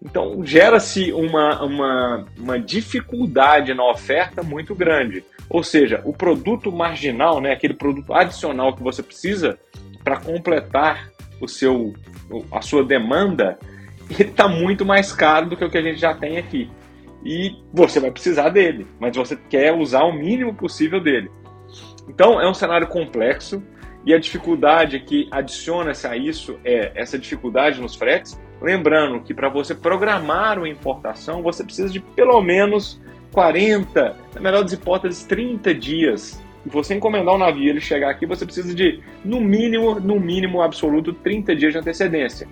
Então, 0.03 0.43
gera-se 0.45 1.13
uma, 1.13 1.63
uma, 1.63 2.27
uma 2.39 2.59
dificuldade 2.59 3.75
na 3.75 3.85
oferta 3.85 4.43
muito 4.43 4.75
grande. 4.75 5.23
Ou 5.49 5.63
seja, 5.63 6.01
o 6.05 6.13
produto 6.13 6.73
marginal, 6.73 7.41
né, 7.41 7.53
aquele 7.53 7.75
produto 7.75 8.15
adicional 8.15 8.75
que 8.75 8.83
você 8.83 9.03
precisa 9.03 9.59
para 10.03 10.19
completar 10.19 11.11
o 11.39 11.47
seu, 11.47 11.93
a 12.51 12.63
sua 12.63 12.83
demanda, 12.83 13.59
está 14.09 14.49
muito 14.49 14.87
mais 14.87 15.13
caro 15.13 15.51
do 15.51 15.57
que 15.57 15.65
o 15.65 15.71
que 15.71 15.77
a 15.77 15.83
gente 15.83 16.01
já 16.01 16.15
tem 16.15 16.39
aqui. 16.39 16.71
E 17.23 17.55
você 17.71 18.01
vai 18.01 18.11
precisar 18.11 18.49
dele, 18.49 18.87
mas 18.99 19.15
você 19.15 19.37
quer 19.37 19.75
usar 19.75 20.05
o 20.05 20.13
mínimo 20.13 20.55
possível 20.55 21.01
dele. 21.01 21.31
Então, 22.09 22.41
é 22.41 22.49
um 22.49 22.55
cenário 22.55 22.87
complexo 22.87 23.63
e 24.07 24.15
a 24.15 24.19
dificuldade 24.19 25.01
que 25.01 25.29
adiciona-se 25.31 26.07
a 26.07 26.17
isso 26.17 26.59
é 26.65 26.91
essa 26.95 27.19
dificuldade 27.19 27.81
nos 27.83 27.95
fretes 27.95 28.41
Lembrando 28.61 29.21
que 29.21 29.33
para 29.33 29.49
você 29.49 29.75
programar 29.75 30.59
uma 30.59 30.69
importação, 30.69 31.43
você 31.43 31.65
precisa 31.65 31.89
de 31.89 31.99
pelo 31.99 32.41
menos 32.43 33.01
40, 33.33 34.17
na 34.35 34.41
melhor 34.41 34.63
das 34.63 34.73
hipóteses, 34.73 35.25
30 35.25 35.75
dias. 35.75 36.43
E 36.65 36.69
você 36.69 36.95
encomendar 36.95 37.35
um 37.35 37.39
navio 37.39 37.71
ele 37.71 37.81
chegar 37.81 38.11
aqui, 38.11 38.27
você 38.27 38.45
precisa 38.45 38.75
de, 38.75 39.01
no 39.25 39.41
mínimo, 39.41 39.99
no 39.99 40.21
mínimo 40.21 40.61
absoluto, 40.61 41.13
30 41.13 41.57
dias 41.57 41.73
de 41.73 41.79
antecedência. 41.79 42.47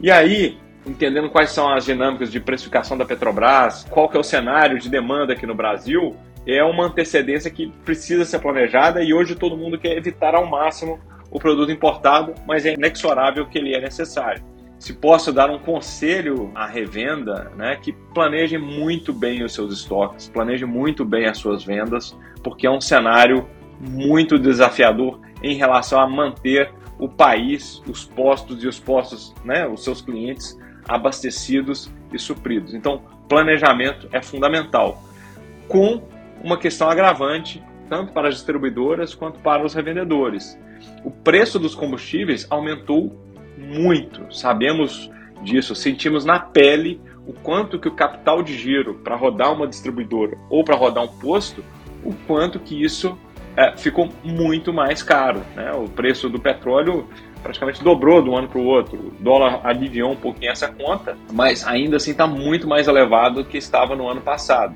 E 0.00 0.10
aí, 0.10 0.58
entendendo 0.86 1.30
quais 1.30 1.50
são 1.50 1.72
as 1.72 1.86
dinâmicas 1.86 2.30
de 2.30 2.40
precificação 2.40 2.98
da 2.98 3.06
Petrobras, 3.06 3.86
qual 3.88 4.08
que 4.08 4.18
é 4.18 4.20
o 4.20 4.24
cenário 4.24 4.78
de 4.78 4.90
demanda 4.90 5.32
aqui 5.32 5.46
no 5.46 5.54
Brasil, 5.54 6.14
é 6.46 6.62
uma 6.62 6.86
antecedência 6.86 7.50
que 7.50 7.72
precisa 7.86 8.26
ser 8.26 8.38
planejada 8.38 9.02
e 9.02 9.14
hoje 9.14 9.34
todo 9.34 9.56
mundo 9.56 9.78
quer 9.78 9.96
evitar 9.96 10.34
ao 10.34 10.44
máximo 10.44 11.00
o 11.30 11.38
produto 11.38 11.72
importado, 11.72 12.34
mas 12.46 12.66
é 12.66 12.74
inexorável 12.74 13.46
que 13.46 13.56
ele 13.56 13.74
é 13.74 13.80
necessário 13.80 14.53
se 14.84 14.92
posso 14.92 15.32
dar 15.32 15.48
um 15.48 15.58
conselho 15.58 16.52
à 16.54 16.66
revenda, 16.66 17.50
né, 17.56 17.74
que 17.74 17.90
planeje 17.90 18.58
muito 18.58 19.14
bem 19.14 19.42
os 19.42 19.54
seus 19.54 19.72
estoques, 19.72 20.28
planeje 20.28 20.66
muito 20.66 21.06
bem 21.06 21.24
as 21.24 21.38
suas 21.38 21.64
vendas, 21.64 22.14
porque 22.42 22.66
é 22.66 22.70
um 22.70 22.82
cenário 22.82 23.48
muito 23.80 24.38
desafiador 24.38 25.20
em 25.42 25.54
relação 25.54 25.98
a 25.98 26.06
manter 26.06 26.70
o 26.98 27.08
país, 27.08 27.82
os 27.88 28.04
postos 28.04 28.62
e 28.62 28.66
os 28.68 28.78
postos, 28.78 29.34
né, 29.42 29.66
os 29.66 29.82
seus 29.82 30.02
clientes 30.02 30.54
abastecidos 30.86 31.90
e 32.12 32.18
supridos. 32.18 32.74
Então, 32.74 33.04
planejamento 33.26 34.06
é 34.12 34.20
fundamental, 34.20 35.02
com 35.66 36.02
uma 36.42 36.58
questão 36.58 36.90
agravante 36.90 37.64
tanto 37.88 38.12
para 38.12 38.28
as 38.28 38.34
distribuidoras 38.34 39.14
quanto 39.14 39.40
para 39.40 39.64
os 39.64 39.72
revendedores. 39.72 40.58
O 41.02 41.10
preço 41.10 41.58
dos 41.58 41.74
combustíveis 41.74 42.46
aumentou 42.50 43.24
muito. 43.56 44.34
Sabemos 44.34 45.10
disso, 45.42 45.74
sentimos 45.74 46.24
na 46.24 46.38
pele 46.38 47.00
o 47.26 47.32
quanto 47.32 47.78
que 47.78 47.88
o 47.88 47.92
capital 47.92 48.42
de 48.42 48.56
giro 48.56 48.94
para 48.94 49.16
rodar 49.16 49.52
uma 49.52 49.66
distribuidora 49.66 50.36
ou 50.50 50.64
para 50.64 50.76
rodar 50.76 51.04
um 51.04 51.08
posto, 51.08 51.64
o 52.02 52.12
quanto 52.26 52.58
que 52.58 52.82
isso 52.82 53.18
é, 53.56 53.76
ficou 53.76 54.08
muito 54.22 54.72
mais 54.72 55.02
caro. 55.02 55.42
Né? 55.54 55.72
O 55.72 55.88
preço 55.88 56.28
do 56.28 56.38
petróleo 56.38 57.06
praticamente 57.42 57.82
dobrou 57.84 58.22
de 58.22 58.28
um 58.28 58.36
ano 58.36 58.48
para 58.48 58.58
o 58.58 58.64
outro. 58.64 58.98
O 58.98 59.22
dólar 59.22 59.60
aliviou 59.64 60.12
um 60.12 60.16
pouquinho 60.16 60.50
essa 60.50 60.68
conta, 60.68 61.16
mas 61.32 61.66
ainda 61.66 61.96
assim 61.96 62.10
está 62.10 62.26
muito 62.26 62.66
mais 62.66 62.88
elevado 62.88 63.42
do 63.42 63.48
que 63.48 63.58
estava 63.58 63.94
no 63.94 64.08
ano 64.08 64.20
passado. 64.20 64.74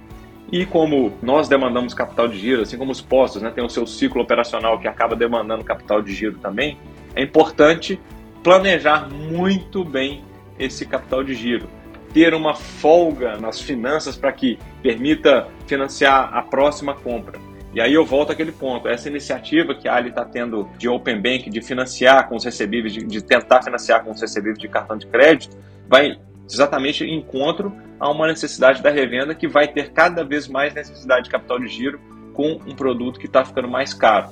E 0.51 0.65
como 0.65 1.13
nós 1.23 1.49
demandamos 1.49 1.93
capital 1.93 2.27
de 2.27 2.39
giro, 2.39 2.63
assim 2.63 2.79
como 2.79 2.91
os 2.91 3.01
postos 3.01 3.43
né, 3.43 3.51
tem 3.51 3.65
o 3.65 3.69
seu 3.69 3.87
ciclo 3.87 4.23
operacional 4.23 4.79
que 4.79 4.89
acaba 4.89 5.15
demandando 5.15 5.63
capital 5.63 6.01
de 6.01 6.15
giro 6.15 6.39
também, 6.39 6.79
é 7.15 7.23
importante 7.23 8.01
planejar 8.49 9.11
muito 9.11 9.85
bem 9.85 10.25
esse 10.59 10.87
capital 10.87 11.23
de 11.23 11.35
giro. 11.35 11.69
Ter 12.15 12.33
uma 12.33 12.55
folga 12.55 13.37
nas 13.37 13.61
finanças 13.61 14.17
para 14.17 14.33
que 14.33 14.59
permita 14.83 15.47
financiar 15.67 16.35
a 16.35 16.41
próxima 16.41 16.95
compra. 16.95 17.39
E 17.75 17.81
aí 17.83 17.93
eu 17.93 18.07
volto 18.07 18.33
àquele 18.33 18.51
ponto. 18.51 18.89
Essa 18.89 19.11
iniciativa 19.11 19.75
que 19.75 19.87
a 19.87 19.95
Ali 19.95 20.09
está 20.09 20.25
tendo 20.25 20.67
de 20.79 20.89
Open 20.89 21.21
Bank, 21.21 21.51
de 21.51 21.61
financiar 21.61 22.27
com 22.27 22.37
os 22.37 22.45
recebíveis, 22.45 22.95
de, 22.95 23.05
de 23.05 23.23
tentar 23.23 23.63
financiar 23.63 24.03
com 24.03 24.13
os 24.13 24.21
recebíveis 24.23 24.59
de 24.59 24.67
cartão 24.67 24.97
de 24.97 25.07
crédito, 25.07 25.55
vai 25.87 26.19
exatamente 26.51 27.05
em 27.05 27.19
encontro 27.19 27.71
a 28.01 28.11
uma 28.11 28.27
necessidade 28.27 28.83
da 28.83 28.89
revenda 28.89 29.35
que 29.35 29.47
vai 29.47 29.69
ter 29.69 29.91
cada 29.93 30.25
vez 30.25 30.49
mais 30.49 30.73
necessidade 30.73 31.25
de 31.25 31.31
capital 31.31 31.61
de 31.61 31.69
giro 31.69 32.01
com 32.33 32.59
um 32.67 32.75
produto 32.75 33.21
que 33.21 33.27
está 33.27 33.45
ficando 33.45 33.69
mais 33.69 33.93
caro. 33.93 34.31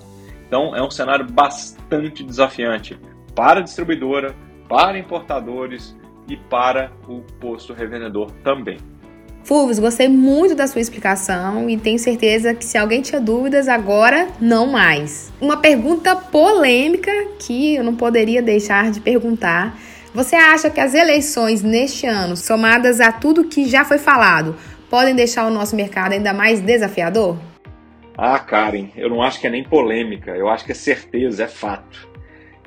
Então 0.48 0.74
é 0.74 0.82
um 0.82 0.90
cenário 0.90 1.26
bastante 1.30 2.24
desafiante 2.24 2.98
para 3.36 3.60
a 3.60 3.62
distribuidora, 3.62 4.34
para 4.68 4.98
importadores 4.98 5.96
e 6.28 6.36
para 6.36 6.90
o 7.06 7.20
posto 7.38 7.72
revendedor 7.72 8.32
também. 8.42 8.78
Fulvio, 9.44 9.80
gostei 9.80 10.08
muito 10.08 10.56
da 10.56 10.66
sua 10.66 10.80
explicação 10.80 11.70
e 11.70 11.76
tenho 11.76 12.00
certeza 12.00 12.52
que 12.52 12.64
se 12.64 12.76
alguém 12.76 13.00
tinha 13.00 13.20
dúvidas, 13.20 13.68
agora 13.68 14.26
não 14.40 14.66
mais. 14.66 15.32
Uma 15.40 15.58
pergunta 15.58 16.16
polêmica 16.16 17.12
que 17.38 17.76
eu 17.76 17.84
não 17.84 17.94
poderia 17.94 18.42
deixar 18.42 18.90
de 18.90 19.00
perguntar 19.00 19.78
você 20.16 20.34
acha 20.34 20.70
que 20.70 20.80
as 20.80 20.94
eleições 20.94 21.62
neste 21.62 22.06
ano, 22.06 22.38
somadas 22.38 23.02
a 23.02 23.12
tudo 23.12 23.48
que 23.48 23.68
já 23.68 23.84
foi 23.84 23.98
falado, 23.98 24.56
podem 24.88 25.14
deixar 25.14 25.46
o 25.46 25.50
nosso 25.50 25.76
mercado 25.76 26.12
ainda 26.12 26.32
mais 26.32 26.58
desafiador? 26.58 27.36
Ah, 28.16 28.38
Karen, 28.38 28.88
eu 28.96 29.10
não 29.10 29.20
acho 29.20 29.38
que 29.38 29.46
é 29.46 29.50
nem 29.50 29.62
polêmica, 29.62 30.30
eu 30.30 30.48
acho 30.48 30.64
que 30.64 30.72
é 30.72 30.74
certeza, 30.74 31.44
é 31.44 31.46
fato. 31.46 32.08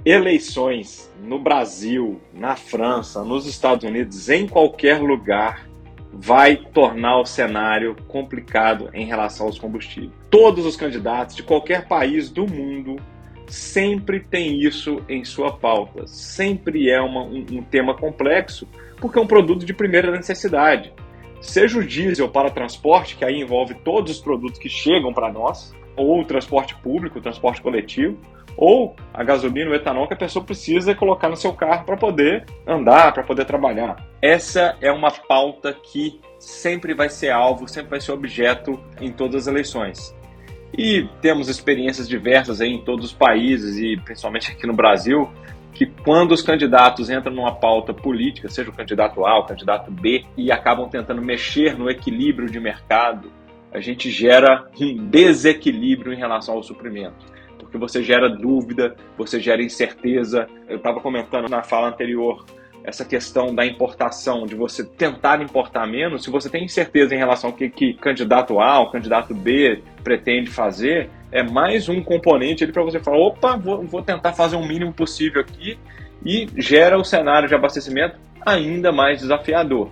Eleições 0.06 1.12
no 1.22 1.40
Brasil, 1.40 2.22
na 2.34 2.56
França, 2.56 3.24
nos 3.24 3.46
Estados 3.46 3.84
Unidos, 3.84 4.30
em 4.30 4.48
qualquer 4.48 5.02
lugar, 5.02 5.68
vai 6.12 6.56
tornar 6.56 7.20
o 7.20 7.26
cenário 7.26 7.96
complicado 8.08 8.90
em 8.94 9.06
relação 9.06 9.48
aos 9.48 9.60
combustíveis. 9.60 10.12
Todos 10.30 10.66
os 10.66 10.76
candidatos 10.76 11.36
de 11.36 11.44
qualquer 11.44 11.88
país 11.88 12.30
do 12.30 12.48
mundo 12.48 12.96
sempre 13.48 14.20
tem 14.20 14.60
isso 14.60 15.02
em 15.10 15.24
sua 15.26 15.52
pauta. 15.52 16.08
Sempre 16.08 16.90
é 16.90 17.02
uma, 17.02 17.24
um, 17.24 17.46
um, 17.52 17.64
tema 17.64 17.94
complexo, 17.94 18.68
porque 18.98 19.20
é 19.20 19.22
um 19.22 19.28
produto 19.28 19.66
de 19.66 19.74
primeira 19.74 20.12
necessidade. 20.12 20.94
Seja 21.42 21.80
o 21.80 21.84
diesel 21.84 22.30
para 22.30 22.50
transporte, 22.50 23.16
que 23.16 23.26
aí 23.26 23.42
envolve 23.42 23.74
todos 23.76 24.12
os 24.12 24.20
produtos 24.20 24.60
que 24.60 24.70
chegam 24.70 25.14
para 25.14 25.32
nós, 25.32 25.74
ou 25.96 26.22
o 26.22 26.26
transporte 26.26 26.76
público, 26.76 27.20
o 27.20 27.22
transporte 27.22 27.62
coletivo, 27.62 28.18
ou 28.62 28.94
a 29.14 29.24
gasolina, 29.24 29.72
o 29.72 29.74
etanol 29.74 30.06
que 30.06 30.14
a 30.14 30.18
pessoa 30.18 30.44
precisa 30.44 30.94
colocar 30.94 31.30
no 31.30 31.38
seu 31.38 31.54
carro 31.54 31.86
para 31.86 31.96
poder 31.96 32.46
andar, 32.68 33.14
para 33.14 33.24
poder 33.24 33.46
trabalhar. 33.46 34.06
Essa 34.22 34.76
é 34.82 34.92
uma 34.92 35.10
pauta 35.10 35.74
que 35.74 36.20
sempre 36.38 36.94
vai 36.94 37.08
ser 37.08 37.30
alvo, 37.30 37.70
sempre 37.70 37.92
vai 37.92 38.02
ser 38.02 38.12
objeto 38.12 38.78
em 39.00 39.14
todas 39.14 39.44
as 39.44 39.48
eleições. 39.48 40.14
E 40.78 41.08
temos 41.22 41.48
experiências 41.48 42.08
diversas 42.08 42.60
em 42.60 42.80
todos 42.80 43.06
os 43.06 43.14
países 43.14 43.78
e 43.78 43.96
principalmente 43.96 44.52
aqui 44.52 44.68
no 44.68 44.74
Brasil, 44.74 45.30
que 45.74 45.86
quando 45.86 46.34
os 46.34 46.42
candidatos 46.42 47.10
entram 47.10 47.34
numa 47.34 47.56
pauta 47.56 47.94
política, 47.94 48.50
seja 48.50 48.70
o 48.70 48.74
candidato 48.74 49.26
A, 49.26 49.40
o 49.40 49.46
candidato 49.46 49.90
B, 49.90 50.26
e 50.36 50.52
acabam 50.52 50.90
tentando 50.90 51.22
mexer 51.22 51.78
no 51.78 51.90
equilíbrio 51.90 52.50
de 52.50 52.60
mercado, 52.60 53.32
a 53.72 53.80
gente 53.80 54.12
gera 54.12 54.68
um 54.78 55.08
desequilíbrio 55.08 56.12
em 56.12 56.18
relação 56.18 56.56
ao 56.56 56.64
suprimento. 56.64 57.39
Porque 57.70 57.78
você 57.78 58.02
gera 58.02 58.28
dúvida, 58.28 58.96
você 59.16 59.40
gera 59.40 59.62
incerteza. 59.62 60.48
Eu 60.68 60.78
estava 60.78 61.00
comentando 61.00 61.48
na 61.48 61.62
fala 61.62 61.90
anterior 61.90 62.44
essa 62.84 63.06
questão 63.06 63.54
da 63.54 63.64
importação, 63.64 64.48
de 64.48 64.56
você 64.56 64.84
tentar 64.84 65.42
importar 65.42 65.86
menos, 65.86 66.24
se 66.24 66.32
você 66.32 66.50
tem 66.50 66.64
incerteza 66.64 67.14
em 67.14 67.18
relação 67.18 67.52
ao 67.52 67.56
que, 67.56 67.70
que 67.70 67.94
candidato 67.94 68.60
A 68.60 68.80
ou 68.80 68.90
candidato 68.90 69.36
B 69.36 69.84
pretende 70.04 70.50
fazer, 70.50 71.10
é 71.32 71.44
mais 71.44 71.88
um 71.88 72.02
componente 72.02 72.66
para 72.66 72.82
você 72.82 73.00
falar: 73.00 73.18
opa, 73.18 73.56
vou, 73.56 73.84
vou 73.84 74.02
tentar 74.02 74.34
fazer 74.34 74.56
o 74.56 74.66
mínimo 74.66 74.92
possível 74.92 75.42
aqui 75.42 75.78
e 76.26 76.48
gera 76.58 76.98
o 76.98 77.04
cenário 77.04 77.48
de 77.48 77.54
abastecimento 77.54 78.18
ainda 78.44 78.92
mais 78.92 79.20
desafiador. 79.20 79.92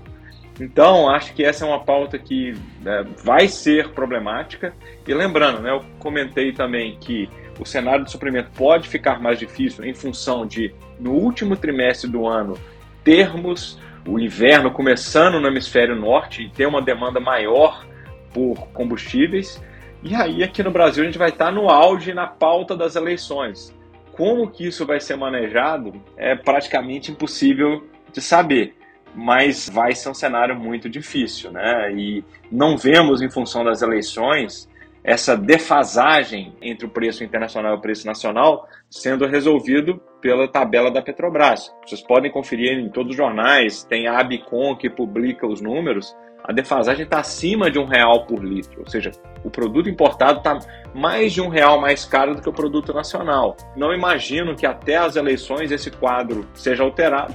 Então, 0.60 1.08
acho 1.08 1.34
que 1.36 1.44
essa 1.44 1.66
é 1.66 1.68
uma 1.68 1.84
pauta 1.84 2.18
que 2.18 2.56
é, 2.84 3.04
vai 3.24 3.48
ser 3.48 3.90
problemática. 3.90 4.74
E 5.08 5.14
lembrando, 5.14 5.62
né, 5.62 5.72
eu 5.72 5.84
comentei 6.00 6.52
também 6.52 6.98
que 7.00 7.30
o 7.60 7.66
cenário 7.66 8.06
de 8.06 8.12
suprimento 8.12 8.52
pode 8.56 8.88
ficar 8.88 9.22
mais 9.22 9.40
difícil 9.40 9.84
em 9.84 9.94
função 9.94 10.46
de, 10.46 10.74
no 11.00 11.12
último 11.12 11.56
trimestre 11.56 12.10
do 12.10 12.28
ano, 12.28 12.58
termos 13.04 13.80
o 14.08 14.20
inverno 14.20 14.72
começando 14.72 15.40
no 15.40 15.48
hemisfério 15.48 15.96
norte 15.96 16.44
e 16.44 16.50
ter 16.50 16.66
uma 16.66 16.82
demanda 16.82 17.20
maior 17.20 17.86
por 18.34 18.68
combustíveis. 18.70 19.62
E 20.02 20.16
aí 20.16 20.44
aqui 20.44 20.64
no 20.64 20.72
Brasil 20.72 21.04
a 21.04 21.06
gente 21.06 21.18
vai 21.18 21.30
estar 21.30 21.52
no 21.52 21.70
auge 21.70 22.14
na 22.14 22.28
pauta 22.28 22.76
das 22.76 22.96
eleições. 22.96 23.76
Como 24.14 24.50
que 24.50 24.66
isso 24.66 24.86
vai 24.86 25.00
ser 25.00 25.16
manejado 25.16 25.94
é 26.16 26.36
praticamente 26.36 27.12
impossível 27.12 27.86
de 28.12 28.22
saber, 28.22 28.76
mas 29.14 29.70
vai 29.70 29.94
ser 29.94 30.10
um 30.10 30.14
cenário 30.14 30.56
muito 30.56 30.90
difícil, 30.90 31.52
né? 31.52 31.92
E 31.94 32.24
não 32.52 32.78
vemos 32.78 33.22
em 33.22 33.30
função 33.30 33.64
das 33.64 33.82
eleições 33.82 34.70
essa 35.08 35.38
defasagem 35.38 36.54
entre 36.62 36.86
o 36.86 36.90
preço 36.90 37.24
internacional 37.24 37.76
e 37.76 37.78
o 37.78 37.82
preço 37.82 38.06
nacional 38.06 38.68
sendo 38.90 39.26
resolvido 39.26 40.02
pela 40.22 40.50
tabela 40.50 40.92
da 40.92 41.02
Petrobras. 41.02 41.74
Vocês 41.86 42.02
podem 42.02 42.30
conferir 42.30 42.78
em 42.78 42.90
todos 42.90 43.12
os 43.12 43.18
jornais, 43.18 43.86
tem 43.86 44.06
a 44.06 44.20
Abicom 44.20 44.76
que 44.76 44.90
publica 44.90 45.48
os 45.48 45.62
números, 45.62 46.14
a 46.44 46.52
defasagem 46.52 47.06
está 47.06 47.20
acima 47.20 47.72
de 47.72 47.80
um 47.80 47.86
real 47.86 48.26
por 48.26 48.44
litro, 48.44 48.82
ou 48.82 48.90
seja, 48.90 49.12
o 49.46 49.50
produto 49.50 49.90
importado 49.90 50.40
está 50.40 50.60
mais 50.94 51.32
de 51.32 51.42
um 51.42 51.48
real 51.48 51.80
mais 51.80 52.04
caro 52.04 52.36
do 52.36 52.42
que 52.42 52.50
o 52.50 52.54
produto 52.54 52.94
nacional. 52.94 53.56
Não 53.78 53.94
imagino 53.94 54.58
que 54.58 54.66
até 54.66 54.98
as 54.98 55.16
eleições 55.16 55.72
esse 55.72 55.90
quadro 55.90 56.46
seja 56.54 56.84
alterado, 56.84 57.34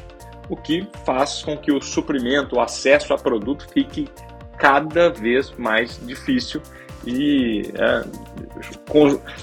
o 0.50 0.56
que 0.56 0.86
faz 1.06 1.42
com 1.42 1.56
que 1.56 1.72
o 1.72 1.80
suprimento, 1.80 2.56
o 2.56 2.60
acesso 2.60 3.14
a 3.14 3.16
produto 3.16 3.66
fique 3.72 4.08
cada 4.58 5.08
vez 5.08 5.50
mais 5.56 5.98
difícil 6.06 6.60
e 7.06 7.70
é, 7.74 8.04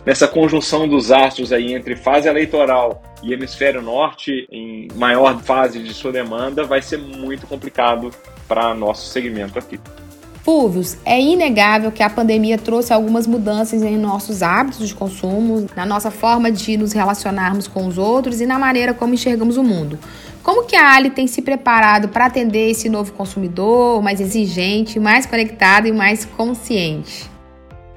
nessa 0.05 0.27
conjunção 0.27 0.87
dos 0.87 1.11
astros 1.11 1.51
aí 1.51 1.73
entre 1.73 1.95
fase 1.95 2.27
eleitoral 2.27 3.01
e 3.21 3.33
hemisfério 3.33 3.81
norte 3.81 4.47
em 4.51 4.87
maior 4.95 5.41
fase 5.41 5.79
de 5.79 5.93
sua 5.93 6.11
demanda 6.11 6.63
vai 6.63 6.81
ser 6.81 6.97
muito 6.97 7.45
complicado 7.47 8.11
para 8.47 8.73
nosso 8.73 9.07
segmento 9.07 9.59
aqui. 9.59 9.79
Fulvios, 10.43 10.97
é 11.05 11.21
inegável 11.21 11.91
que 11.91 12.01
a 12.01 12.09
pandemia 12.09 12.57
trouxe 12.57 12.93
algumas 12.93 13.27
mudanças 13.27 13.83
em 13.83 13.97
nossos 13.97 14.41
hábitos 14.41 14.87
de 14.87 14.95
consumo, 14.95 15.67
na 15.75 15.85
nossa 15.85 16.09
forma 16.09 16.51
de 16.51 16.77
nos 16.77 16.93
relacionarmos 16.93 17.67
com 17.67 17.85
os 17.85 17.97
outros 17.97 18.41
e 18.41 18.45
na 18.45 18.57
maneira 18.57 18.93
como 18.93 19.13
enxergamos 19.13 19.57
o 19.57 19.63
mundo. 19.63 19.99
Como 20.41 20.65
que 20.65 20.75
a 20.75 20.95
Ali 20.95 21.09
tem 21.09 21.27
se 21.27 21.41
preparado 21.41 22.07
para 22.09 22.25
atender 22.25 22.71
esse 22.71 22.89
novo 22.89 23.11
consumidor, 23.11 24.01
mais 24.01 24.19
exigente, 24.21 24.99
mais 24.99 25.25
conectado 25.25 25.87
e 25.87 25.91
mais 25.91 26.25
consciente? 26.25 27.29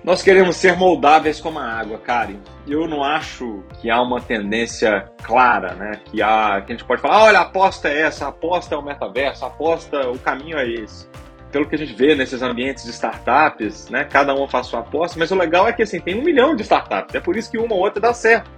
Nós 0.04 0.20
queremos 0.20 0.56
ser 0.56 0.76
moldáveis 0.76 1.40
como 1.40 1.60
a 1.60 1.64
água, 1.64 1.96
Karen. 1.96 2.38
Eu 2.66 2.88
não 2.88 3.04
acho 3.04 3.62
que 3.80 3.88
há 3.88 4.02
uma 4.02 4.20
tendência 4.20 5.08
clara, 5.22 5.74
né? 5.74 6.00
Que, 6.06 6.20
há, 6.20 6.60
que 6.60 6.72
a 6.72 6.76
gente 6.76 6.84
pode 6.84 7.00
falar, 7.00 7.22
olha, 7.22 7.38
a 7.38 7.42
aposta 7.42 7.88
é 7.88 8.00
essa, 8.00 8.24
a 8.24 8.28
aposta 8.28 8.74
é 8.74 8.78
o 8.78 8.82
metaverso, 8.82 9.44
a 9.44 9.48
aposta, 9.48 10.10
o 10.10 10.18
caminho 10.18 10.58
é 10.58 10.68
esse. 10.68 11.08
Pelo 11.52 11.68
que 11.68 11.76
a 11.76 11.78
gente 11.78 11.94
vê 11.94 12.16
nesses 12.16 12.42
ambientes 12.42 12.82
de 12.82 12.90
startups, 12.90 13.90
né? 13.90 14.02
Cada 14.02 14.34
uma 14.34 14.48
faz 14.48 14.66
sua 14.66 14.80
aposta, 14.80 15.16
mas 15.20 15.30
o 15.30 15.36
legal 15.36 15.68
é 15.68 15.72
que 15.72 15.82
assim, 15.82 16.00
tem 16.00 16.18
um 16.18 16.24
milhão 16.24 16.56
de 16.56 16.62
startups. 16.62 17.14
É 17.14 17.20
por 17.20 17.36
isso 17.36 17.48
que 17.48 17.58
uma 17.58 17.74
ou 17.74 17.80
outra 17.80 18.00
dá 18.00 18.12
certo. 18.12 18.50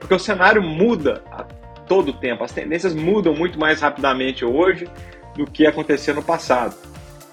Porque 0.00 0.14
o 0.14 0.18
cenário 0.18 0.62
muda 0.62 1.22
a 1.30 1.44
todo 1.86 2.14
tempo. 2.14 2.42
As 2.42 2.52
tendências 2.52 2.94
mudam 2.94 3.34
muito 3.34 3.58
mais 3.58 3.82
rapidamente 3.82 4.46
hoje 4.46 4.88
do 5.36 5.44
que 5.44 5.66
acontecia 5.66 6.14
no 6.14 6.22
passado. 6.22 6.74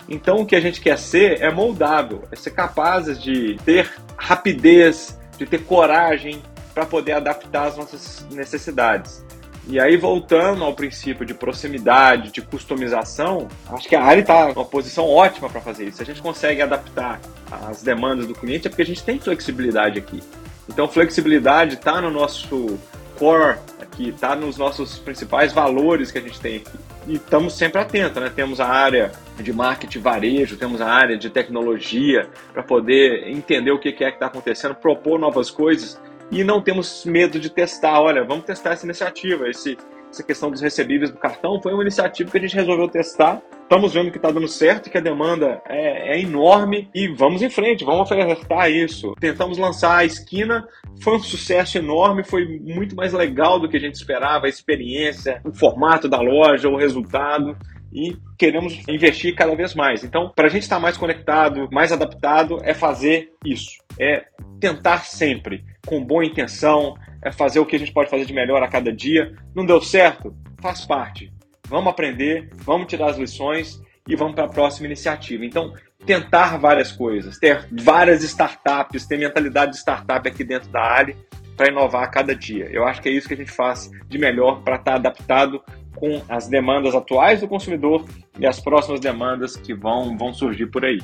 Então 0.07 0.37
o 0.37 0.45
que 0.45 0.55
a 0.55 0.59
gente 0.59 0.81
quer 0.81 0.97
ser 0.97 1.41
é 1.41 1.51
moldável, 1.51 2.23
é 2.31 2.35
ser 2.35 2.51
capazes 2.51 3.21
de 3.21 3.57
ter 3.65 3.91
rapidez, 4.17 5.19
de 5.37 5.45
ter 5.45 5.63
coragem 5.63 6.41
para 6.73 6.85
poder 6.85 7.13
adaptar 7.13 7.67
as 7.67 7.77
nossas 7.77 8.25
necessidades. 8.31 9.23
E 9.65 9.79
aí, 9.79 9.95
voltando 9.95 10.61
ao 10.63 10.73
princípio 10.73 11.25
de 11.25 11.33
proximidade, 11.33 12.31
de 12.31 12.41
customização, 12.41 13.47
acho 13.69 13.87
que 13.87 13.95
a 13.95 14.03
área 14.03 14.19
está 14.19 14.49
numa 14.49 14.65
posição 14.65 15.07
ótima 15.07 15.49
para 15.49 15.61
fazer 15.61 15.85
isso. 15.85 15.97
Se 15.97 16.03
a 16.03 16.05
gente 16.05 16.21
consegue 16.21 16.61
adaptar 16.61 17.21
as 17.49 17.81
demandas 17.81 18.27
do 18.27 18.33
cliente, 18.33 18.67
é 18.67 18.69
porque 18.69 18.81
a 18.81 18.85
gente 18.85 19.01
tem 19.03 19.19
flexibilidade 19.19 19.97
aqui. 19.97 20.21
Então, 20.67 20.85
flexibilidade 20.87 21.75
está 21.75 22.01
no 22.01 22.11
nosso 22.11 22.77
core 23.17 23.57
aqui, 23.79 24.09
está 24.09 24.35
nos 24.35 24.57
nossos 24.57 24.97
principais 24.99 25.53
valores 25.53 26.11
que 26.11 26.17
a 26.17 26.21
gente 26.21 26.41
tem 26.41 26.57
aqui. 26.57 26.77
E 27.07 27.15
estamos 27.15 27.57
sempre 27.57 27.81
atentos, 27.81 28.21
né? 28.21 28.31
Temos 28.33 28.59
a 28.59 28.67
área 28.67 29.11
de 29.39 29.51
marketing 29.51 29.99
varejo, 29.99 30.57
temos 30.57 30.81
a 30.81 30.87
área 30.87 31.17
de 31.17 31.29
tecnologia 31.29 32.27
para 32.53 32.63
poder 32.63 33.27
entender 33.27 33.71
o 33.71 33.79
que 33.79 33.89
é 33.89 33.91
que 33.91 34.03
está 34.03 34.27
acontecendo, 34.27 34.75
propor 34.75 35.19
novas 35.19 35.49
coisas 35.49 35.99
e 36.31 36.43
não 36.43 36.61
temos 36.61 37.05
medo 37.05 37.39
de 37.39 37.49
testar. 37.49 37.99
Olha, 37.99 38.23
vamos 38.23 38.45
testar 38.45 38.73
essa 38.73 38.85
iniciativa, 38.85 39.49
esse, 39.49 39.77
essa 40.13 40.23
questão 40.23 40.51
dos 40.51 40.61
recebíveis 40.61 41.09
do 41.09 41.17
cartão 41.17 41.59
foi 41.61 41.73
uma 41.73 41.81
iniciativa 41.81 42.29
que 42.29 42.37
a 42.37 42.41
gente 42.41 42.55
resolveu 42.55 42.87
testar. 42.87 43.41
Estamos 43.63 43.93
vendo 43.93 44.11
que 44.11 44.17
está 44.17 44.29
dando 44.29 44.47
certo, 44.47 44.89
que 44.89 44.97
a 44.97 45.01
demanda 45.01 45.59
é, 45.67 46.15
é, 46.15 46.21
enorme 46.21 46.87
e 46.93 47.07
vamos 47.07 47.41
em 47.41 47.49
frente, 47.49 47.83
vamos 47.83 48.11
ofertar 48.11 48.69
isso. 48.69 49.15
Tentamos 49.19 49.57
lançar 49.57 49.97
a 49.97 50.05
esquina, 50.05 50.67
foi 51.01 51.15
um 51.15 51.19
sucesso 51.19 51.79
enorme, 51.79 52.23
foi 52.23 52.59
muito 52.59 52.95
mais 52.95 53.11
legal 53.11 53.59
do 53.59 53.67
que 53.67 53.77
a 53.77 53.79
gente 53.79 53.95
esperava, 53.95 54.45
a 54.45 54.49
experiência, 54.49 55.41
o 55.43 55.51
formato 55.51 56.07
da 56.07 56.21
loja, 56.21 56.69
o 56.69 56.77
resultado 56.77 57.57
e 57.91 58.15
queremos 58.37 58.87
investir 58.87 59.33
cada 59.35 59.55
vez 59.55 59.73
mais. 59.73 60.03
Então, 60.03 60.31
para 60.35 60.47
a 60.47 60.49
gente 60.49 60.63
estar 60.63 60.79
mais 60.79 60.95
conectado, 60.95 61.67
mais 61.71 61.91
adaptado, 61.91 62.59
é 62.63 62.73
fazer 62.73 63.31
isso. 63.43 63.77
É 63.99 64.25
tentar 64.59 65.05
sempre, 65.05 65.63
com 65.85 66.03
boa 66.03 66.25
intenção, 66.25 66.95
é 67.23 67.31
fazer 67.31 67.59
o 67.59 67.65
que 67.65 67.75
a 67.75 67.79
gente 67.79 67.93
pode 67.93 68.09
fazer 68.09 68.25
de 68.25 68.33
melhor 68.33 68.61
a 68.61 68.67
cada 68.67 68.91
dia. 68.91 69.35
Não 69.55 69.65
deu 69.65 69.81
certo? 69.81 70.35
Faz 70.61 70.85
parte. 70.85 71.31
Vamos 71.67 71.89
aprender, 71.89 72.49
vamos 72.55 72.87
tirar 72.87 73.09
as 73.09 73.17
lições 73.17 73.81
e 74.07 74.15
vamos 74.15 74.35
para 74.35 74.45
a 74.45 74.49
próxima 74.49 74.85
iniciativa. 74.85 75.45
Então, 75.45 75.73
tentar 76.05 76.57
várias 76.57 76.91
coisas, 76.91 77.37
ter 77.39 77.67
várias 77.71 78.23
startups, 78.23 79.07
ter 79.07 79.17
mentalidade 79.17 79.71
de 79.71 79.77
startup 79.77 80.27
aqui 80.27 80.43
dentro 80.43 80.69
da 80.69 80.81
área 80.81 81.15
para 81.55 81.69
inovar 81.69 82.03
a 82.03 82.07
cada 82.07 82.35
dia. 82.35 82.67
Eu 82.71 82.85
acho 82.85 83.01
que 83.01 83.09
é 83.09 83.11
isso 83.11 83.27
que 83.27 83.33
a 83.33 83.37
gente 83.37 83.51
faz 83.51 83.89
de 84.07 84.17
melhor 84.17 84.61
para 84.61 84.75
estar 84.75 84.95
adaptado 84.95 85.61
com 85.95 86.21
as 86.27 86.47
demandas 86.47 86.95
atuais 86.95 87.41
do 87.41 87.47
consumidor 87.47 88.05
e 88.37 88.45
as 88.45 88.59
próximas 88.59 88.99
demandas 88.99 89.55
que 89.55 89.73
vão, 89.73 90.17
vão 90.17 90.33
surgir 90.33 90.67
por 90.67 90.83
aí. 90.83 90.99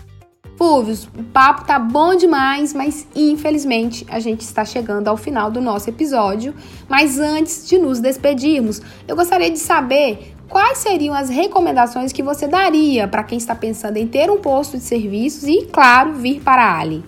Fúvios, 0.59 1.07
o 1.17 1.23
papo 1.23 1.63
tá 1.63 1.79
bom 1.79 2.15
demais, 2.15 2.73
mas 2.73 3.07
infelizmente 3.15 4.05
a 4.09 4.19
gente 4.19 4.41
está 4.41 4.65
chegando 4.65 5.07
ao 5.07 5.15
final 5.15 5.49
do 5.49 5.61
nosso 5.61 5.89
episódio. 5.89 6.53
Mas 6.89 7.17
antes 7.17 7.65
de 7.65 7.77
nos 7.77 8.01
despedirmos, 8.01 8.81
eu 9.07 9.15
gostaria 9.15 9.49
de 9.49 9.57
saber 9.57 10.35
quais 10.49 10.79
seriam 10.79 11.15
as 11.15 11.29
recomendações 11.29 12.11
que 12.11 12.21
você 12.21 12.45
daria 12.45 13.07
para 13.07 13.23
quem 13.23 13.37
está 13.37 13.55
pensando 13.55 13.95
em 13.95 14.05
ter 14.05 14.29
um 14.29 14.41
posto 14.41 14.77
de 14.77 14.83
serviços 14.83 15.43
e, 15.43 15.65
claro, 15.71 16.15
vir 16.15 16.41
para 16.41 16.61
a 16.61 16.77
Ali 16.77 17.05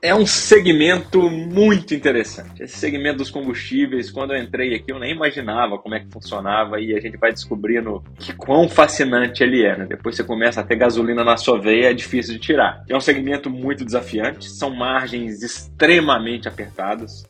é 0.00 0.14
um 0.14 0.26
segmento 0.26 1.28
muito 1.28 1.94
interessante. 1.94 2.62
Esse 2.62 2.76
segmento 2.76 3.18
dos 3.18 3.30
combustíveis, 3.30 4.10
quando 4.10 4.32
eu 4.32 4.42
entrei 4.42 4.74
aqui, 4.74 4.92
eu 4.92 4.98
nem 4.98 5.12
imaginava 5.12 5.78
como 5.78 5.94
é 5.94 6.00
que 6.00 6.10
funcionava 6.10 6.80
e 6.80 6.96
a 6.96 7.00
gente 7.00 7.16
vai 7.16 7.32
descobrindo 7.32 8.02
que 8.18 8.32
quão 8.32 8.68
fascinante 8.68 9.42
ele 9.42 9.64
é. 9.64 9.76
Né? 9.76 9.86
Depois 9.86 10.14
você 10.16 10.22
começa 10.22 10.60
a 10.60 10.64
ter 10.64 10.76
gasolina 10.76 11.24
na 11.24 11.36
sua 11.36 11.60
veia, 11.60 11.90
é 11.90 11.94
difícil 11.94 12.34
de 12.34 12.40
tirar. 12.40 12.84
É 12.88 12.96
um 12.96 13.00
segmento 13.00 13.50
muito 13.50 13.84
desafiante, 13.84 14.48
são 14.48 14.70
margens 14.70 15.42
extremamente 15.42 16.48
apertadas 16.48 17.27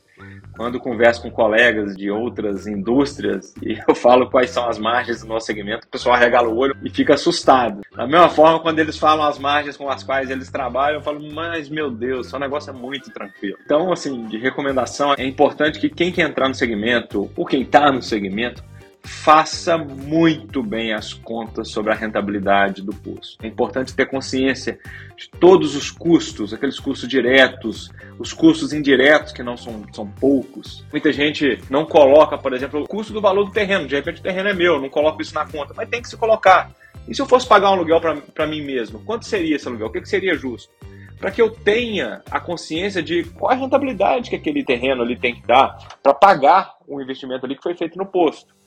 quando 0.58 0.80
converso 0.80 1.22
com 1.22 1.30
colegas 1.30 1.96
de 1.96 2.10
outras 2.10 2.66
indústrias 2.66 3.54
e 3.62 3.78
eu 3.86 3.94
falo 3.94 4.28
quais 4.28 4.50
são 4.50 4.68
as 4.68 4.76
margens 4.76 5.22
do 5.22 5.28
nosso 5.28 5.46
segmento, 5.46 5.86
o 5.86 5.90
pessoal 5.90 6.16
regala 6.16 6.48
o 6.48 6.56
olho 6.56 6.76
e 6.84 6.90
fica 6.90 7.14
assustado. 7.14 7.80
Da 7.94 8.06
mesma 8.06 8.28
forma, 8.28 8.58
quando 8.58 8.80
eles 8.80 8.98
falam 8.98 9.24
as 9.24 9.38
margens 9.38 9.76
com 9.76 9.88
as 9.88 10.02
quais 10.02 10.28
eles 10.28 10.50
trabalham, 10.50 10.98
eu 10.98 11.02
falo, 11.02 11.20
mas 11.32 11.68
meu 11.68 11.90
Deus, 11.90 12.32
o 12.32 12.38
negócio 12.38 12.70
é 12.70 12.72
muito 12.72 13.10
tranquilo. 13.10 13.56
Então, 13.64 13.92
assim, 13.92 14.26
de 14.26 14.36
recomendação, 14.36 15.14
é 15.16 15.24
importante 15.24 15.78
que 15.78 15.88
quem 15.88 16.10
quer 16.10 16.28
entrar 16.28 16.48
no 16.48 16.54
segmento, 16.54 17.30
ou 17.36 17.46
quem 17.46 17.62
está 17.62 17.92
no 17.92 18.02
segmento, 18.02 18.64
faça 19.08 19.78
muito 19.78 20.62
bem 20.62 20.92
as 20.92 21.14
contas 21.14 21.70
sobre 21.70 21.92
a 21.92 21.94
rentabilidade 21.94 22.82
do 22.82 22.94
posto. 22.94 23.38
É 23.42 23.46
importante 23.48 23.94
ter 23.94 24.06
consciência 24.06 24.78
de 25.16 25.30
todos 25.30 25.74
os 25.74 25.90
custos, 25.90 26.52
aqueles 26.52 26.78
custos 26.78 27.08
diretos, 27.08 27.90
os 28.18 28.34
custos 28.34 28.72
indiretos, 28.72 29.32
que 29.32 29.42
não 29.42 29.56
são, 29.56 29.82
são 29.92 30.06
poucos. 30.06 30.84
Muita 30.92 31.10
gente 31.10 31.58
não 31.70 31.86
coloca, 31.86 32.36
por 32.36 32.52
exemplo, 32.52 32.82
o 32.82 32.86
custo 32.86 33.12
do 33.12 33.20
valor 33.20 33.44
do 33.44 33.50
terreno. 33.50 33.88
De 33.88 33.96
repente 33.96 34.20
o 34.20 34.22
terreno 34.22 34.50
é 34.50 34.54
meu, 34.54 34.78
não 34.78 34.90
coloco 34.90 35.22
isso 35.22 35.34
na 35.34 35.46
conta, 35.46 35.72
mas 35.74 35.88
tem 35.88 36.02
que 36.02 36.08
se 36.08 36.16
colocar. 36.16 36.70
E 37.08 37.14
se 37.14 37.22
eu 37.22 37.26
fosse 37.26 37.48
pagar 37.48 37.70
um 37.70 37.74
aluguel 37.74 38.00
para 38.34 38.46
mim 38.46 38.60
mesmo, 38.60 39.00
quanto 39.00 39.24
seria 39.24 39.56
esse 39.56 39.66
aluguel? 39.66 39.86
O 39.86 39.90
que, 39.90 40.02
que 40.02 40.08
seria 40.08 40.34
justo? 40.34 40.70
Para 41.18 41.30
que 41.30 41.40
eu 41.40 41.50
tenha 41.50 42.22
a 42.30 42.38
consciência 42.38 43.02
de 43.02 43.24
qual 43.24 43.52
é 43.52 43.54
a 43.54 43.58
rentabilidade 43.58 44.28
que 44.28 44.36
aquele 44.36 44.62
terreno 44.62 45.02
ali 45.02 45.16
tem 45.16 45.34
que 45.34 45.46
dar 45.46 45.78
para 46.02 46.12
pagar 46.12 46.74
o 46.86 47.00
investimento 47.00 47.46
ali 47.46 47.56
que 47.56 47.62
foi 47.62 47.74
feito 47.74 47.96
no 47.96 48.06
posto. 48.06 48.57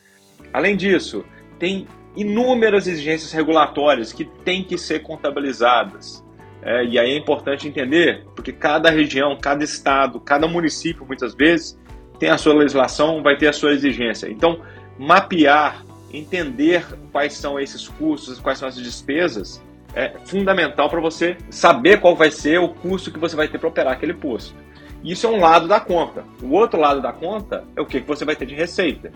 Além 0.53 0.75
disso, 0.75 1.23
tem 1.59 1.87
inúmeras 2.15 2.87
exigências 2.87 3.31
regulatórias 3.31 4.11
que 4.11 4.25
têm 4.25 4.63
que 4.63 4.77
ser 4.77 4.99
contabilizadas. 4.99 6.23
É, 6.61 6.85
e 6.85 6.99
aí 6.99 7.11
é 7.11 7.17
importante 7.17 7.67
entender, 7.67 8.25
porque 8.35 8.51
cada 8.51 8.89
região, 8.89 9.37
cada 9.39 9.63
estado, 9.63 10.19
cada 10.19 10.47
município, 10.47 11.05
muitas 11.05 11.33
vezes, 11.33 11.79
tem 12.19 12.29
a 12.29 12.37
sua 12.37 12.53
legislação, 12.53 13.23
vai 13.23 13.35
ter 13.35 13.47
a 13.47 13.53
sua 13.53 13.71
exigência. 13.71 14.29
Então, 14.29 14.61
mapear, 14.97 15.83
entender 16.13 16.85
quais 17.11 17.33
são 17.33 17.59
esses 17.59 17.87
custos, 17.87 18.39
quais 18.39 18.59
são 18.59 18.67
essas 18.67 18.83
despesas, 18.83 19.61
é 19.95 20.13
fundamental 20.25 20.89
para 20.89 21.01
você 21.01 21.37
saber 21.49 21.99
qual 21.99 22.15
vai 22.15 22.31
ser 22.31 22.59
o 22.59 22.69
custo 22.69 23.11
que 23.11 23.19
você 23.19 23.35
vai 23.35 23.47
ter 23.47 23.57
para 23.57 23.67
operar 23.67 23.93
aquele 23.93 24.13
posto. 24.13 24.55
Isso 25.03 25.25
é 25.25 25.29
um 25.29 25.39
lado 25.39 25.67
da 25.67 25.79
conta. 25.79 26.23
O 26.41 26.51
outro 26.51 26.79
lado 26.79 27.01
da 27.01 27.11
conta 27.11 27.63
é 27.75 27.81
o 27.81 27.85
que 27.85 27.99
você 27.99 28.23
vai 28.23 28.35
ter 28.35 28.45
de 28.45 28.53
receita. 28.53 29.11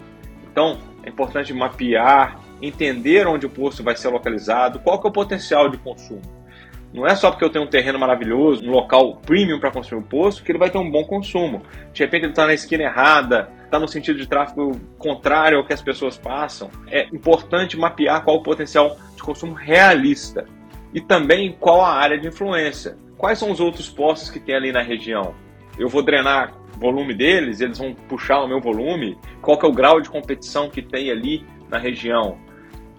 Então, 0.51 0.79
é 1.05 1.09
importante 1.09 1.53
mapear, 1.53 2.39
entender 2.61 3.27
onde 3.27 3.45
o 3.45 3.49
posto 3.49 3.83
vai 3.83 3.95
ser 3.95 4.09
localizado, 4.09 4.79
qual 4.79 4.99
que 4.99 5.07
é 5.07 5.09
o 5.09 5.13
potencial 5.13 5.69
de 5.69 5.77
consumo. 5.77 6.21
Não 6.91 7.05
é 7.05 7.13
só 7.13 7.29
porque 7.29 7.43
eu 7.43 7.49
tenho 7.49 7.65
um 7.65 7.69
terreno 7.69 7.99
maravilhoso, 7.99 8.65
um 8.65 8.71
local 8.71 9.17
premium 9.17 9.59
para 9.59 9.69
construir 9.69 9.99
um 9.99 10.03
posto, 10.03 10.43
que 10.43 10.51
ele 10.51 10.57
vai 10.57 10.69
ter 10.69 10.77
um 10.77 10.89
bom 10.89 11.03
consumo. 11.03 11.61
De 11.93 12.01
repente 12.01 12.23
ele 12.23 12.31
está 12.31 12.47
na 12.47 12.53
esquina 12.53 12.83
errada, 12.83 13.51
está 13.65 13.77
no 13.77 13.87
sentido 13.87 14.17
de 14.17 14.27
tráfego 14.27 14.79
contrário 14.97 15.57
ao 15.57 15.65
que 15.65 15.73
as 15.73 15.81
pessoas 15.81 16.17
passam. 16.17 16.71
É 16.87 17.03
importante 17.13 17.77
mapear 17.77 18.23
qual 18.23 18.37
o 18.37 18.43
potencial 18.43 18.97
de 19.15 19.21
consumo 19.21 19.53
realista 19.53 20.45
e 20.93 21.01
também 21.01 21.51
qual 21.59 21.81
a 21.81 21.93
área 21.93 22.17
de 22.17 22.29
influência. 22.29 22.97
Quais 23.17 23.37
são 23.37 23.51
os 23.51 23.59
outros 23.59 23.89
postos 23.89 24.29
que 24.29 24.39
tem 24.39 24.55
ali 24.55 24.71
na 24.71 24.81
região? 24.81 25.35
Eu 25.77 25.89
vou 25.89 26.01
drenar 26.01 26.53
volume 26.77 27.13
deles, 27.13 27.61
eles 27.61 27.77
vão 27.77 27.93
puxar 27.93 28.41
o 28.41 28.47
meu 28.47 28.59
volume, 28.59 29.17
qual 29.41 29.57
que 29.57 29.65
é 29.65 29.69
o 29.69 29.73
grau 29.73 30.01
de 30.01 30.09
competição 30.09 30.69
que 30.69 30.81
tem 30.81 31.11
ali 31.11 31.45
na 31.69 31.77
região. 31.77 32.37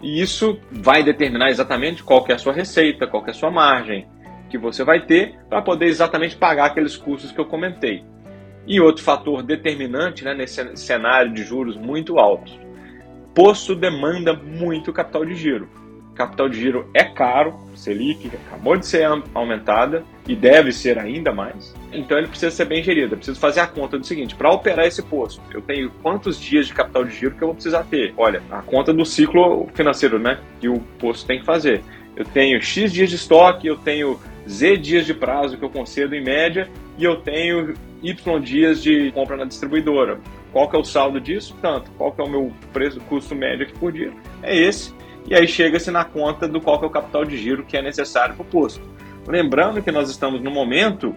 E 0.01 0.21
isso 0.21 0.59
vai 0.71 1.03
determinar 1.03 1.49
exatamente 1.49 2.03
qual 2.03 2.23
que 2.23 2.31
é 2.31 2.35
a 2.35 2.39
sua 2.39 2.53
receita, 2.53 3.07
qual 3.07 3.23
que 3.23 3.29
é 3.29 3.33
a 3.33 3.35
sua 3.35 3.51
margem 3.51 4.07
que 4.49 4.57
você 4.57 4.83
vai 4.83 5.05
ter 5.05 5.37
para 5.49 5.61
poder 5.61 5.87
exatamente 5.87 6.35
pagar 6.35 6.67
aqueles 6.67 6.95
custos 6.95 7.31
que 7.31 7.39
eu 7.39 7.45
comentei. 7.45 8.03
E 8.65 8.79
outro 8.79 9.03
fator 9.03 9.43
determinante 9.43 10.23
né, 10.23 10.33
nesse 10.33 10.75
cenário 10.77 11.33
de 11.33 11.43
juros 11.43 11.75
muito 11.75 12.17
altos, 12.17 12.57
posto 13.33 13.75
demanda 13.75 14.33
muito 14.33 14.93
capital 14.93 15.25
de 15.25 15.35
giro 15.35 15.69
capital 16.17 16.49
de 16.49 16.59
giro 16.59 16.89
é 16.93 17.03
caro, 17.03 17.53
Selic 17.75 18.31
acabou 18.47 18.75
de 18.75 18.85
ser 18.85 19.07
aumentada 19.33 20.03
e 20.27 20.35
deve 20.35 20.71
ser 20.71 20.97
ainda 20.97 21.31
mais. 21.31 21.73
Então 21.99 22.17
ele 22.17 22.27
precisa 22.27 22.51
ser 22.51 22.65
bem 22.65 22.83
gerido. 22.83 23.13
Eu 23.13 23.17
preciso 23.17 23.39
fazer 23.39 23.59
a 23.59 23.67
conta 23.67 23.97
do 23.97 24.05
seguinte: 24.05 24.35
para 24.35 24.51
operar 24.51 24.85
esse 24.85 25.01
posto, 25.01 25.41
eu 25.53 25.61
tenho 25.61 25.89
quantos 26.01 26.39
dias 26.39 26.67
de 26.67 26.73
capital 26.73 27.03
de 27.03 27.15
giro 27.15 27.35
que 27.35 27.43
eu 27.43 27.47
vou 27.47 27.55
precisar 27.55 27.83
ter? 27.83 28.13
Olha, 28.17 28.41
a 28.51 28.61
conta 28.61 28.93
do 28.93 29.05
ciclo 29.05 29.67
financeiro, 29.73 30.19
né? 30.19 30.39
Que 30.59 30.69
o 30.69 30.79
posto 30.99 31.25
tem 31.25 31.39
que 31.39 31.45
fazer. 31.45 31.83
Eu 32.15 32.25
tenho 32.25 32.61
X 32.61 32.91
dias 32.91 33.09
de 33.09 33.15
estoque, 33.15 33.67
eu 33.67 33.77
tenho 33.77 34.19
Z 34.47 34.77
dias 34.77 35.05
de 35.05 35.13
prazo 35.13 35.57
que 35.57 35.63
eu 35.63 35.69
concedo 35.69 36.15
em 36.15 36.23
média 36.23 36.69
e 36.97 37.03
eu 37.03 37.17
tenho 37.17 37.73
Y 38.01 38.39
dias 38.41 38.81
de 38.81 39.11
compra 39.11 39.37
na 39.37 39.45
distribuidora. 39.45 40.19
Qual 40.51 40.69
que 40.69 40.75
é 40.75 40.79
o 40.79 40.83
saldo 40.83 41.19
disso? 41.19 41.55
Tanto. 41.61 41.91
Qual 41.91 42.11
que 42.11 42.21
é 42.21 42.23
o 42.23 42.29
meu 42.29 42.51
preço, 42.73 42.99
custo 43.01 43.35
médio 43.35 43.65
aqui 43.65 43.77
por 43.77 43.91
dia? 43.91 44.11
É 44.41 44.55
esse 44.55 44.95
e 45.29 45.35
aí 45.35 45.45
chega-se 45.45 45.91
na 45.91 46.05
conta 46.05 46.47
do 46.47 46.61
qual 46.61 46.81
é 46.81 46.85
o 46.85 46.89
capital 46.89 47.25
de 47.25 47.37
giro 47.37 47.65
que 47.65 47.75
é 47.75 47.81
necessário 47.81 48.33
para 48.33 48.43
o 48.43 48.45
posto. 48.45 48.81
Lembrando 49.27 49.81
que 49.81 49.91
nós 49.91 50.09
estamos 50.09 50.41
no 50.41 50.49
momento 50.49 51.13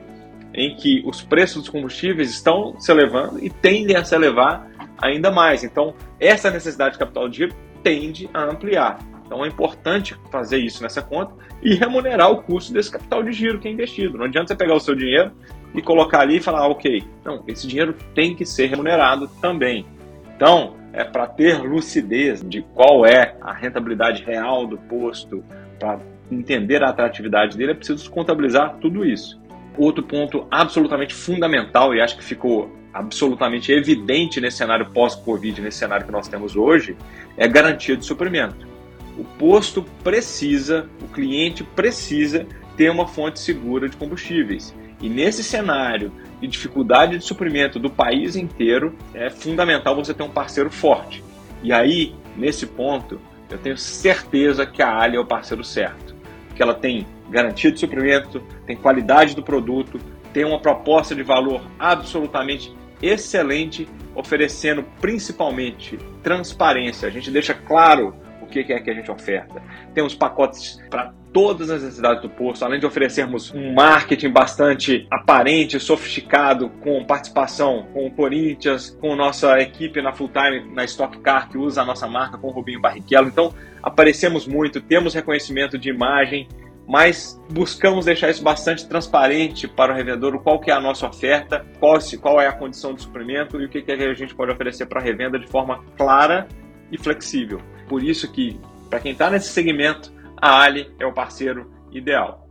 em 0.54 0.74
que 0.74 1.02
os 1.06 1.22
preços 1.22 1.62
dos 1.62 1.68
combustíveis 1.68 2.30
estão 2.30 2.78
se 2.78 2.90
elevando 2.90 3.44
e 3.44 3.50
tendem 3.50 3.96
a 3.96 4.04
se 4.04 4.14
elevar 4.14 4.68
ainda 5.00 5.30
mais. 5.30 5.64
Então, 5.64 5.94
essa 6.18 6.50
necessidade 6.50 6.94
de 6.94 6.98
capital 6.98 7.28
de 7.28 7.36
giro 7.38 7.54
tende 7.82 8.28
a 8.34 8.44
ampliar. 8.44 8.98
Então, 9.24 9.44
é 9.44 9.48
importante 9.48 10.16
fazer 10.30 10.58
isso 10.58 10.82
nessa 10.82 11.00
conta 11.00 11.34
e 11.62 11.74
remunerar 11.74 12.30
o 12.30 12.42
custo 12.42 12.72
desse 12.72 12.90
capital 12.90 13.22
de 13.22 13.32
giro 13.32 13.60
que 13.60 13.68
é 13.68 13.70
investido. 13.70 14.18
Não 14.18 14.24
adianta 14.24 14.48
você 14.48 14.56
pegar 14.56 14.74
o 14.74 14.80
seu 14.80 14.94
dinheiro 14.94 15.30
e 15.72 15.80
colocar 15.80 16.20
ali 16.20 16.38
e 16.38 16.40
falar, 16.40 16.60
ah, 16.60 16.68
ok, 16.68 17.04
não, 17.24 17.44
esse 17.46 17.66
dinheiro 17.66 17.94
tem 18.14 18.34
que 18.34 18.44
ser 18.44 18.66
remunerado 18.66 19.28
também. 19.40 19.86
Então, 20.34 20.74
é 20.92 21.04
para 21.04 21.26
ter 21.26 21.62
lucidez 21.62 22.42
de 22.42 22.62
qual 22.74 23.06
é 23.06 23.36
a 23.40 23.52
rentabilidade 23.52 24.24
real 24.24 24.66
do 24.66 24.76
posto, 24.76 25.44
para 25.78 26.00
entender 26.30 26.82
a 26.82 26.90
atratividade 26.90 27.56
dele, 27.56 27.72
é 27.72 27.74
preciso 27.74 28.10
contabilizar 28.10 28.76
tudo 28.80 29.04
isso. 29.04 29.39
Outro 29.76 30.02
ponto 30.02 30.46
absolutamente 30.50 31.14
fundamental, 31.14 31.94
e 31.94 32.00
acho 32.00 32.16
que 32.16 32.24
ficou 32.24 32.70
absolutamente 32.92 33.72
evidente 33.72 34.40
nesse 34.40 34.58
cenário 34.58 34.90
pós-Covid, 34.90 35.60
nesse 35.60 35.78
cenário 35.78 36.04
que 36.04 36.12
nós 36.12 36.28
temos 36.28 36.56
hoje, 36.56 36.96
é 37.36 37.46
garantia 37.46 37.96
de 37.96 38.04
suprimento. 38.04 38.68
O 39.16 39.24
posto 39.24 39.84
precisa, 40.02 40.88
o 41.02 41.08
cliente 41.08 41.62
precisa 41.62 42.46
ter 42.76 42.90
uma 42.90 43.06
fonte 43.06 43.38
segura 43.38 43.88
de 43.88 43.96
combustíveis. 43.96 44.74
E 45.00 45.08
nesse 45.08 45.42
cenário 45.42 46.12
de 46.40 46.46
dificuldade 46.46 47.18
de 47.18 47.24
suprimento 47.24 47.78
do 47.78 47.90
país 47.90 48.36
inteiro, 48.36 48.94
é 49.14 49.30
fundamental 49.30 49.94
você 49.94 50.12
ter 50.12 50.22
um 50.22 50.30
parceiro 50.30 50.70
forte. 50.70 51.22
E 51.62 51.72
aí, 51.72 52.14
nesse 52.36 52.66
ponto, 52.66 53.20
eu 53.50 53.58
tenho 53.58 53.76
certeza 53.76 54.66
que 54.66 54.82
a 54.82 54.98
Ali 54.98 55.16
é 55.16 55.20
o 55.20 55.24
parceiro 55.24 55.64
certo. 55.64 56.14
Que 56.54 56.62
ela 56.62 56.74
tem 56.74 57.06
garantia 57.30 57.72
de 57.72 57.78
suprimento, 57.78 58.42
tem 58.66 58.76
qualidade 58.76 59.34
do 59.34 59.42
produto, 59.42 59.98
tem 60.32 60.44
uma 60.44 60.60
proposta 60.60 61.14
de 61.14 61.22
valor 61.22 61.62
absolutamente 61.78 62.74
excelente, 63.02 63.88
oferecendo 64.14 64.84
principalmente 65.00 65.98
transparência. 66.22 67.08
A 67.08 67.10
gente 67.10 67.30
deixa 67.30 67.54
claro 67.54 68.14
o 68.42 68.46
que 68.46 68.60
é 68.60 68.80
que 68.80 68.90
a 68.90 68.94
gente 68.94 69.10
oferta. 69.10 69.62
Temos 69.94 70.14
pacotes 70.14 70.80
para 70.90 71.12
todas 71.32 71.70
as 71.70 71.82
necessidades 71.82 72.22
do 72.22 72.28
posto, 72.28 72.64
além 72.64 72.80
de 72.80 72.86
oferecermos 72.86 73.52
um 73.54 73.72
marketing 73.72 74.30
bastante 74.30 75.06
aparente, 75.10 75.78
sofisticado, 75.78 76.68
com 76.80 77.04
participação 77.04 77.86
com 77.92 78.06
o 78.06 78.10
Corinthians, 78.10 78.90
com 79.00 79.14
nossa 79.14 79.58
equipe 79.60 80.02
na 80.02 80.12
full 80.12 80.28
time, 80.28 80.74
na 80.74 80.84
Stock 80.84 81.18
Car, 81.20 81.48
que 81.48 81.56
usa 81.56 81.82
a 81.82 81.84
nossa 81.84 82.08
marca 82.08 82.36
com 82.36 82.48
o 82.48 82.50
Rubinho 82.50 82.80
Barrichello. 82.80 83.28
Então, 83.28 83.54
aparecemos 83.82 84.46
muito, 84.46 84.80
temos 84.80 85.14
reconhecimento 85.14 85.78
de 85.78 85.88
imagem, 85.88 86.48
mas 86.86 87.40
buscamos 87.50 88.04
deixar 88.04 88.30
isso 88.30 88.42
bastante 88.42 88.88
transparente 88.88 89.68
para 89.68 89.92
o 89.92 89.96
revendedor, 89.96 90.42
qual 90.42 90.58
que 90.60 90.70
é 90.70 90.74
a 90.74 90.80
nossa 90.80 91.06
oferta, 91.06 91.64
qual, 91.78 91.98
qual 92.20 92.40
é 92.40 92.46
a 92.46 92.52
condição 92.52 92.94
de 92.94 93.02
suprimento 93.02 93.60
e 93.60 93.66
o 93.66 93.68
que, 93.68 93.82
que 93.82 93.92
a 93.92 94.14
gente 94.14 94.34
pode 94.34 94.52
oferecer 94.52 94.86
para 94.86 95.00
a 95.00 95.04
revenda 95.04 95.38
de 95.38 95.46
forma 95.46 95.84
clara 95.96 96.48
e 96.90 96.98
flexível. 96.98 97.60
Por 97.88 98.02
isso 98.02 98.30
que, 98.32 98.60
para 98.88 99.00
quem 99.00 99.12
está 99.12 99.30
nesse 99.30 99.48
segmento, 99.48 100.12
a 100.40 100.60
Ali 100.60 100.90
é 100.98 101.06
o 101.06 101.12
parceiro 101.12 101.70
ideal. 101.92 102.49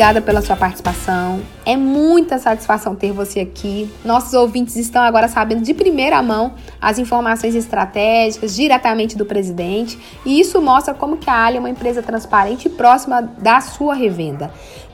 Obrigada 0.00 0.22
pela 0.22 0.40
sua 0.40 0.56
participação. 0.56 1.42
É 1.66 1.76
muita 1.76 2.38
satisfação 2.38 2.94
ter 2.96 3.12
você 3.12 3.40
aqui. 3.40 3.90
Nossos 4.02 4.32
ouvintes 4.32 4.74
estão 4.76 5.02
agora 5.02 5.28
sabendo 5.28 5.60
de 5.60 5.74
primeira 5.74 6.22
mão 6.22 6.54
as 6.80 6.98
informações 6.98 7.54
estratégicas 7.54 8.56
diretamente 8.56 9.14
do 9.14 9.26
presidente, 9.26 9.98
e 10.24 10.40
isso 10.40 10.58
mostra 10.62 10.94
como 10.94 11.18
que 11.18 11.28
a 11.28 11.44
Ali 11.44 11.58
é 11.58 11.60
uma 11.60 11.68
empresa 11.68 12.02
transparente 12.02 12.64
e 12.64 12.70
próxima 12.70 13.20
da 13.20 13.60
sua 13.60 13.94
revenda. 13.94 14.50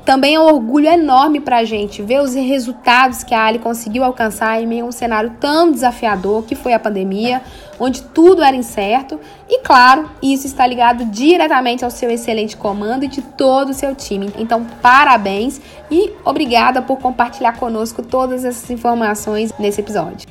Também 0.06 0.36
é 0.36 0.40
um 0.40 0.44
orgulho 0.44 0.86
enorme 0.86 1.40
para 1.40 1.58
a 1.58 1.64
gente 1.64 2.00
ver 2.00 2.20
os 2.20 2.32
resultados 2.32 3.24
que 3.24 3.34
a 3.34 3.44
Ali 3.44 3.58
conseguiu 3.58 4.04
alcançar 4.04 4.62
em 4.62 4.64
meio 4.64 4.84
a 4.84 4.88
um 4.88 4.92
cenário 4.92 5.30
tão 5.40 5.72
desafiador 5.72 6.44
que 6.44 6.54
foi 6.54 6.72
a 6.72 6.78
pandemia, 6.78 7.42
onde 7.76 8.02
tudo 8.02 8.40
era 8.40 8.54
incerto. 8.54 9.18
E 9.48 9.58
claro, 9.62 10.08
isso 10.22 10.46
está 10.46 10.64
ligado 10.64 11.06
diretamente 11.06 11.84
ao 11.84 11.90
seu 11.90 12.08
excelente 12.08 12.56
comando 12.56 13.04
e 13.04 13.08
de 13.08 13.20
todo 13.20 13.70
o 13.70 13.74
seu 13.74 13.96
time. 13.96 14.32
Então, 14.38 14.64
parabéns 14.80 15.60
e 15.90 16.12
obrigada 16.24 16.80
por 16.80 16.98
compartilhar 16.98 17.58
conosco 17.58 18.00
todas 18.00 18.44
essas 18.44 18.70
informações 18.70 19.52
nesse 19.58 19.80
episódio. 19.80 20.28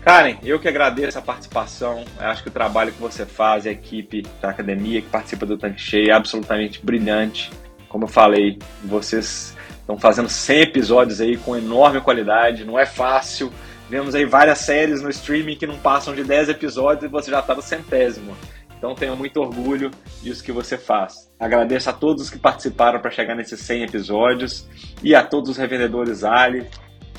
Karen, 0.00 0.36
eu 0.42 0.58
que 0.58 0.66
agradeço 0.66 1.18
a 1.18 1.22
participação. 1.22 2.02
Eu 2.18 2.28
acho 2.28 2.42
que 2.42 2.48
o 2.48 2.52
trabalho 2.52 2.90
que 2.90 3.00
você 3.00 3.26
faz, 3.26 3.66
a 3.66 3.70
equipe 3.70 4.26
da 4.40 4.48
academia 4.48 5.02
que 5.02 5.08
participa 5.08 5.44
do 5.44 5.58
Tanque 5.58 5.78
Cheio 5.78 6.08
é 6.08 6.14
absolutamente 6.14 6.80
brilhante. 6.82 7.50
Como 7.92 8.04
eu 8.04 8.08
falei, 8.08 8.58
vocês 8.82 9.54
estão 9.78 9.98
fazendo 9.98 10.26
100 10.26 10.62
episódios 10.62 11.20
aí 11.20 11.36
com 11.36 11.54
enorme 11.54 12.00
qualidade, 12.00 12.64
não 12.64 12.78
é 12.78 12.86
fácil. 12.86 13.52
Vemos 13.90 14.14
aí 14.14 14.24
várias 14.24 14.60
séries 14.60 15.02
no 15.02 15.10
streaming 15.10 15.56
que 15.56 15.66
não 15.66 15.76
passam 15.76 16.14
de 16.14 16.24
10 16.24 16.48
episódios 16.48 17.04
e 17.04 17.08
você 17.08 17.30
já 17.30 17.40
está 17.40 17.54
no 17.54 17.60
centésimo. 17.60 18.34
Então 18.78 18.94
tenho 18.94 19.14
muito 19.14 19.38
orgulho 19.38 19.90
disso 20.22 20.42
que 20.42 20.50
você 20.50 20.78
faz. 20.78 21.30
Agradeço 21.38 21.90
a 21.90 21.92
todos 21.92 22.30
que 22.30 22.38
participaram 22.38 22.98
para 22.98 23.10
chegar 23.10 23.34
nesses 23.34 23.60
100 23.60 23.82
episódios 23.82 24.66
e 25.02 25.14
a 25.14 25.22
todos 25.22 25.50
os 25.50 25.58
revendedores 25.58 26.24
Ali 26.24 26.66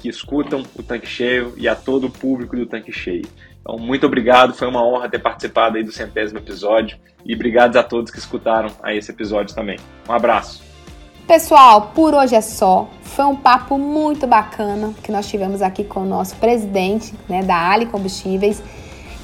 que 0.01 0.09
escutam 0.09 0.63
o 0.76 0.82
Tanque 0.82 1.07
Cheio 1.07 1.53
e 1.55 1.67
a 1.67 1.76
todo 1.76 2.07
o 2.07 2.09
público 2.09 2.57
do 2.57 2.65
Tanque 2.65 2.91
Cheio. 2.91 3.28
Então, 3.64 3.78
muito 3.80 4.05
obrigado, 4.05 4.53
foi 4.53 4.68
uma 4.68 4.86
honra 4.86 5.09
ter 5.09 5.20
participado 5.20 5.78
aí 5.78 5.84
do 5.84 5.91
centésimo 5.91 6.38
episódio 6.38 6.97
e 7.26 7.34
obrigado 7.34 7.78
a 7.78 7.84
todos 7.84 8.11
que 8.11 8.20
escutaram 8.20 8.70
a 8.84 8.93
esse 8.93 9.09
episódio 9.09 9.55
também. 9.55 9.80
Um 10.07 10.11
abraço. 10.11 10.61
Pessoal, 11.26 11.93
por 11.95 12.14
hoje 12.14 12.36
é 12.36 12.41
só. 12.41 12.89
Foi 13.01 13.24
um 13.24 13.36
papo 13.38 13.78
muito 13.78 14.28
bacana 14.28 14.93
que 15.01 15.09
nós 15.09 15.30
tivemos 15.30 15.61
aqui 15.61 15.86
com 15.86 16.01
o 16.01 16.05
nosso 16.05 16.36
presidente 16.36 17.14
né, 17.30 17.41
da 17.41 17.72
Ali 17.72 17.86
Combustíveis. 17.86 18.61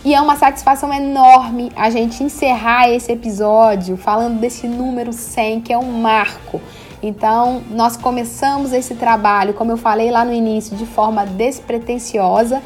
E 0.05 0.15
é 0.15 0.21
uma 0.21 0.37
satisfação 0.37 0.93
enorme 0.93 1.69
a 1.75 1.89
gente 1.89 2.23
encerrar 2.23 2.89
esse 2.89 3.11
episódio 3.11 3.97
falando 3.97 4.39
desse 4.39 4.65
número 4.65 5.11
100, 5.11 5.59
que 5.59 5.73
é 5.73 5.77
um 5.77 5.91
marco. 5.91 6.61
Então, 7.03 7.61
nós 7.69 7.97
começamos 7.97 8.71
esse 8.71 8.95
trabalho, 8.95 9.53
como 9.53 9.71
eu 9.71 9.77
falei 9.77 10.09
lá 10.09 10.23
no 10.23 10.31
início, 10.31 10.77
de 10.77 10.85
forma 10.85 11.25
despretensiosa 11.25 12.61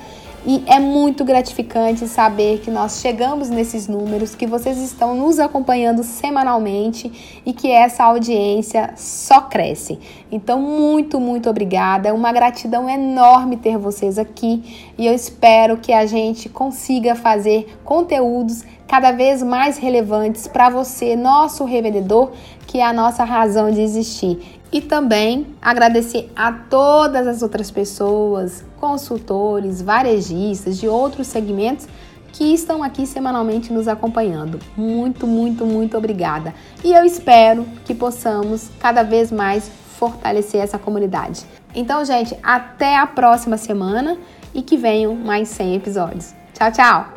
e 0.45 0.61
é 0.67 0.77
muito 0.77 1.23
gratificante 1.23 2.05
saber 2.05 2.59
que 2.59 2.69
nós 2.69 2.99
chegamos 2.99 3.49
nesses 3.49 3.87
números, 3.87 4.35
que 4.35 4.45
vocês 4.45 4.77
estão 4.77 5.15
nos 5.15 5.39
acompanhando 5.39 6.03
semanalmente 6.03 7.41
e 7.45 7.53
que 7.53 7.71
essa 7.71 8.03
audiência 8.03 8.93
só 8.97 9.39
cresce. 9.41 9.97
Então, 10.29 10.59
muito, 10.59 11.17
muito 11.17 11.49
obrigada. 11.49 12.09
É 12.09 12.13
uma 12.13 12.33
gratidão 12.33 12.89
enorme 12.89 13.55
ter 13.55 13.77
vocês 13.77 14.19
aqui 14.19 14.91
e 14.97 15.07
eu 15.07 15.13
espero 15.13 15.77
que 15.77 15.93
a 15.93 16.05
gente 16.05 16.49
consiga 16.49 17.15
fazer 17.15 17.79
conteúdos 17.85 18.65
cada 18.85 19.11
vez 19.11 19.41
mais 19.41 19.77
relevantes 19.77 20.45
para 20.45 20.69
você, 20.69 21.15
nosso 21.15 21.63
revendedor, 21.63 22.31
que 22.67 22.79
é 22.79 22.85
a 22.85 22.91
nossa 22.91 23.23
razão 23.23 23.71
de 23.71 23.81
existir. 23.81 24.61
E 24.73 24.81
também 24.81 25.45
agradecer 25.61 26.31
a 26.35 26.51
todas 26.51 27.27
as 27.27 27.43
outras 27.43 27.69
pessoas, 27.69 28.65
consultores, 28.79 29.83
varejistas 29.83 30.79
de 30.79 30.87
outros 30.87 31.27
segmentos 31.27 31.87
que 32.31 32.45
estão 32.45 32.81
aqui 32.81 33.05
semanalmente 33.05 33.71
nos 33.71 33.87
acompanhando. 33.87 34.59
Muito, 34.75 35.27
muito, 35.27 35.63
muito 35.63 35.95
obrigada. 35.95 36.55
E 36.83 36.91
eu 36.91 37.05
espero 37.05 37.67
que 37.85 37.93
possamos 37.93 38.71
cada 38.79 39.03
vez 39.03 39.31
mais 39.31 39.69
fortalecer 39.99 40.59
essa 40.59 40.79
comunidade. 40.79 41.45
Então, 41.75 42.03
gente, 42.03 42.35
até 42.41 42.97
a 42.97 43.05
próxima 43.05 43.57
semana 43.57 44.17
e 44.55 44.63
que 44.63 44.75
venham 44.75 45.13
mais 45.13 45.49
100 45.49 45.75
episódios. 45.75 46.33
Tchau, 46.55 46.71
tchau! 46.71 47.13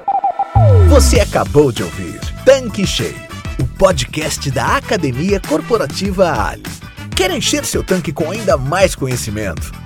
Você 0.91 1.21
acabou 1.21 1.73
de 1.73 1.83
ouvir 1.83 2.21
Tanque 2.45 2.87
Cheio, 2.87 3.17
o 3.59 3.79
podcast 3.79 4.51
da 4.51 4.77
Academia 4.77 5.41
Corporativa 5.41 6.51
Ali. 6.51 6.76
Quer 7.17 7.31
encher 7.31 7.65
seu 7.65 7.83
tanque 7.83 8.13
com 8.13 8.31
ainda 8.31 8.59
mais 8.59 8.95
conhecimento? 8.95 9.86